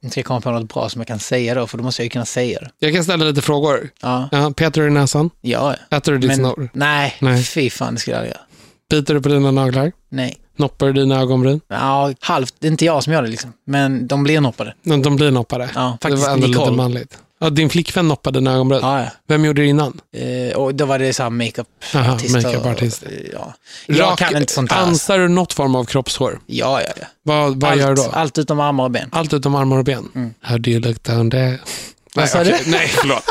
Jag 0.00 0.12
ska 0.12 0.22
komma 0.22 0.40
på 0.40 0.50
något 0.50 0.74
bra 0.74 0.88
som 0.88 1.00
jag 1.00 1.08
kan 1.08 1.18
säga 1.18 1.54
då, 1.54 1.66
för 1.66 1.78
då 1.78 1.84
måste 1.84 2.02
jag 2.02 2.04
ju 2.04 2.10
kunna 2.10 2.24
säga 2.24 2.60
det. 2.60 2.70
Jag 2.78 2.94
kan 2.94 3.04
ställa 3.04 3.24
lite 3.24 3.42
frågor. 3.42 3.90
Ja, 4.02 4.28
Ja, 4.32 4.52
petar 4.56 4.80
du 4.80 4.86
i 4.86 4.90
näsan? 4.90 5.30
ja. 5.40 5.74
Äter 5.90 6.12
du 6.12 6.18
ditt 6.18 6.34
snor? 6.36 6.68
nej, 6.72 7.16
Nej. 7.20 7.42
fy 7.44 7.70
fan, 7.70 7.94
det 7.94 8.00
skulle 8.00 8.16
jag 8.16 8.20
aldrig 8.20 8.34
göra. 8.34 8.44
Biter 8.90 9.14
du 9.14 9.22
på 9.22 9.28
dina 9.28 9.50
naglar? 9.50 9.92
Nej. 10.08 10.36
Noppar 10.56 10.86
du 10.86 10.92
dina 10.92 11.20
ögonbryn? 11.20 11.60
Ja, 11.68 12.12
halvt. 12.20 12.54
Det 12.58 12.66
är 12.66 12.70
inte 12.70 12.84
jag 12.84 13.04
som 13.04 13.12
gör 13.12 13.22
det 13.22 13.28
liksom. 13.28 13.52
Men 13.66 14.06
de 14.06 14.22
blir 14.24 14.40
noppade. 14.40 14.74
De, 14.82 15.02
de 15.02 15.16
blir 15.16 15.30
noppade. 15.30 15.70
Ja, 15.74 15.96
det 16.00 16.08
faktiskt 16.08 16.26
var 16.26 16.34
ändå 16.34 16.46
lite 16.46 16.70
manligt. 16.70 17.18
Ja, 17.40 17.50
din 17.50 17.70
flickvän 17.70 18.08
noppade 18.08 18.38
dina 18.40 18.52
ögonbryn. 18.52 18.80
Ja, 18.82 19.00
ja. 19.00 19.06
Vem 19.28 19.44
gjorde 19.44 19.62
det 19.62 19.68
innan? 19.68 20.00
Eh, 20.16 20.56
och 20.56 20.74
då 20.74 20.84
var 20.84 20.98
det 20.98 21.12
så 21.12 21.30
makeup-artist. 21.30 23.02
Ja. 23.32 23.54
Jag 23.86 23.98
Rak- 24.12 24.16
kan 24.18 24.36
inte 24.36 24.52
sånt 24.52 24.72
här. 24.72 24.82
Ansar 24.82 25.18
du 25.18 25.28
något 25.28 25.52
form 25.52 25.74
av 25.74 25.84
kroppshår? 25.84 26.40
Ja, 26.46 26.82
ja, 26.82 26.88
ja. 27.00 27.06
Vad, 27.22 27.60
vad 27.60 27.70
allt, 27.70 27.80
gör 27.80 27.88
du 27.88 27.94
då? 27.94 28.10
Allt 28.12 28.38
utom 28.38 28.60
armar 28.60 28.84
och 28.84 28.90
ben. 28.90 29.08
Allt 29.12 29.32
utom 29.32 29.54
armar 29.54 29.78
och 29.78 29.84
ben? 29.84 30.34
How 30.40 30.58
do 30.58 30.70
you 30.70 30.80
look 30.80 31.02
down 31.02 31.30
there? 31.30 31.58
Vad 32.14 32.28
sa 32.28 32.44
du? 32.44 32.54
Nej, 32.66 32.88
förlåt. 32.88 33.22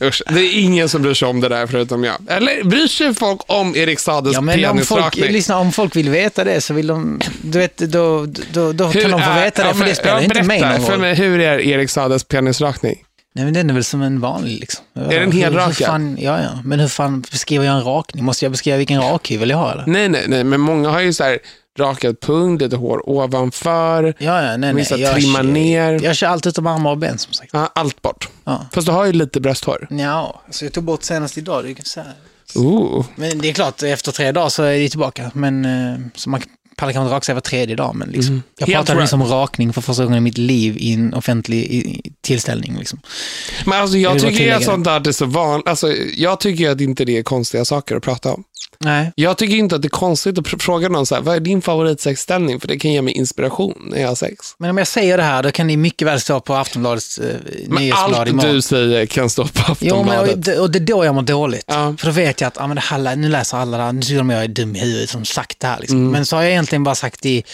Usch, 0.00 0.22
det 0.28 0.40
är 0.40 0.58
ingen 0.60 0.88
som 0.88 1.02
bryr 1.02 1.14
sig 1.14 1.28
om 1.28 1.40
det 1.40 1.48
där 1.48 1.66
förutom 1.66 2.04
jag. 2.04 2.16
Eller 2.28 2.64
bryr 2.64 2.86
sig 2.86 3.14
folk 3.14 3.40
om 3.46 3.76
Erik 3.76 3.98
Sades 4.00 4.32
Ja, 4.34 4.40
men 4.40 4.64
om 4.64 4.78
folk, 4.78 4.88
penisrakning? 4.88 5.32
lyssna, 5.32 5.58
om 5.58 5.72
folk 5.72 5.96
vill 5.96 6.10
veta 6.10 6.44
det 6.44 6.60
så 6.60 6.74
vill 6.74 6.86
de, 6.86 7.20
du 7.42 7.58
vet, 7.58 7.76
då, 7.78 8.26
då, 8.52 8.72
då 8.72 8.84
Hur 8.86 9.02
kan 9.02 9.10
de 9.10 9.22
få 9.22 9.30
är- 9.30 9.44
veta 9.44 9.62
det, 9.62 9.68
ja, 9.68 9.72
för 9.72 9.78
men- 9.78 9.88
det 9.88 9.94
spelar 9.94 10.16
ja, 10.16 10.22
inte 10.22 10.42
mig 10.42 10.60
någon 10.60 10.80
för 10.80 10.92
roll. 10.92 11.00
mig, 11.00 11.14
hur 11.14 11.40
är 11.40 11.58
Erik 11.60 11.90
Sades 11.90 12.24
penisrakning? 12.24 13.02
Nej, 13.36 13.44
men 13.44 13.54
den 13.54 13.70
är 13.70 13.74
väl 13.74 13.84
som 13.84 14.02
en 14.02 14.20
vanlig 14.20 14.60
liksom. 14.60 14.84
Är 14.94 15.20
den 15.20 15.32
helrakad? 15.32 16.16
Ja, 16.18 16.42
ja. 16.42 16.50
Men 16.64 16.80
hur 16.80 16.88
fan 16.88 17.20
beskriver 17.20 17.64
jag 17.66 17.74
en 17.76 17.84
rakning? 17.84 18.24
Måste 18.24 18.44
jag 18.44 18.52
beskriva 18.52 18.76
vilken 18.78 19.00
rakhyvel 19.02 19.50
jag 19.50 19.56
har 19.56 19.72
eller? 19.72 19.86
Nej, 19.86 20.08
nej, 20.08 20.24
nej, 20.28 20.44
men 20.44 20.60
många 20.60 20.90
har 20.90 21.00
ju 21.00 21.12
så 21.12 21.24
här 21.24 21.38
rakat 21.78 22.20
pung, 22.20 22.58
lite 22.58 22.76
hår 22.76 23.08
ovanför, 23.10 24.04
Ja, 24.18 24.42
ja, 24.42 24.42
nej, 24.42 24.58
nej. 24.58 24.74
vissa 24.74 24.96
Jag, 24.96 25.14
trimmar 25.14 25.42
ner. 25.42 26.00
jag 26.04 26.16
kör 26.16 26.26
allt 26.26 26.46
utom 26.46 26.66
armar 26.66 26.90
och 26.90 26.98
ben 26.98 27.18
som 27.18 27.32
sagt. 27.32 27.50
Ja, 27.52 27.70
allt 27.74 28.02
bort. 28.02 28.28
Ja. 28.44 28.66
Fast 28.72 28.86
du 28.86 28.92
har 28.92 29.04
ju 29.06 29.12
lite 29.12 29.40
brösthår. 29.40 29.86
Ja, 29.90 30.42
så 30.50 30.64
jag 30.64 30.72
tog 30.72 30.84
bort 30.84 31.02
senast 31.02 31.38
idag. 31.38 31.64
Det 31.64 31.70
är 31.70 31.84
så 31.84 32.00
här. 32.00 32.12
Ooh. 32.54 33.04
Men 33.16 33.38
det 33.38 33.48
är 33.48 33.52
klart, 33.52 33.82
efter 33.82 34.12
tre 34.12 34.32
dagar 34.32 34.48
så 34.48 34.62
är 34.62 34.78
det 34.78 34.88
tillbaka. 34.88 35.30
Men, 35.34 35.64
eh, 35.64 35.98
så 36.14 36.30
man 36.30 36.42
pallar 36.76 36.92
kanske 36.92 37.06
inte 37.06 37.14
raka 37.14 37.24
sig 37.24 37.34
var 37.34 37.40
tredje 37.40 37.76
dag. 37.76 37.94
Men 37.94 38.08
liksom. 38.08 38.42
Jag 38.58 38.66
Helt 38.66 38.76
pratade 38.76 38.98
right. 38.98 39.04
nyss 39.04 39.12
om 39.12 39.22
rakning 39.22 39.72
för 39.72 39.80
första 39.80 40.04
gången 40.04 40.18
i 40.18 40.20
mitt 40.20 40.38
liv 40.38 40.76
i 40.78 40.92
en 40.92 41.14
offentlig 41.14 41.58
i, 41.58 42.00
tillställning. 42.20 42.76
Liksom. 42.78 43.00
Men 43.64 43.80
alltså 43.80 43.98
Jag 43.98 44.14
jag 44.14 44.20
tycker 44.20 44.54
att 44.54 44.64
sånt 44.64 44.84
där 44.84 45.08
är 45.08 45.12
så 45.12 45.26
vanligt. 45.26 45.68
Alltså, 45.68 45.92
jag 46.16 46.40
tycker 46.40 46.70
att 46.70 46.80
inte 46.80 47.04
det 47.04 47.18
är 47.18 47.22
konstiga 47.22 47.64
saker 47.64 47.96
att 47.96 48.02
prata 48.02 48.32
om. 48.32 48.44
Nej. 48.78 49.12
Jag 49.14 49.38
tycker 49.38 49.56
inte 49.56 49.76
att 49.76 49.82
det 49.82 49.86
är 49.86 49.90
konstigt 49.90 50.38
att 50.38 50.62
fråga 50.62 50.88
någon 50.88 51.06
så 51.06 51.14
här, 51.14 51.22
vad 51.22 51.36
är 51.36 51.40
din 51.40 51.62
favoritsexställning? 51.62 52.60
För 52.60 52.68
det 52.68 52.78
kan 52.78 52.92
ge 52.92 53.02
mig 53.02 53.14
inspiration 53.14 53.88
när 53.90 54.00
jag 54.00 54.08
har 54.08 54.14
sex. 54.14 54.54
Men 54.58 54.70
om 54.70 54.78
jag 54.78 54.86
säger 54.86 55.16
det 55.16 55.22
här, 55.22 55.42
då 55.42 55.50
kan 55.50 55.68
det 55.68 55.76
mycket 55.76 56.08
väl 56.08 56.20
stå 56.20 56.40
på 56.40 56.54
Aftonbladets 56.54 57.18
eh, 57.18 57.36
Men 57.68 57.92
allt 57.92 58.28
imorgon. 58.28 58.54
du 58.54 58.62
säger 58.62 59.06
kan 59.06 59.30
stå 59.30 59.44
på 59.44 59.76
Jo, 59.80 60.04
men, 60.04 60.18
Aftonbladet. 60.18 60.32
och, 60.34 60.38
det, 60.38 60.58
och 60.58 60.70
det 60.70 60.78
är 60.78 60.86
då 60.86 61.04
jag 61.04 61.14
mår 61.14 61.22
dåligt. 61.22 61.64
Ja. 61.66 61.94
För 61.98 62.06
då 62.06 62.12
vet 62.12 62.40
jag 62.40 62.48
att 62.48 62.60
ah, 62.60 62.66
men 62.66 62.74
det 62.76 62.82
här, 62.82 63.16
nu 63.16 63.28
läser 63.28 63.56
alla 63.58 63.76
det 63.76 63.82
här, 63.82 63.92
nu 63.92 64.02
tycker 64.02 64.18
de 64.18 64.30
jag 64.30 64.44
är 64.44 64.48
dum 64.48 64.76
i 64.76 64.78
huvudet 64.78 65.10
som 65.10 65.24
sagt 65.24 65.60
det 65.60 65.66
här. 65.66 65.78
Liksom. 65.80 65.98
Mm. 65.98 66.10
Men 66.10 66.26
så 66.26 66.36
har 66.36 66.42
jag 66.42 66.52
egentligen 66.52 66.84
bara 66.84 66.94
sagt 66.94 67.26
i, 67.26 67.44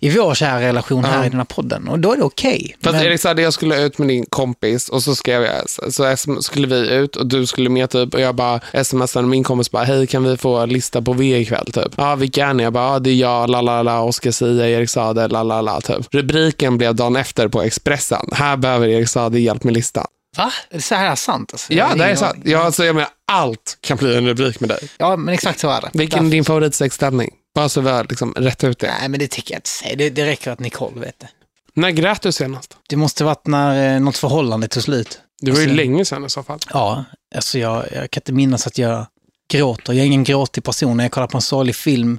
i 0.00 0.10
vår 0.10 0.34
kära 0.34 0.60
relation 0.60 1.04
här 1.04 1.26
i 1.26 1.28
den 1.28 1.38
här 1.38 1.44
podden. 1.44 1.88
Och 1.88 1.98
då 1.98 2.12
är 2.12 2.16
det 2.16 2.22
okej. 2.22 2.76
Fast 2.82 2.94
Men- 2.96 3.04
Erik 3.04 3.20
sa 3.20 3.30
att 3.30 3.40
jag 3.42 3.52
skulle 3.52 3.82
ut 3.82 3.98
med 3.98 4.08
din 4.08 4.26
kompis 4.26 4.88
och 4.88 5.02
så 5.02 5.14
skrev 5.14 5.42
jag, 5.42 5.70
så 5.70 6.16
så 6.16 6.42
skulle 6.42 6.66
vi 6.66 6.88
ut 6.94 7.16
och 7.16 7.26
du 7.26 7.46
skulle 7.46 7.70
med 7.70 7.90
typ 7.90 8.14
och 8.14 8.20
jag 8.20 8.34
bara 8.34 8.60
smsade 8.84 9.26
min 9.26 9.44
kompis 9.44 9.70
bara, 9.70 9.84
hej 9.84 10.06
kan 10.06 10.24
vi 10.24 10.36
få 10.36 10.59
lista 10.66 11.02
på 11.02 11.12
V 11.12 11.38
ikväll 11.38 11.66
typ? 11.72 11.92
Ja, 11.96 12.14
vilka 12.14 12.46
är 12.46 12.54
ni? 12.54 12.62
Jag 12.62 12.72
bara, 12.72 12.92
ja, 12.92 12.98
det 12.98 13.10
är 13.10 13.14
jag, 13.14 13.50
la 13.50 13.60
la 13.60 13.82
la, 13.82 14.00
Oskar 14.02 14.30
Sia, 14.30 14.68
Erik 14.70 14.90
Sade, 14.90 15.28
la 15.28 15.42
la 15.42 15.60
la 15.60 15.80
typ. 15.80 16.14
Rubriken 16.14 16.78
blev 16.78 16.94
dagen 16.94 17.16
efter 17.16 17.48
på 17.48 17.62
Expressen, 17.62 18.28
här 18.32 18.56
behöver 18.56 18.88
Erik 18.88 19.08
Sade 19.08 19.40
hjälp 19.40 19.64
med 19.64 19.74
listan. 19.74 20.06
Va? 20.36 20.52
Är 20.70 20.76
det 20.76 20.82
så 20.82 20.94
här 20.94 21.16
sant? 21.16 21.52
Alltså? 21.52 21.72
Ja, 21.72 21.94
det 21.94 22.04
är 22.04 22.16
sant. 22.16 22.38
Ja, 22.44 22.58
alltså, 22.58 22.84
jag 22.84 22.94
menar, 22.94 23.10
allt 23.32 23.78
kan 23.80 23.96
bli 23.96 24.16
en 24.16 24.26
rubrik 24.26 24.60
med 24.60 24.68
dig. 24.68 24.78
Ja, 24.98 25.16
men 25.16 25.34
exakt 25.34 25.60
så 25.60 25.70
är 25.70 25.80
det. 25.80 25.90
Vilken 25.92 26.26
är 26.26 26.30
din 26.30 26.44
favoritsexställning? 26.44 27.30
Bara 27.54 27.68
så 27.68 27.80
vi 27.80 27.90
har 27.90 28.04
liksom 28.10 28.32
rätt 28.36 28.64
ut 28.64 28.78
det. 28.78 28.94
Nej, 29.00 29.08
men 29.08 29.20
det 29.20 29.28
tycker 29.28 29.54
jag 29.54 29.58
inte 29.58 29.68
säga. 29.70 29.96
Det, 29.96 30.10
det 30.10 30.26
räcker 30.26 30.50
att 30.50 30.58
Nicole 30.60 31.00
vet 31.00 31.18
det. 31.20 31.28
När 31.74 31.90
grät 31.90 32.22
du 32.22 32.32
senast? 32.32 32.76
Det 32.88 32.96
måste 32.96 33.24
varit 33.24 33.46
när 33.46 33.94
eh, 33.94 34.00
något 34.00 34.16
förhållande 34.16 34.68
tog 34.68 34.82
slut. 34.82 35.20
Det 35.42 35.50
var 35.50 35.58
ju 35.58 35.64
Alltså- 35.64 35.76
länge 35.76 36.04
sedan 36.04 36.24
i 36.24 36.30
så 36.30 36.42
fall. 36.42 36.58
Ja, 36.72 37.04
alltså 37.34 37.58
jag, 37.58 37.84
jag 37.94 38.10
kan 38.10 38.20
inte 38.20 38.32
minnas 38.32 38.66
att 38.66 38.78
jag 38.78 39.06
gråter. 39.50 39.92
Jag 39.92 40.02
är 40.02 40.06
ingen 40.06 40.24
gråtig 40.24 40.64
person. 40.64 40.96
När 40.96 41.04
jag 41.04 41.12
kollar 41.12 41.26
på 41.26 41.38
en 41.38 41.42
sorglig 41.42 41.76
film, 41.76 42.18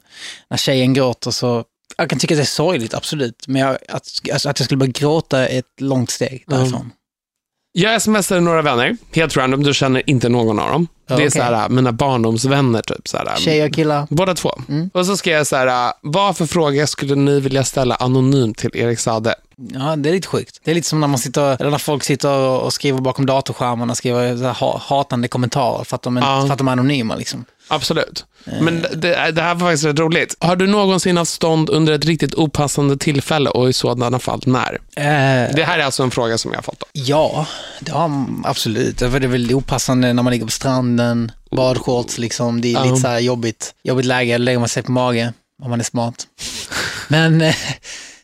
när 0.49 0.57
tjejen 0.57 0.93
gråter 0.93 1.31
så... 1.31 1.63
Jag 1.97 2.09
kan 2.09 2.19
tycka 2.19 2.33
att 2.33 2.37
det 2.37 2.43
är 2.43 2.45
sorgligt, 2.45 2.93
absolut. 2.93 3.47
Men 3.47 3.61
jag, 3.61 3.77
att, 3.89 4.07
alltså 4.33 4.49
att 4.49 4.59
jag 4.59 4.65
skulle 4.65 4.77
börja 4.77 4.91
gråta 4.91 5.47
är 5.49 5.59
ett 5.59 5.81
långt 5.81 6.09
steg 6.09 6.43
därifrån. 6.47 6.91
Jag 7.73 8.01
smsade 8.01 8.41
några 8.41 8.61
vänner, 8.61 8.97
helt 9.11 9.37
random, 9.37 9.63
du 9.63 9.73
känner 9.73 10.09
inte 10.09 10.29
någon 10.29 10.59
av 10.59 10.69
dem. 10.71 10.87
Ja, 11.07 11.15
det 11.15 11.23
är 11.23 11.29
så 11.29 11.41
här, 11.41 11.69
mina 11.69 11.91
barndomsvänner 11.91 12.81
typ. 12.81 13.07
Så 13.07 13.17
här, 13.17 13.37
Tjejer, 13.37 13.69
killar. 13.69 14.07
Båda 14.09 14.35
två. 14.35 14.51
Mm. 14.69 14.89
Och 14.93 15.05
så 15.05 15.17
skrev 15.17 15.37
jag 15.37 15.47
så 15.47 15.55
här, 15.55 15.93
vad 16.01 16.37
för 16.37 16.45
fråga 16.45 16.87
skulle 16.87 17.15
ni 17.15 17.39
vilja 17.39 17.63
ställa 17.63 17.95
anonymt 17.95 18.57
till 18.57 18.71
Erik 18.73 18.99
Sade? 18.99 19.35
Ja, 19.73 19.95
det 19.95 20.09
är 20.09 20.13
lite 20.13 20.27
sjukt. 20.27 20.59
Det 20.63 20.71
är 20.71 20.75
lite 20.75 20.87
som 20.87 20.99
när, 20.99 21.07
man 21.07 21.19
sitter, 21.19 21.69
när 21.71 21.77
folk 21.77 22.03
sitter 22.03 22.29
och 22.37 22.73
skriver 22.73 22.99
bakom 23.01 23.25
datorskärmarna, 23.25 23.95
skriver 23.95 24.37
så 24.37 24.43
här 24.43 24.53
ha- 24.53 24.81
hatande 24.85 25.27
kommentarer 25.27 25.83
för 25.83 25.95
att 25.95 26.01
de 26.01 26.17
är, 26.17 26.21
Ja. 26.21 26.41
för 26.45 26.51
att 26.53 26.57
de 26.57 26.67
är 26.67 26.71
anonyma. 26.71 27.15
Liksom. 27.15 27.45
Absolut. 27.67 28.25
Eh. 28.45 28.61
Men 28.61 28.81
det, 28.81 29.31
det 29.31 29.41
här 29.41 29.55
var 29.55 29.67
faktiskt 29.67 29.83
rätt 29.85 29.99
roligt. 29.99 30.35
Har 30.39 30.55
du 30.55 30.67
någonsin 30.67 31.17
haft 31.17 31.31
stånd 31.31 31.69
under 31.69 31.93
ett 31.93 32.05
riktigt 32.05 32.35
opassande 32.35 32.97
tillfälle 32.97 33.49
och 33.49 33.69
i 33.69 33.73
sådana 33.73 34.19
fall 34.19 34.41
när? 34.45 34.73
Eh, 34.95 35.55
Det 35.55 35.63
här 35.67 35.79
är 35.79 35.83
alltså 35.83 36.03
en 36.03 36.11
fråga 36.11 36.37
som 36.37 36.51
jag 36.51 36.57
har 36.57 36.63
fått. 36.63 36.79
Då. 36.79 36.85
Ja, 36.93 37.45
det 37.79 37.91
har 37.91 38.25
absolut. 38.43 38.97
Det 38.97 39.05
är 39.05 39.09
väl 39.09 39.53
opassande 39.53 40.13
när 40.13 40.23
man 40.23 40.31
ligger 40.31 40.45
på 40.45 40.51
stranden, 40.51 41.31
badshorts 41.51 42.17
liksom. 42.17 42.61
Det 42.61 42.73
är 42.73 42.83
lite 42.85 42.97
så 42.97 43.07
här 43.07 43.19
jobbigt, 43.19 43.73
jobbigt 43.83 44.05
läge, 44.05 44.37
då 44.37 44.43
lägger 44.43 44.59
man 44.59 44.69
sig 44.69 44.83
på 44.83 44.91
mage 44.91 45.33
om 45.63 45.69
man 45.69 45.79
är 45.79 45.83
smart. 45.83 46.27
Men 47.07 47.41
eh, 47.41 47.55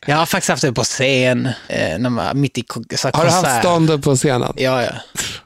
jag 0.08 0.16
har 0.16 0.26
faktiskt 0.26 0.48
haft 0.50 0.62
det 0.62 0.72
på 0.72 0.84
scen, 0.84 1.46
eh, 1.68 1.98
när 1.98 2.10
man, 2.10 2.40
mitt 2.40 2.58
i 2.58 2.64
så 2.96 3.10
Har 3.14 3.24
du 3.24 3.30
haft 3.30 3.58
stånd 3.58 4.04
på 4.04 4.16
scenen? 4.16 4.52
Ja, 4.56 4.82
ja. 4.82 4.90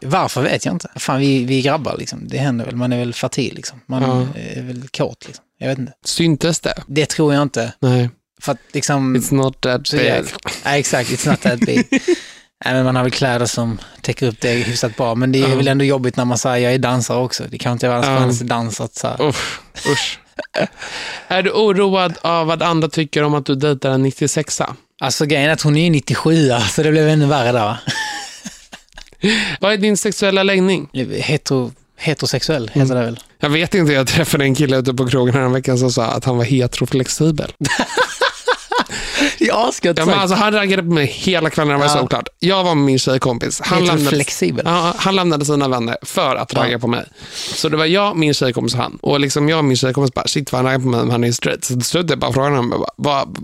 Varför 0.01 0.43
vet 0.43 0.65
jag 0.65 0.75
inte. 0.75 0.89
Fan, 0.97 1.21
vi, 1.21 1.45
vi 1.45 1.63
grabbar 1.63 1.97
liksom. 1.99 2.29
Det 2.29 2.39
händer 2.39 2.65
väl. 2.65 2.77
Man 2.77 2.93
är 2.93 2.99
väl 2.99 3.15
fertil 3.15 3.55
liksom. 3.55 3.81
Man 3.87 4.03
Ja. 4.03 4.41
är 4.41 4.63
väl 4.63 4.89
kåt 4.89 5.27
liksom. 5.27 5.45
Jag 5.59 5.69
vet 5.69 5.79
inte. 5.79 5.93
Syntes 6.05 6.61
det? 6.61 6.75
Det 6.87 7.07
tror 7.07 7.35
jag 7.35 7.43
inte. 7.43 7.73
Nej. 7.81 8.11
För 8.41 8.53
att 8.53 8.59
liksom... 8.73 9.17
It's 9.17 9.35
not 9.35 9.61
that 9.61 9.91
big. 9.91 10.07
jag, 10.07 10.25
nej, 10.65 10.81
exakt, 10.81 11.11
it's 11.11 11.29
not 11.31 11.41
that 11.41 11.61
big. 11.61 11.87
nej, 12.65 12.75
men 12.75 12.85
man 12.85 12.97
har 12.97 13.03
väl 13.03 13.13
kläder 13.13 13.47
som 13.47 13.79
täcker 14.03 14.27
upp 14.27 14.41
det 14.41 14.53
hyfsat 14.53 14.97
bra, 14.97 15.15
men 15.15 15.33
det 15.33 15.39
är 15.43 15.49
Ja. 15.49 15.57
väl 15.57 15.69
ändå 15.69 15.85
jobbigt 15.85 16.17
när 16.17 16.25
man 16.25 16.39
säger 16.39 16.65
jag 16.65 16.75
är 16.75 16.79
dansare 16.79 17.19
också. 17.19 17.45
Det 17.51 17.59
kan 17.59 17.73
inte 17.73 17.89
vara 17.89 17.97
Ja. 17.97 18.03
världens 18.03 18.23
skönaste 18.39 18.45
dans 18.45 18.81
att 18.81 18.95
så 18.95 19.07
här. 19.09 19.23
Usch, 19.29 19.61
usch. 19.93 20.19
Är 21.29 21.43
du 21.43 21.51
oroad 21.51 22.15
av 22.23 22.47
vad 22.47 22.63
andra 22.63 22.89
tycker 22.89 23.23
om 23.23 23.35
att 23.35 23.47
du 23.47 23.55
dejtar 23.55 23.91
en 23.91 24.07
96a? 24.07 24.75
Alltså 25.01 25.27
grejen 25.27 25.49
är 25.49 25.53
att 25.53 25.63
hon 25.63 25.77
är 25.77 25.91
97 25.91 26.51
så 26.71 26.83
det 26.83 26.91
blev 26.91 27.09
ännu 27.09 27.27
värre 27.27 27.53
där 27.53 27.65
va? 27.65 27.79
Vad 29.61 29.73
är 29.73 29.77
din 29.77 29.97
sexuella 29.97 30.43
läggning? 30.43 30.89
Hetero, 31.19 31.73
heterosexuell 31.97 32.71
heter 32.75 32.95
det 32.95 33.01
väl? 33.01 33.21
Jag 33.41 33.51
vet 33.51 33.75
inte, 33.75 33.93
jag 33.93 34.07
träffade 34.07 34.45
en 34.45 34.55
kille 34.55 34.77
ute 34.77 34.95
på 34.95 35.09
krogen 35.09 35.35
här 35.35 35.43
en 35.43 35.53
vecka 35.53 35.77
som 35.77 35.91
sa 35.91 36.05
att 36.05 36.25
han 36.25 36.37
var 36.37 36.45
heteroflexibel. 36.45 37.53
Ja, 39.39 39.71
ska 39.73 39.89
jag 39.89 39.99
Ja, 39.99 40.05
men 40.07 40.19
alltså, 40.19 40.37
han 40.37 40.53
raggade 40.53 40.83
på 40.83 40.89
mig 40.91 41.07
hela 41.07 41.51
kvällen, 41.51 41.73
det 41.73 41.79
var 41.79 41.85
Ja. 41.85 41.89
så 41.91 42.01
oklart. 42.01 42.29
Jag 42.39 42.65
var 42.65 42.75
med 42.75 42.85
min 42.85 42.99
tjejkompis. 42.99 43.61
Han 43.65 43.79
lämnade, 43.79 44.01
Heteroflexibel. 44.01 44.63
ja, 44.65 44.95
han 44.97 45.17
lämnade 45.17 45.45
sina 45.45 45.69
vänner 45.69 45.97
för 46.03 46.37
att 46.37 46.55
ragga 46.55 46.79
på 46.79 46.87
mig. 46.87 47.05
Så 47.55 47.69
det 47.69 47.77
var 47.77 47.87
jag, 47.87 48.17
min 48.17 48.35
tjejkompis 48.35 48.75
och 48.75 48.81
han. 48.81 48.99
Och 49.03 49.21
liksom 49.21 49.49
jag 49.49 49.59
och 49.59 49.65
min 49.65 49.77
tjejkompis 49.77 50.15
bara, 50.15 50.27
shit 50.27 50.53
vad 50.53 50.59
han 50.59 50.67
raggar 50.67 50.79
på 50.79 50.87
mig, 50.87 51.01
men 51.01 51.11
han 51.11 51.25
är 51.25 51.33
straight. 51.33 51.65
Så 51.65 51.75
till 51.75 51.83
slut 51.85 52.11
jag 52.11 52.19
bara 52.19 52.33
frågade 52.33 52.57
honom, 52.57 52.85
vad, 52.97 53.39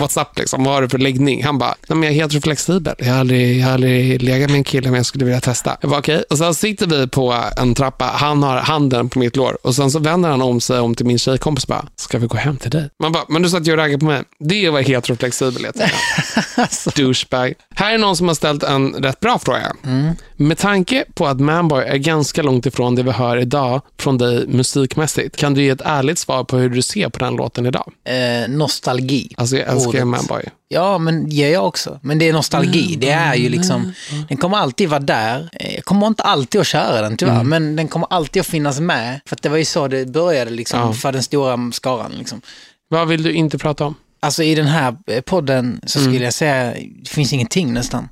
what's 0.00 0.20
up 0.22 0.38
liksom, 0.38 0.64
vad 0.64 0.74
har 0.74 0.82
du 0.82 0.88
för 0.88 0.98
läggning? 0.98 1.44
Han 1.44 1.58
bara, 1.58 1.74
nej 1.88 1.96
men 1.98 2.02
jag 2.02 2.10
är 2.12 2.14
heteroflexibel. 2.22 2.94
Jag 2.98 3.06
har 3.12 3.20
aldrig, 3.20 3.58
jag 3.60 3.66
har 3.66 3.72
aldrig 3.74 4.22
legat 4.22 4.50
med 4.50 4.58
en 4.58 4.64
kille 4.64 4.88
men 4.90 4.96
jag 4.96 5.06
skulle 5.06 5.24
vilja 5.24 5.40
testa. 5.40 5.76
Jag 5.80 5.90
bara 5.90 6.00
okej. 6.00 6.24
Och 6.30 6.38
sen 6.38 6.54
sitter 6.54 6.86
vi 6.86 7.06
på 7.08 7.34
en 7.56 7.74
trappa, 7.74 8.04
han 8.04 8.42
har 8.42 8.56
handen 8.56 9.08
på 9.08 9.18
mitt 9.18 9.36
lår 9.36 9.58
och 9.62 9.74
sen 9.74 9.90
så 9.90 9.98
vänder 9.98 10.28
han 10.30 10.42
om 10.42 10.60
sig 10.60 10.80
om 10.80 10.94
till 10.94 11.06
min 11.06 11.18
tjejkompis 11.18 11.64
och 11.64 11.68
bara, 11.68 11.84
ska 11.96 12.18
vi 12.18 12.26
gå 12.26 12.36
hem 12.36 12.56
till 12.56 12.70
dig? 12.70 12.90
Man 13.02 13.12
bara, 13.12 13.24
men 13.28 13.42
du 13.42 13.48
sa 13.50 13.56
att 13.58 13.66
jag 13.66 13.78
raggade 13.78 13.98
på 13.98 14.04
mig. 14.06 14.22
Det 14.40 14.70
var 14.70 14.80
heteroflexibel. 14.80 14.97
Tänker. 15.02 15.92
Alltså. 16.56 16.90
Douchebag. 16.96 17.54
Här 17.74 17.94
är 17.94 17.98
någon 17.98 18.16
som 18.16 18.28
har 18.28 18.34
ställt 18.34 18.62
en 18.62 18.92
rätt 18.94 19.20
bra 19.20 19.38
fråga. 19.38 19.72
Mm. 19.84 20.14
Med 20.36 20.58
tanke 20.58 21.04
på 21.14 21.26
att 21.26 21.40
Manboy 21.40 21.84
är 21.84 21.96
ganska 21.96 22.42
långt 22.42 22.66
ifrån 22.66 22.94
det 22.94 23.02
vi 23.02 23.10
hör 23.10 23.36
idag 23.36 23.80
från 23.98 24.18
dig 24.18 24.46
musikmässigt, 24.46 25.36
kan 25.36 25.54
du 25.54 25.62
ge 25.62 25.68
ett 25.68 25.80
ärligt 25.84 26.18
svar 26.18 26.44
på 26.44 26.56
hur 26.56 26.68
du 26.70 26.82
ser 26.82 27.08
på 27.08 27.18
den 27.18 27.36
låten 27.36 27.66
idag? 27.66 27.92
Eh, 28.04 28.48
nostalgi. 28.48 29.34
Alltså 29.36 29.56
jag 29.56 29.68
älskar 29.68 29.88
Ordet. 29.88 30.06
Manboy. 30.06 30.42
Ja, 30.68 30.98
men 30.98 31.28
ger 31.30 31.52
jag 31.52 31.66
också. 31.66 32.00
Men 32.02 32.18
det 32.18 32.28
är 32.28 32.32
nostalgi. 32.32 32.96
Det 33.00 33.10
är 33.10 33.34
ju 33.34 33.48
liksom, 33.48 33.92
den 34.28 34.36
kommer 34.38 34.56
alltid 34.56 34.88
vara 34.88 35.00
där. 35.00 35.48
Eh, 35.52 35.74
Jag 35.74 35.84
kommer 35.84 36.06
inte 36.06 36.22
alltid 36.22 36.60
att 36.60 36.66
köra 36.66 37.00
den 37.02 37.16
tyvärr, 37.16 37.42
men 37.42 37.76
den 37.76 37.88
kommer 37.88 38.06
alltid 38.10 38.40
att 38.40 38.46
finnas 38.46 38.80
med. 38.80 39.20
För 39.26 39.36
att 39.36 39.42
det 39.42 39.48
var 39.48 39.56
ju 39.56 39.64
så 39.64 39.88
det 39.88 40.08
började 40.08 40.50
liksom, 40.50 40.80
Ja. 40.80 40.92
för 40.92 41.12
den 41.12 41.22
stora 41.22 41.70
skaran. 41.72 42.12
Liksom. 42.18 42.40
Vad 42.90 43.08
vill 43.08 43.22
du 43.22 43.32
inte 43.32 43.58
prata 43.58 43.84
om? 43.84 43.94
Alltså 44.20 44.42
i 44.42 44.54
den 44.54 44.66
här 44.66 44.96
eh, 45.06 45.20
podden 45.20 45.80
så 45.86 45.98
skulle 46.00 46.24
jag 46.24 46.34
säga, 46.34 46.74
det 47.02 47.08
finns 47.08 47.32
ingenting 47.32 47.72
nästan. 47.74 48.08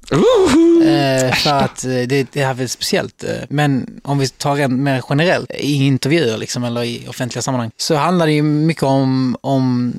Eh, 0.87 1.35
för 1.35 1.51
att 1.53 1.85
eh, 1.85 1.91
det, 1.91 2.33
det 2.33 2.41
är 2.41 2.55
väl 2.55 2.69
speciellt. 2.69 3.25
eh, 3.25 3.31
Men 3.49 4.01
om 4.05 4.19
vi 4.19 4.29
tar 4.29 4.55
rent 4.57 4.73
mer 4.73 5.03
generellt, 5.09 5.51
i 5.51 5.75
intervjuer 5.87 6.39
liksom, 6.39 6.65
eller 6.65 6.85
i 6.85 7.07
offentliga 7.09 7.43
sammanhang, 7.43 7.71
så 7.77 7.95
handlar 7.95 8.27
det 8.27 8.33
ju 8.33 8.43
mycket 8.43 8.83
om, 8.83 9.37
om 9.41 9.93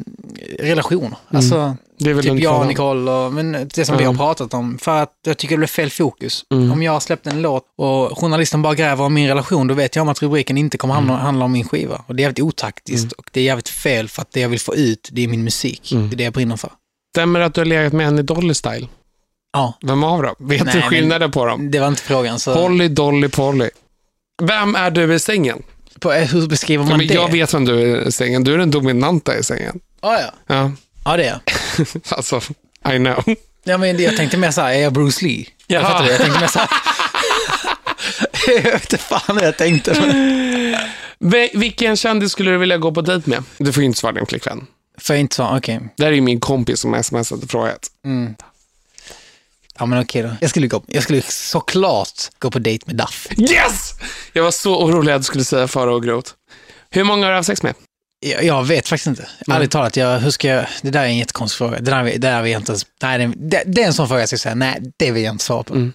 relationer. 0.60 1.18
Alltså, 1.30 1.76
Det 2.00 2.10
är 2.10 2.14
väl 2.14 2.24
typ 2.26 2.40
jag 2.40 2.60
och. 2.62 2.68
Nicole 2.68 3.12
och 3.12 3.34
men 3.34 3.70
det 3.74 3.86
som 3.86 3.98
vi 3.98 4.04
Ja. 4.04 4.10
har 4.10 4.16
pratat 4.18 4.54
om. 4.54 4.78
För 4.78 5.02
att 5.04 5.14
jag 5.26 5.38
tycker 5.38 5.56
det 5.56 5.58
blir 5.58 5.68
fel 5.68 5.90
fokus. 5.90 6.44
Om 6.50 6.84
jag 6.84 6.92
har 6.92 7.00
släppt 7.00 7.28
en 7.28 7.42
låt 7.42 7.64
och 7.78 8.18
journalisten 8.20 8.62
bara 8.62 8.76
gräver 8.76 9.04
om 9.06 9.14
min 9.14 9.28
relation, 9.28 9.68
då 9.68 9.74
vet 9.74 9.96
jag 9.96 10.04
om 10.04 10.10
att 10.10 10.22
rubriken 10.22 10.58
inte 10.58 10.78
kommer 10.78 10.94
handla, 10.94 11.14
handla 11.16 11.46
om 11.46 11.52
min 11.52 11.68
skiva. 11.68 12.04
Och 12.08 12.16
det 12.16 12.22
är 12.22 12.24
jävligt 12.24 12.40
otaktiskt 12.44 13.12
och 13.12 13.30
det 13.34 13.40
är 13.40 13.44
jävligt 13.44 13.70
fel 13.70 14.10
för 14.10 14.22
att 14.22 14.32
det 14.32 14.40
jag 14.40 14.50
vill 14.50 14.60
få 14.60 14.76
ut, 14.76 15.10
det 15.12 15.24
är 15.24 15.28
min 15.28 15.44
musik. 15.44 15.82
Det 15.92 15.96
är 15.98 16.16
det 16.18 16.24
jag 16.24 16.34
brinner 16.34 16.58
för. 16.58 16.72
Stämmer 17.16 17.40
det 17.40 17.46
att 17.46 17.54
du 17.54 17.62
har 17.62 17.66
legat 17.66 17.94
med 17.94 18.08
en 18.08 18.20
i 18.20 18.22
Dolly 18.22 18.54
Style? 18.54 18.88
Ja, 19.54 19.74
Vem 19.82 20.04
av 20.04 20.24
dem? 20.24 20.36
Vet 20.40 20.66
Nej, 20.66 20.74
du 20.76 20.82
skillnaden 20.82 21.32
på 21.32 21.46
dem? 21.46 21.72
det 21.72 21.80
var 21.80 21.88
inte 21.88 22.02
frågan. 22.02 22.40
Så 22.40 22.54
Polly, 22.56 22.88
Dolly, 22.88 23.30
Polly. 23.30 23.70
Vem 24.44 24.76
är 24.76 24.92
du 24.92 25.14
i 25.14 25.20
sängen? 25.20 25.64
på, 26.00 26.12
hur 26.12 26.48
beskriver 26.48 26.84
Ja, 26.84 26.90
man 26.90 26.98
men 26.98 27.08
det? 27.08 27.14
jag 27.14 27.32
vet 27.32 27.54
vem 27.54 27.66
du 27.66 27.80
är 27.82 28.08
i 28.08 28.12
sängen. 28.12 28.44
Du 28.44 28.54
är 28.54 28.58
den 28.58 28.72
dominanta 28.72 29.38
i 29.38 29.44
sängen. 29.44 29.80
Ja, 30.02 30.20
ja. 30.22 30.56
Ja, 30.56 30.72
ja, 31.08 31.18
det 31.18 31.26
är 31.26 31.40
alltså, 32.16 32.42
I 32.94 32.98
know. 32.98 33.24
Ja, 33.64 33.78
men 33.78 34.02
jag 34.02 34.18
tänkte 34.18 34.38
mer 34.38 34.52
så 34.52 34.62
här, 34.62 34.74
är 34.74 34.80
jag 34.80 34.94
Bruce 34.94 35.26
Lee? 35.26 35.46
Jag 35.68 35.82
fattar 35.82 36.04
det. 36.06 36.12
Jag 36.12 36.20
tänkte 36.20 36.40
mer 36.40 36.48
så 36.48 36.60
här. 36.60 36.70
jag 38.64 38.72
vet 38.72 38.94
inte 38.94 38.98
fan 38.98 39.40
jag 39.42 39.58
tänkte. 39.58 39.94
Vilken 41.54 41.96
kändis 41.98 42.32
skulle 42.32 42.52
du 42.52 42.58
vilja 42.58 42.78
gå 42.78 42.92
på 42.92 43.02
dejt 43.02 43.30
med? 43.30 43.44
Du 43.58 43.74
får 43.74 43.82
ju 43.82 43.86
inte 43.86 44.00
svara 44.00 44.14
din 44.14 44.26
flickvän. 44.26 44.68
För 44.98 45.14
jag 45.14 45.22
inte 45.22 45.36
svara, 45.36 45.58
okej. 45.58 45.80
Det 45.98 46.04
här 46.04 46.12
är 46.12 46.16
ju 46.16 46.22
min 46.22 46.40
kompis 46.40 46.80
som 46.80 47.04
smsat 47.04 47.44
och 47.44 47.50
frågat. 47.50 47.88
Ja, 49.80 49.86
men 49.86 50.02
okej 50.02 50.22
då. 50.24 50.30
Jag 50.42 50.50
skulle, 50.50 50.68
gå, 50.68 50.84
jag 50.88 51.04
skulle 51.04 51.22
såklart 51.22 52.30
gå 52.40 52.52
på 52.52 52.60
dejt 52.60 52.84
med 52.88 52.96
Duff. 52.96 53.28
Yes! 53.38 53.94
Jag 54.34 54.44
var 54.44 54.52
så 54.52 54.84
orolig 54.84 55.14
att 55.14 55.22
du 55.22 55.24
skulle 55.24 55.44
säga 55.44 55.68
Farao 55.68 55.94
och 55.96 56.04
Groth. 56.04 56.32
Hur 56.90 57.04
många 57.04 57.26
har 57.26 57.32
du 57.32 57.38
haft 57.38 57.48
sex 57.48 57.64
med? 57.64 57.74
Jag, 58.20 58.44
jag 58.44 58.64
vet 58.64 58.88
faktiskt 58.88 59.08
inte. 59.08 59.28
Ärligt 59.52 59.72
talat, 59.72 59.96
jag, 59.96 60.20
hur 60.20 60.32
ska 60.32 60.48
jag, 60.48 60.66
det 60.82 60.90
där 60.90 61.02
är 61.02 61.06
en 61.06 61.18
jättekonstig 61.18 61.58
fråga. 61.58 61.80
Det 61.80 61.92
där, 61.92 62.04
det 62.04 62.18
där 62.18 62.42
vill 62.42 62.52
jag 62.52 62.62
inte 62.62 62.72
ens, 62.72 62.86
nej, 63.02 63.34
det, 63.36 63.64
det, 63.66 63.84
är 63.84 63.88
en 63.88 63.94
sån 63.94 64.08
fråga 64.08 64.22
jag 64.22 64.30
ska 64.30 64.38
säga, 64.38 64.56
nej, 64.56 64.82
det 64.98 65.12
vill 65.12 65.24
jag 65.24 65.34
inte 65.34 65.44
svara 65.44 65.64
på. 65.64 65.90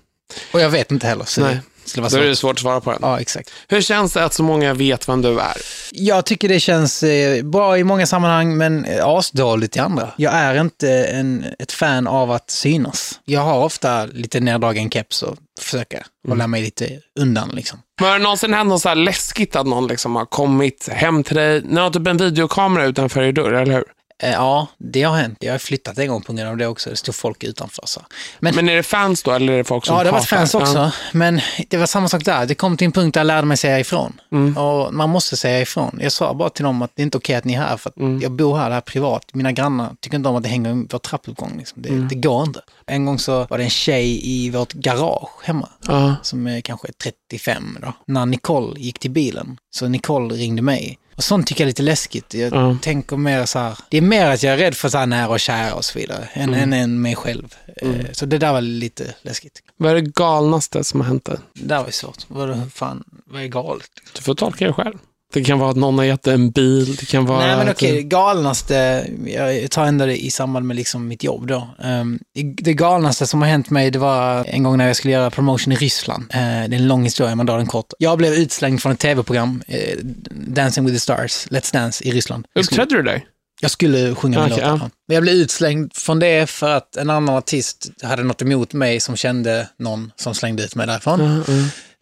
Och 0.52 0.60
jag 0.60 0.70
vet 0.70 0.90
inte 0.90 1.06
heller, 1.06 1.24
så 1.24 1.40
Nej. 1.40 1.60
Det 1.84 1.90
skulle 1.90 2.02
vara 2.02 2.10
Då 2.10 2.16
är 2.16 2.20
svårt. 2.20 2.30
det 2.30 2.36
svårt 2.36 2.52
att 2.52 2.60
svara 2.60 2.80
på 2.80 2.90
den. 2.92 2.98
Ja, 3.02 3.20
exakt. 3.20 3.50
Hur 3.68 3.80
känns 3.80 4.12
det 4.12 4.24
att 4.24 4.34
så 4.34 4.42
många 4.42 4.74
vet 4.74 5.08
vem 5.08 5.22
du 5.22 5.40
är? 5.40 5.56
Jag 5.92 6.24
tycker 6.24 6.48
det 6.48 6.60
känns 6.60 7.02
eh, 7.02 7.44
bra 7.44 7.78
i 7.78 7.84
många 7.84 8.06
sammanhang, 8.06 8.56
men 8.56 8.84
eh, 8.84 9.06
asdåligt 9.06 9.76
i 9.76 9.78
andra. 9.78 10.08
Jag 10.16 10.32
är 10.34 10.60
inte 10.60 10.90
en, 11.04 11.44
ett 11.58 11.72
fan 11.72 12.06
av 12.06 12.30
att 12.30 12.50
synas. 12.50 13.20
Jag 13.24 13.40
har 13.40 13.64
ofta 13.64 14.04
lite 14.06 14.40
neddragen 14.40 14.90
keps 14.90 15.22
och 15.22 15.36
försöker 15.60 16.02
hålla 16.28 16.46
mig 16.46 16.62
lite 16.62 16.88
undan. 17.20 17.48
Liksom. 17.52 17.78
Men 18.00 18.08
har 18.10 18.18
det 18.18 18.22
någonsin 18.22 18.54
hänt 18.54 18.68
något 18.68 18.82
så 18.82 18.88
här 18.88 18.96
läskigt 18.96 19.56
att 19.56 19.66
någon 19.66 19.86
liksom 19.86 20.16
har 20.16 20.24
kommit 20.26 20.88
hem 20.92 21.24
till 21.24 21.36
dig? 21.36 21.62
Ni 21.64 21.80
har 21.80 21.90
typ 21.90 22.06
en 22.06 22.16
videokamera 22.16 22.84
utanför 22.84 23.22
er 23.22 23.32
dörr, 23.32 23.52
eller 23.52 23.74
hur? 23.74 23.84
Eh, 24.22 24.30
Ja, 24.32 24.66
det 24.78 25.02
har 25.02 25.16
hänt. 25.16 25.38
Jag 25.40 25.52
har 25.52 25.58
flyttat 25.58 25.98
en 25.98 26.08
gång 26.08 26.22
på 26.22 26.32
grund 26.32 26.48
av 26.50 26.56
det 26.56 26.66
också. 26.66 26.90
Det 26.90 26.96
stod 26.96 27.14
folk 27.14 27.44
utanför. 27.44 27.82
Så. 27.86 28.00
Men, 28.40 28.54
Men 28.54 28.68
är 28.68 28.76
det 28.76 28.82
fans 28.82 29.22
då, 29.22 29.30
eller 29.30 29.52
är 29.52 29.56
det 29.58 29.64
folk 29.64 29.86
som 29.86 29.96
ja, 29.96 30.02
det 30.02 30.10
har 30.10 30.18
varit 30.18 30.28
fans 30.28 30.54
också. 30.54 30.78
Ja. 30.78 30.92
Men 31.12 31.40
det 31.68 31.76
var 31.76 31.86
samma 31.86 32.08
sak 32.08 32.24
där. 32.24 32.46
Det 32.46 32.54
kom 32.54 32.76
till 32.76 32.84
en 32.84 32.92
punkt 32.92 33.14
där 33.14 33.20
jag 33.20 33.26
lärde 33.26 33.46
mig 33.46 33.56
säga 33.56 33.80
ifrån. 33.80 34.20
Och 34.56 34.94
man 34.94 35.10
måste 35.10 35.36
säga 35.36 35.60
ifrån. 35.60 35.98
Jag 36.02 36.12
sa 36.12 36.34
bara 36.34 36.50
till 36.50 36.64
dem 36.64 36.82
att 36.82 36.90
det 36.94 37.02
är 37.02 37.04
inte 37.04 37.18
okej 37.18 37.36
att 37.36 37.44
ni 37.44 37.54
är 37.54 37.58
här, 37.58 37.76
för 37.76 37.90
att 37.90 38.22
jag 38.22 38.32
bor 38.32 38.56
här, 38.56 38.64
det 38.64 38.70
här 38.74 38.76
är 38.76 38.80
privat. 38.80 39.24
Mina 39.32 39.52
grannar 39.52 39.90
tycker 40.00 40.16
inte 40.16 40.28
om 40.28 40.36
att 40.36 40.42
det 40.42 40.48
hänger 40.48 40.70
i 40.70 40.86
vår 40.90 40.98
trappuppgång. 40.98 41.54
Liksom. 41.58 41.82
Det, 41.82 41.88
det 42.08 42.14
går 42.14 42.42
inte. 42.42 42.60
En 42.86 43.04
gång 43.06 43.18
så 43.18 43.46
var 43.50 43.58
det 43.58 43.64
en 43.64 43.70
tjej 43.70 44.28
i 44.28 44.50
vårt 44.50 44.72
garage 44.72 45.30
hemma. 45.42 45.68
Ja. 45.88 46.14
som 46.22 46.46
är 46.46 46.60
kanske 46.60 46.88
35 46.92 47.78
då, 47.82 47.92
när 48.06 48.26
Nicole 48.26 48.80
gick 48.80 48.98
till 48.98 49.10
bilen. 49.10 49.56
Så 49.70 49.88
Nicole 49.88 50.34
ringde 50.34 50.62
mig. 50.62 50.98
Och 51.22 51.26
sånt 51.26 51.46
tycker 51.46 51.64
jag 51.64 51.66
är 51.66 51.70
lite 51.70 51.82
läskigt. 51.82 52.34
Jag 52.34 52.54
Ja. 52.54 52.76
tänker 52.82 53.16
mer 53.16 53.46
så 53.46 53.58
här, 53.58 53.78
det 53.88 53.96
är 53.96 54.00
mer 54.02 54.26
att 54.30 54.42
jag 54.42 54.52
är 54.54 54.58
rädd 54.58 54.74
för 54.74 54.88
så 54.88 54.98
här 54.98 55.06
nära 55.06 55.28
och 55.28 55.40
kära 55.40 55.74
och 55.74 55.84
så 55.84 55.98
vidare, 55.98 56.28
än, 56.32 56.54
än, 56.54 56.72
än 56.72 57.02
mig 57.02 57.16
själv. 57.16 57.54
Eh, 57.82 57.90
Så 58.12 58.26
det 58.26 58.38
där 58.38 58.52
var 58.52 58.60
lite 58.60 59.14
läskigt. 59.22 59.62
Vad 59.76 59.90
är 59.90 59.94
det 59.94 60.00
galnaste 60.14 60.84
som 60.84 61.00
har 61.00 61.06
hänt 61.06 61.24
dig? 61.24 61.36
Det 61.54 61.66
där 61.66 61.78
var 61.78 61.86
ju 61.86 61.92
svårt. 61.92 62.24
Vad, 62.28 62.72
fan, 62.72 63.04
vad 63.26 63.42
är 63.42 63.46
galet? 63.46 63.88
Du 64.16 64.22
får 64.22 64.34
tolka 64.34 64.66
det 64.66 64.72
själv. 64.72 64.98
Det 65.32 65.44
kan 65.44 65.58
vara 65.58 65.70
att 65.70 65.76
någon 65.76 65.98
har 65.98 66.04
gett 66.04 66.26
en 66.26 66.50
bil, 66.50 66.96
det 66.96 67.06
kan 67.06 67.26
vara... 67.26 67.46
Nej 67.46 67.56
men 67.56 67.68
okej, 67.68 67.92
det 67.92 68.02
galnaste, 68.02 69.06
jag 69.26 69.70
tar 69.70 69.84
ändå 69.86 70.06
det 70.06 70.24
i 70.24 70.30
samband 70.30 70.66
med 70.66 70.76
liksom 70.76 71.08
mitt 71.08 71.24
jobb 71.24 71.46
då. 71.46 71.68
Um, 71.78 72.18
det 72.56 72.74
galnaste 72.74 73.26
som 73.26 73.42
har 73.42 73.48
hänt 73.48 73.70
mig, 73.70 73.90
det 73.90 73.98
var 73.98 74.44
en 74.48 74.62
gång 74.62 74.78
när 74.78 74.86
jag 74.86 74.96
skulle 74.96 75.12
göra 75.12 75.30
promotion 75.30 75.72
i 75.72 75.76
Ryssland. 75.76 76.22
Uh, 76.22 76.28
det 76.30 76.38
är 76.40 76.72
en 76.74 76.88
lång 76.88 77.04
historia, 77.04 77.34
men 77.34 77.46
drar 77.46 77.56
den 77.56 77.66
kort. 77.66 77.92
Jag 77.98 78.18
blev 78.18 78.32
utslängd 78.32 78.82
från 78.82 78.92
ett 78.92 78.98
tv-program, 78.98 79.62
eh, 79.66 79.98
Dancing 80.30 80.84
with 80.84 80.96
the 80.96 81.00
Stars, 81.00 81.46
Let's 81.50 81.72
Dance 81.72 82.04
i 82.04 82.10
Ryssland. 82.10 82.46
Jag 82.52 82.64
skulle, 82.64 82.82
Uppträdde 82.82 83.02
du 83.02 83.10
där? 83.10 83.24
jag 83.60 83.70
skulle 83.70 84.14
sjunga 84.14 84.42
min 84.42 84.52
Okej, 84.52 84.64
låt. 84.64 84.80
ja. 84.80 84.90
Men 85.08 85.14
jag 85.14 85.22
blev 85.22 85.34
utslängd 85.34 85.96
från 85.96 86.18
det 86.18 86.50
för 86.50 86.70
att 86.70 86.96
en 86.96 87.10
annan 87.10 87.36
artist 87.36 87.90
hade 88.02 88.22
något 88.22 88.42
emot 88.42 88.72
mig 88.72 89.00
som 89.00 89.16
kände 89.16 89.68
någon 89.78 90.12
som 90.16 90.34
slängde 90.34 90.64
ut 90.64 90.74
mig 90.74 90.86
därifrån. 90.86 91.44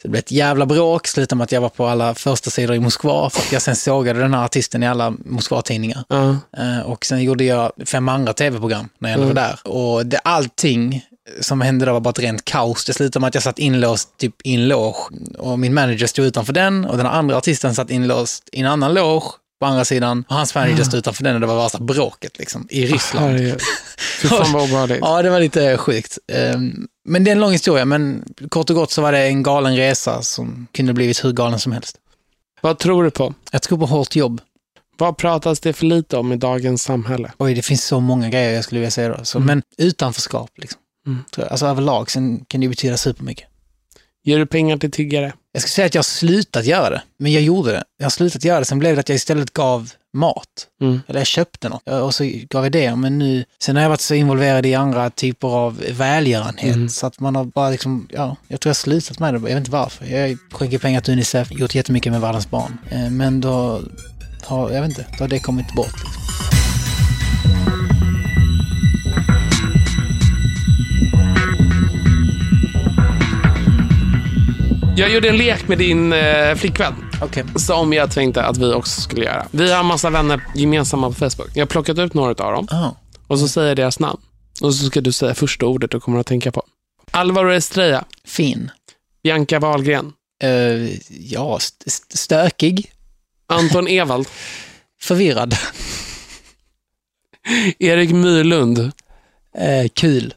Så 0.03 0.09
det 0.09 0.09
blev 0.09 0.18
ett 0.18 0.30
jävla 0.32 0.66
bråk, 0.66 1.07
slutade 1.07 1.36
med 1.38 1.44
att 1.44 1.53
jag 1.53 1.61
var 1.61 1.68
på 1.68 1.86
alla 1.86 2.14
första 2.14 2.51
sidor 2.51 2.76
i 2.76 2.80
Moskva 2.80 3.30
för 3.30 3.40
att 3.40 3.53
jag 3.53 3.62
sen 3.62 3.76
sågade 3.76 4.20
den 4.20 4.34
här 4.34 4.44
artisten 4.44 4.82
i 4.82 4.88
alla 4.88 5.11
Moskva-tidningar. 5.11 6.05
Ja. 6.09 6.36
Eh, 6.57 6.80
Och 6.80 7.05
sen 7.05 7.22
gjorde 7.22 7.44
jag 7.44 7.72
fem 7.86 8.09
andra 8.09 8.32
tv-program 8.32 8.88
när 8.98 9.11
jag 9.11 9.14
ändå 9.14 9.26
var 9.26 9.34
där. 9.34 9.59
Och 9.64 10.07
det, 10.07 10.18
allting 10.18 11.05
som 11.40 11.61
hände 11.61 11.86
då 11.86 11.92
var 11.92 12.01
bara 12.01 12.11
ett 12.11 12.18
rent 12.18 12.44
kaos. 12.44 12.84
Det 12.84 12.92
slutade 12.92 13.20
med 13.20 13.28
att 13.28 13.34
jag 13.34 13.42
satt 13.42 13.59
inlåst 13.59 14.09
typ 14.18 14.34
i 14.44 14.55
en 14.55 14.68
loge 14.68 14.96
och 15.38 15.59
min 15.59 15.74
manager 15.74 16.07
stod 16.07 16.24
utanför 16.24 16.53
den 16.53 16.84
och 16.84 16.96
den 16.96 17.07
andra 17.07 17.36
artisten 17.36 17.74
satt 17.74 17.90
inlåst 17.90 18.48
i 18.53 18.61
en 18.61 18.66
annan 18.66 18.94
loge 18.94 19.26
på 19.61 19.66
andra 19.66 19.84
sidan 19.84 20.24
och 20.28 20.36
hans 20.36 20.54
manager 20.54 20.84
stod 20.84 20.98
utanför 20.98 21.24
den 21.24 21.34
och 21.34 21.40
det 21.40 21.46
var 21.46 21.62
värsta 21.62 21.78
bråket 21.78 22.38
liksom 22.38 22.66
i 22.70 22.86
Ryssland. 22.86 23.26
Herregud. 23.26 23.61
Fy 24.22 24.28
fan 24.28 24.52
vad 24.52 24.62
obehagligt. 24.62 24.98
Ja, 25.00 25.22
det 25.22 25.30
var 25.30 25.40
lite 25.40 25.76
sjukt. 25.76 26.18
Ehm, 26.32 26.88
Men 27.04 27.24
det 27.24 27.30
är 27.30 27.32
en 27.32 27.40
lång 27.40 27.52
historia, 27.52 27.84
men 27.84 28.24
kort 28.48 28.70
och 28.70 28.76
gott 28.76 28.90
så 28.90 29.02
var 29.02 29.12
det 29.12 29.18
en 29.18 29.42
galen 29.42 29.76
resa 29.76 30.22
som 30.22 30.66
kunde 30.72 30.92
blivit 30.92 31.24
hur 31.24 31.32
galen 31.32 31.58
som 31.58 31.72
helst. 31.72 31.96
Vad 32.61 32.78
tror 32.78 33.04
du 33.04 33.11
på? 33.11 33.34
Jag 33.52 33.62
tror 33.62 33.78
på 33.78 33.86
hårt 33.86 34.16
jobb. 34.16 34.40
Vad 34.96 35.16
pratas 35.16 35.61
det 35.61 35.72
för 35.72 35.86
lite 35.86 36.16
om 36.16 36.32
i 36.32 36.36
dagens 36.36 36.82
samhälle? 36.82 37.32
Oj, 37.38 37.54
det 37.54 37.62
finns 37.62 37.84
så 37.84 38.00
många 38.00 38.28
grejer 38.28 38.54
jag 38.54 38.64
skulle 38.64 38.78
vilja 38.78 38.90
säga 38.90 39.08
då. 39.08 39.24
Så, 39.24 39.40
Men 39.40 39.62
utanförskap, 39.78 40.50
liksom. 40.56 40.80
Mm. 41.06 41.24
Alltså 41.50 41.66
överlag, 41.66 42.11
sen 42.11 42.44
kan 42.44 42.61
det 42.61 42.68
betyda 42.68 42.96
supermycket. 42.96 43.49
Ger 44.24 44.38
du 44.38 44.46
pengar 44.46 44.76
till 44.76 44.90
tiggare? 44.90 45.32
Jag 45.52 45.62
ska 45.62 45.68
säga 45.68 45.86
att 45.86 45.94
jag 45.94 45.98
har 45.98 46.04
slutat 46.04 46.64
göra 46.66 46.90
det, 46.90 47.02
men 47.18 47.32
jag 47.32 47.42
gjorde 47.42 47.72
det. 47.72 47.84
Jag 47.98 48.04
har 48.04 48.10
slutat 48.10 48.44
göra 48.44 48.58
det, 48.58 48.64
sen 48.64 48.78
blev 48.78 48.94
det 48.94 49.00
att 49.00 49.08
jag 49.08 49.16
istället 49.16 49.52
gav 49.52 49.90
mat. 50.12 50.44
Mm. 50.82 51.00
Eller 51.08 51.20
jag 51.20 51.26
köpte 51.26 51.68
något 51.68 51.88
och 51.88 52.14
så 52.14 52.24
gav 52.50 52.64
jag 52.64 52.72
det. 52.72 52.96
Men 52.96 53.18
nu, 53.18 53.44
sen 53.62 53.76
har 53.76 53.82
jag 53.82 53.88
varit 53.90 54.00
så 54.00 54.14
involverad 54.14 54.66
i 54.66 54.74
andra 54.74 55.10
typer 55.10 55.48
av 55.48 55.82
välgörenhet 55.90 56.74
Mm. 56.76 56.88
så 56.88 57.06
att 57.06 57.20
man 57.20 57.36
har 57.36 57.44
bara 57.44 57.70
liksom, 57.70 58.08
ja, 58.12 58.36
jag 58.48 58.60
tror 58.60 58.70
jag 58.70 58.74
har 58.74 58.74
slutat 58.74 59.18
med 59.18 59.34
det. 59.34 59.38
Jag 59.38 59.42
vet 59.44 59.56
inte 59.56 59.70
varför. 59.70 60.06
Jag 60.06 60.38
skänker 60.52 60.78
pengar 60.78 61.00
till 61.00 61.12
Unicef, 61.12 61.52
gjort 61.52 61.74
jättemycket 61.74 62.12
med 62.12 62.20
världens 62.20 62.50
barn. 62.50 62.78
Eh, 62.90 63.10
Men 63.10 63.40
då 63.40 63.82
har, 64.44 64.70
jag 64.70 64.80
vet 64.82 64.90
inte, 64.90 65.06
då 65.18 65.24
har 65.24 65.28
det 65.28 65.38
kommit 65.38 65.74
bort. 65.74 65.92
Liksom. 66.04 66.59
Jag 75.01 75.11
gjorde 75.11 75.28
en 75.28 75.36
lek 75.36 75.68
med 75.68 75.78
din 75.78 76.12
eh, 76.12 76.55
flickvän. 76.55 76.94
Okej. 77.22 77.44
Som 77.57 77.92
jag 77.92 78.11
tänkte 78.11 78.42
att 78.44 78.57
vi 78.57 78.72
också 78.72 79.01
skulle 79.01 79.24
göra. 79.24 79.46
Vi 79.51 79.72
har 79.72 79.82
massa 79.82 80.11
vänner 80.11 80.42
gemensamma 80.55 81.09
på 81.09 81.14
Facebook. 81.14 81.51
Jag 81.55 81.62
har 81.62 81.66
plockat 81.66 81.98
ut 81.98 82.14
några 82.14 82.30
av 82.44 82.53
dem 82.53 82.68
Ah. 82.70 82.88
och 83.26 83.38
så 83.38 83.48
säger 83.48 83.68
jag 83.68 83.76
deras 83.76 83.98
namn. 83.98 84.20
Och 84.61 84.74
så 84.74 84.86
ska 84.86 85.01
du 85.01 85.12
säga 85.12 85.34
första 85.34 85.66
ordet 85.66 85.90
du 85.90 86.01
kommer 86.01 86.20
att 86.20 86.26
tänka 86.26 86.53
på. 86.53 86.62
Alvaro 87.11 87.53
Estrella, 87.53 88.05
Fin. 88.24 88.70
Bianca 89.22 89.59
Wahlgren, 89.59 90.12
Eh, 90.42 90.90
ja, 91.11 91.57
st- 91.57 91.84
st- 91.86 92.16
stökig. 92.16 92.92
Anton 93.48 93.88
Ewald, 93.88 94.28
Förvirrad. 95.03 95.57
Erik 97.78 98.11
Myrlund. 98.11 98.78
Eh, 99.59 99.88
kul. 99.94 100.34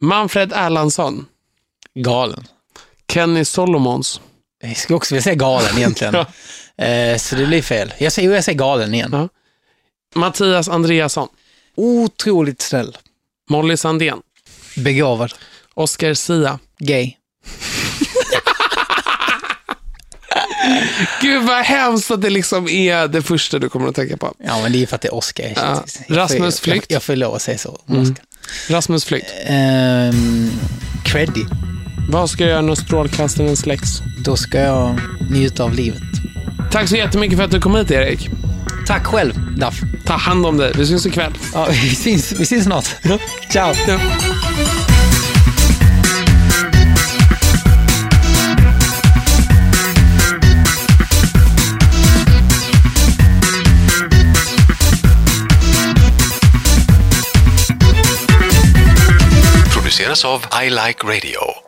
Manfred 0.00 0.52
Erlandsson. 0.52 1.26
Galen. 1.94 2.44
Kenny 3.12 3.44
Solomons. 3.44 4.20
Jag 4.62 4.76
skulle 4.76 4.96
också 4.96 5.14
vilja 5.14 5.22
säga 5.22 5.34
galen 5.34 5.78
egentligen. 5.78 6.14
eh, 6.78 7.16
så 7.18 7.36
det 7.36 7.46
blir 7.46 7.62
fel. 7.62 7.94
Jag 7.98 8.12
säger, 8.12 8.32
jag 8.34 8.44
säger 8.44 8.58
galen 8.58 8.94
igen. 8.94 9.10
Ja. 9.12 9.28
Mattias 10.14 10.68
Andreasson. 10.68 11.28
Otroligt 11.76 12.62
snäll. 12.62 12.96
Molly 13.50 13.76
Sandén. 13.76 14.18
Begåvad. 14.76 15.34
Oscar 15.74 16.14
Sia. 16.14 16.58
Gay. 16.78 17.12
Gud 21.20 21.42
vad 21.42 21.64
hemskt 21.64 22.10
att 22.10 22.22
det 22.22 22.30
liksom 22.30 22.68
är 22.68 23.08
det 23.08 23.22
första 23.22 23.58
du 23.58 23.68
kommer 23.68 23.88
att 23.88 23.94
tänka 23.94 24.16
på. 24.16 24.34
Ja, 24.38 24.62
men 24.62 24.72
det 24.72 24.82
är 24.82 24.86
för 24.86 24.96
att 24.96 25.02
det 25.02 25.08
är 25.08 25.14
Oscar. 25.14 25.52
Ja. 25.56 25.84
Rasmus 26.08 26.60
Flykt. 26.60 26.86
Jag, 26.88 26.96
jag 26.96 27.02
får 27.02 27.16
lov 27.16 27.34
att 27.34 27.42
säga 27.42 27.58
så. 27.58 27.80
om 27.86 27.94
Mm. 27.94 28.02
Oscar. 28.02 28.24
Rasmus 28.68 29.04
Flykt. 29.04 29.32
Ehm, 29.46 30.50
creddy. 31.04 31.44
Vad 32.10 32.30
ska 32.30 32.44
jag 32.44 32.50
göra 32.50 32.62
när 32.62 32.74
strålkastaren 32.74 33.56
släcks? 33.56 34.02
Då 34.18 34.36
ska 34.36 34.58
jag 34.60 35.00
njuta 35.30 35.64
av 35.64 35.74
livet. 35.74 36.02
Tack 36.70 36.88
så 36.88 36.96
jättemycket 36.96 37.38
för 37.38 37.44
att 37.44 37.50
du 37.50 37.60
kom 37.60 37.74
hit 37.74 37.90
Erik. 37.90 38.30
Tack 38.86 39.06
själv, 39.06 39.56
Daff. 39.56 39.80
Ta 40.04 40.14
hand 40.14 40.46
om 40.46 40.56
dig. 40.56 40.72
Vi 40.76 40.86
syns 40.86 41.06
ikväll. 41.06 41.32
Ja, 41.54 41.68
vi 41.70 41.94
syns, 41.94 42.32
vi 42.32 42.46
syns 42.46 42.64
snart. 42.64 42.84
Ciao. 43.52 43.74
Ja. 43.88 43.98
Produceras 59.72 60.24
av 60.24 60.44
I 60.64 60.70
Like 60.70 61.06
Radio. 61.06 61.67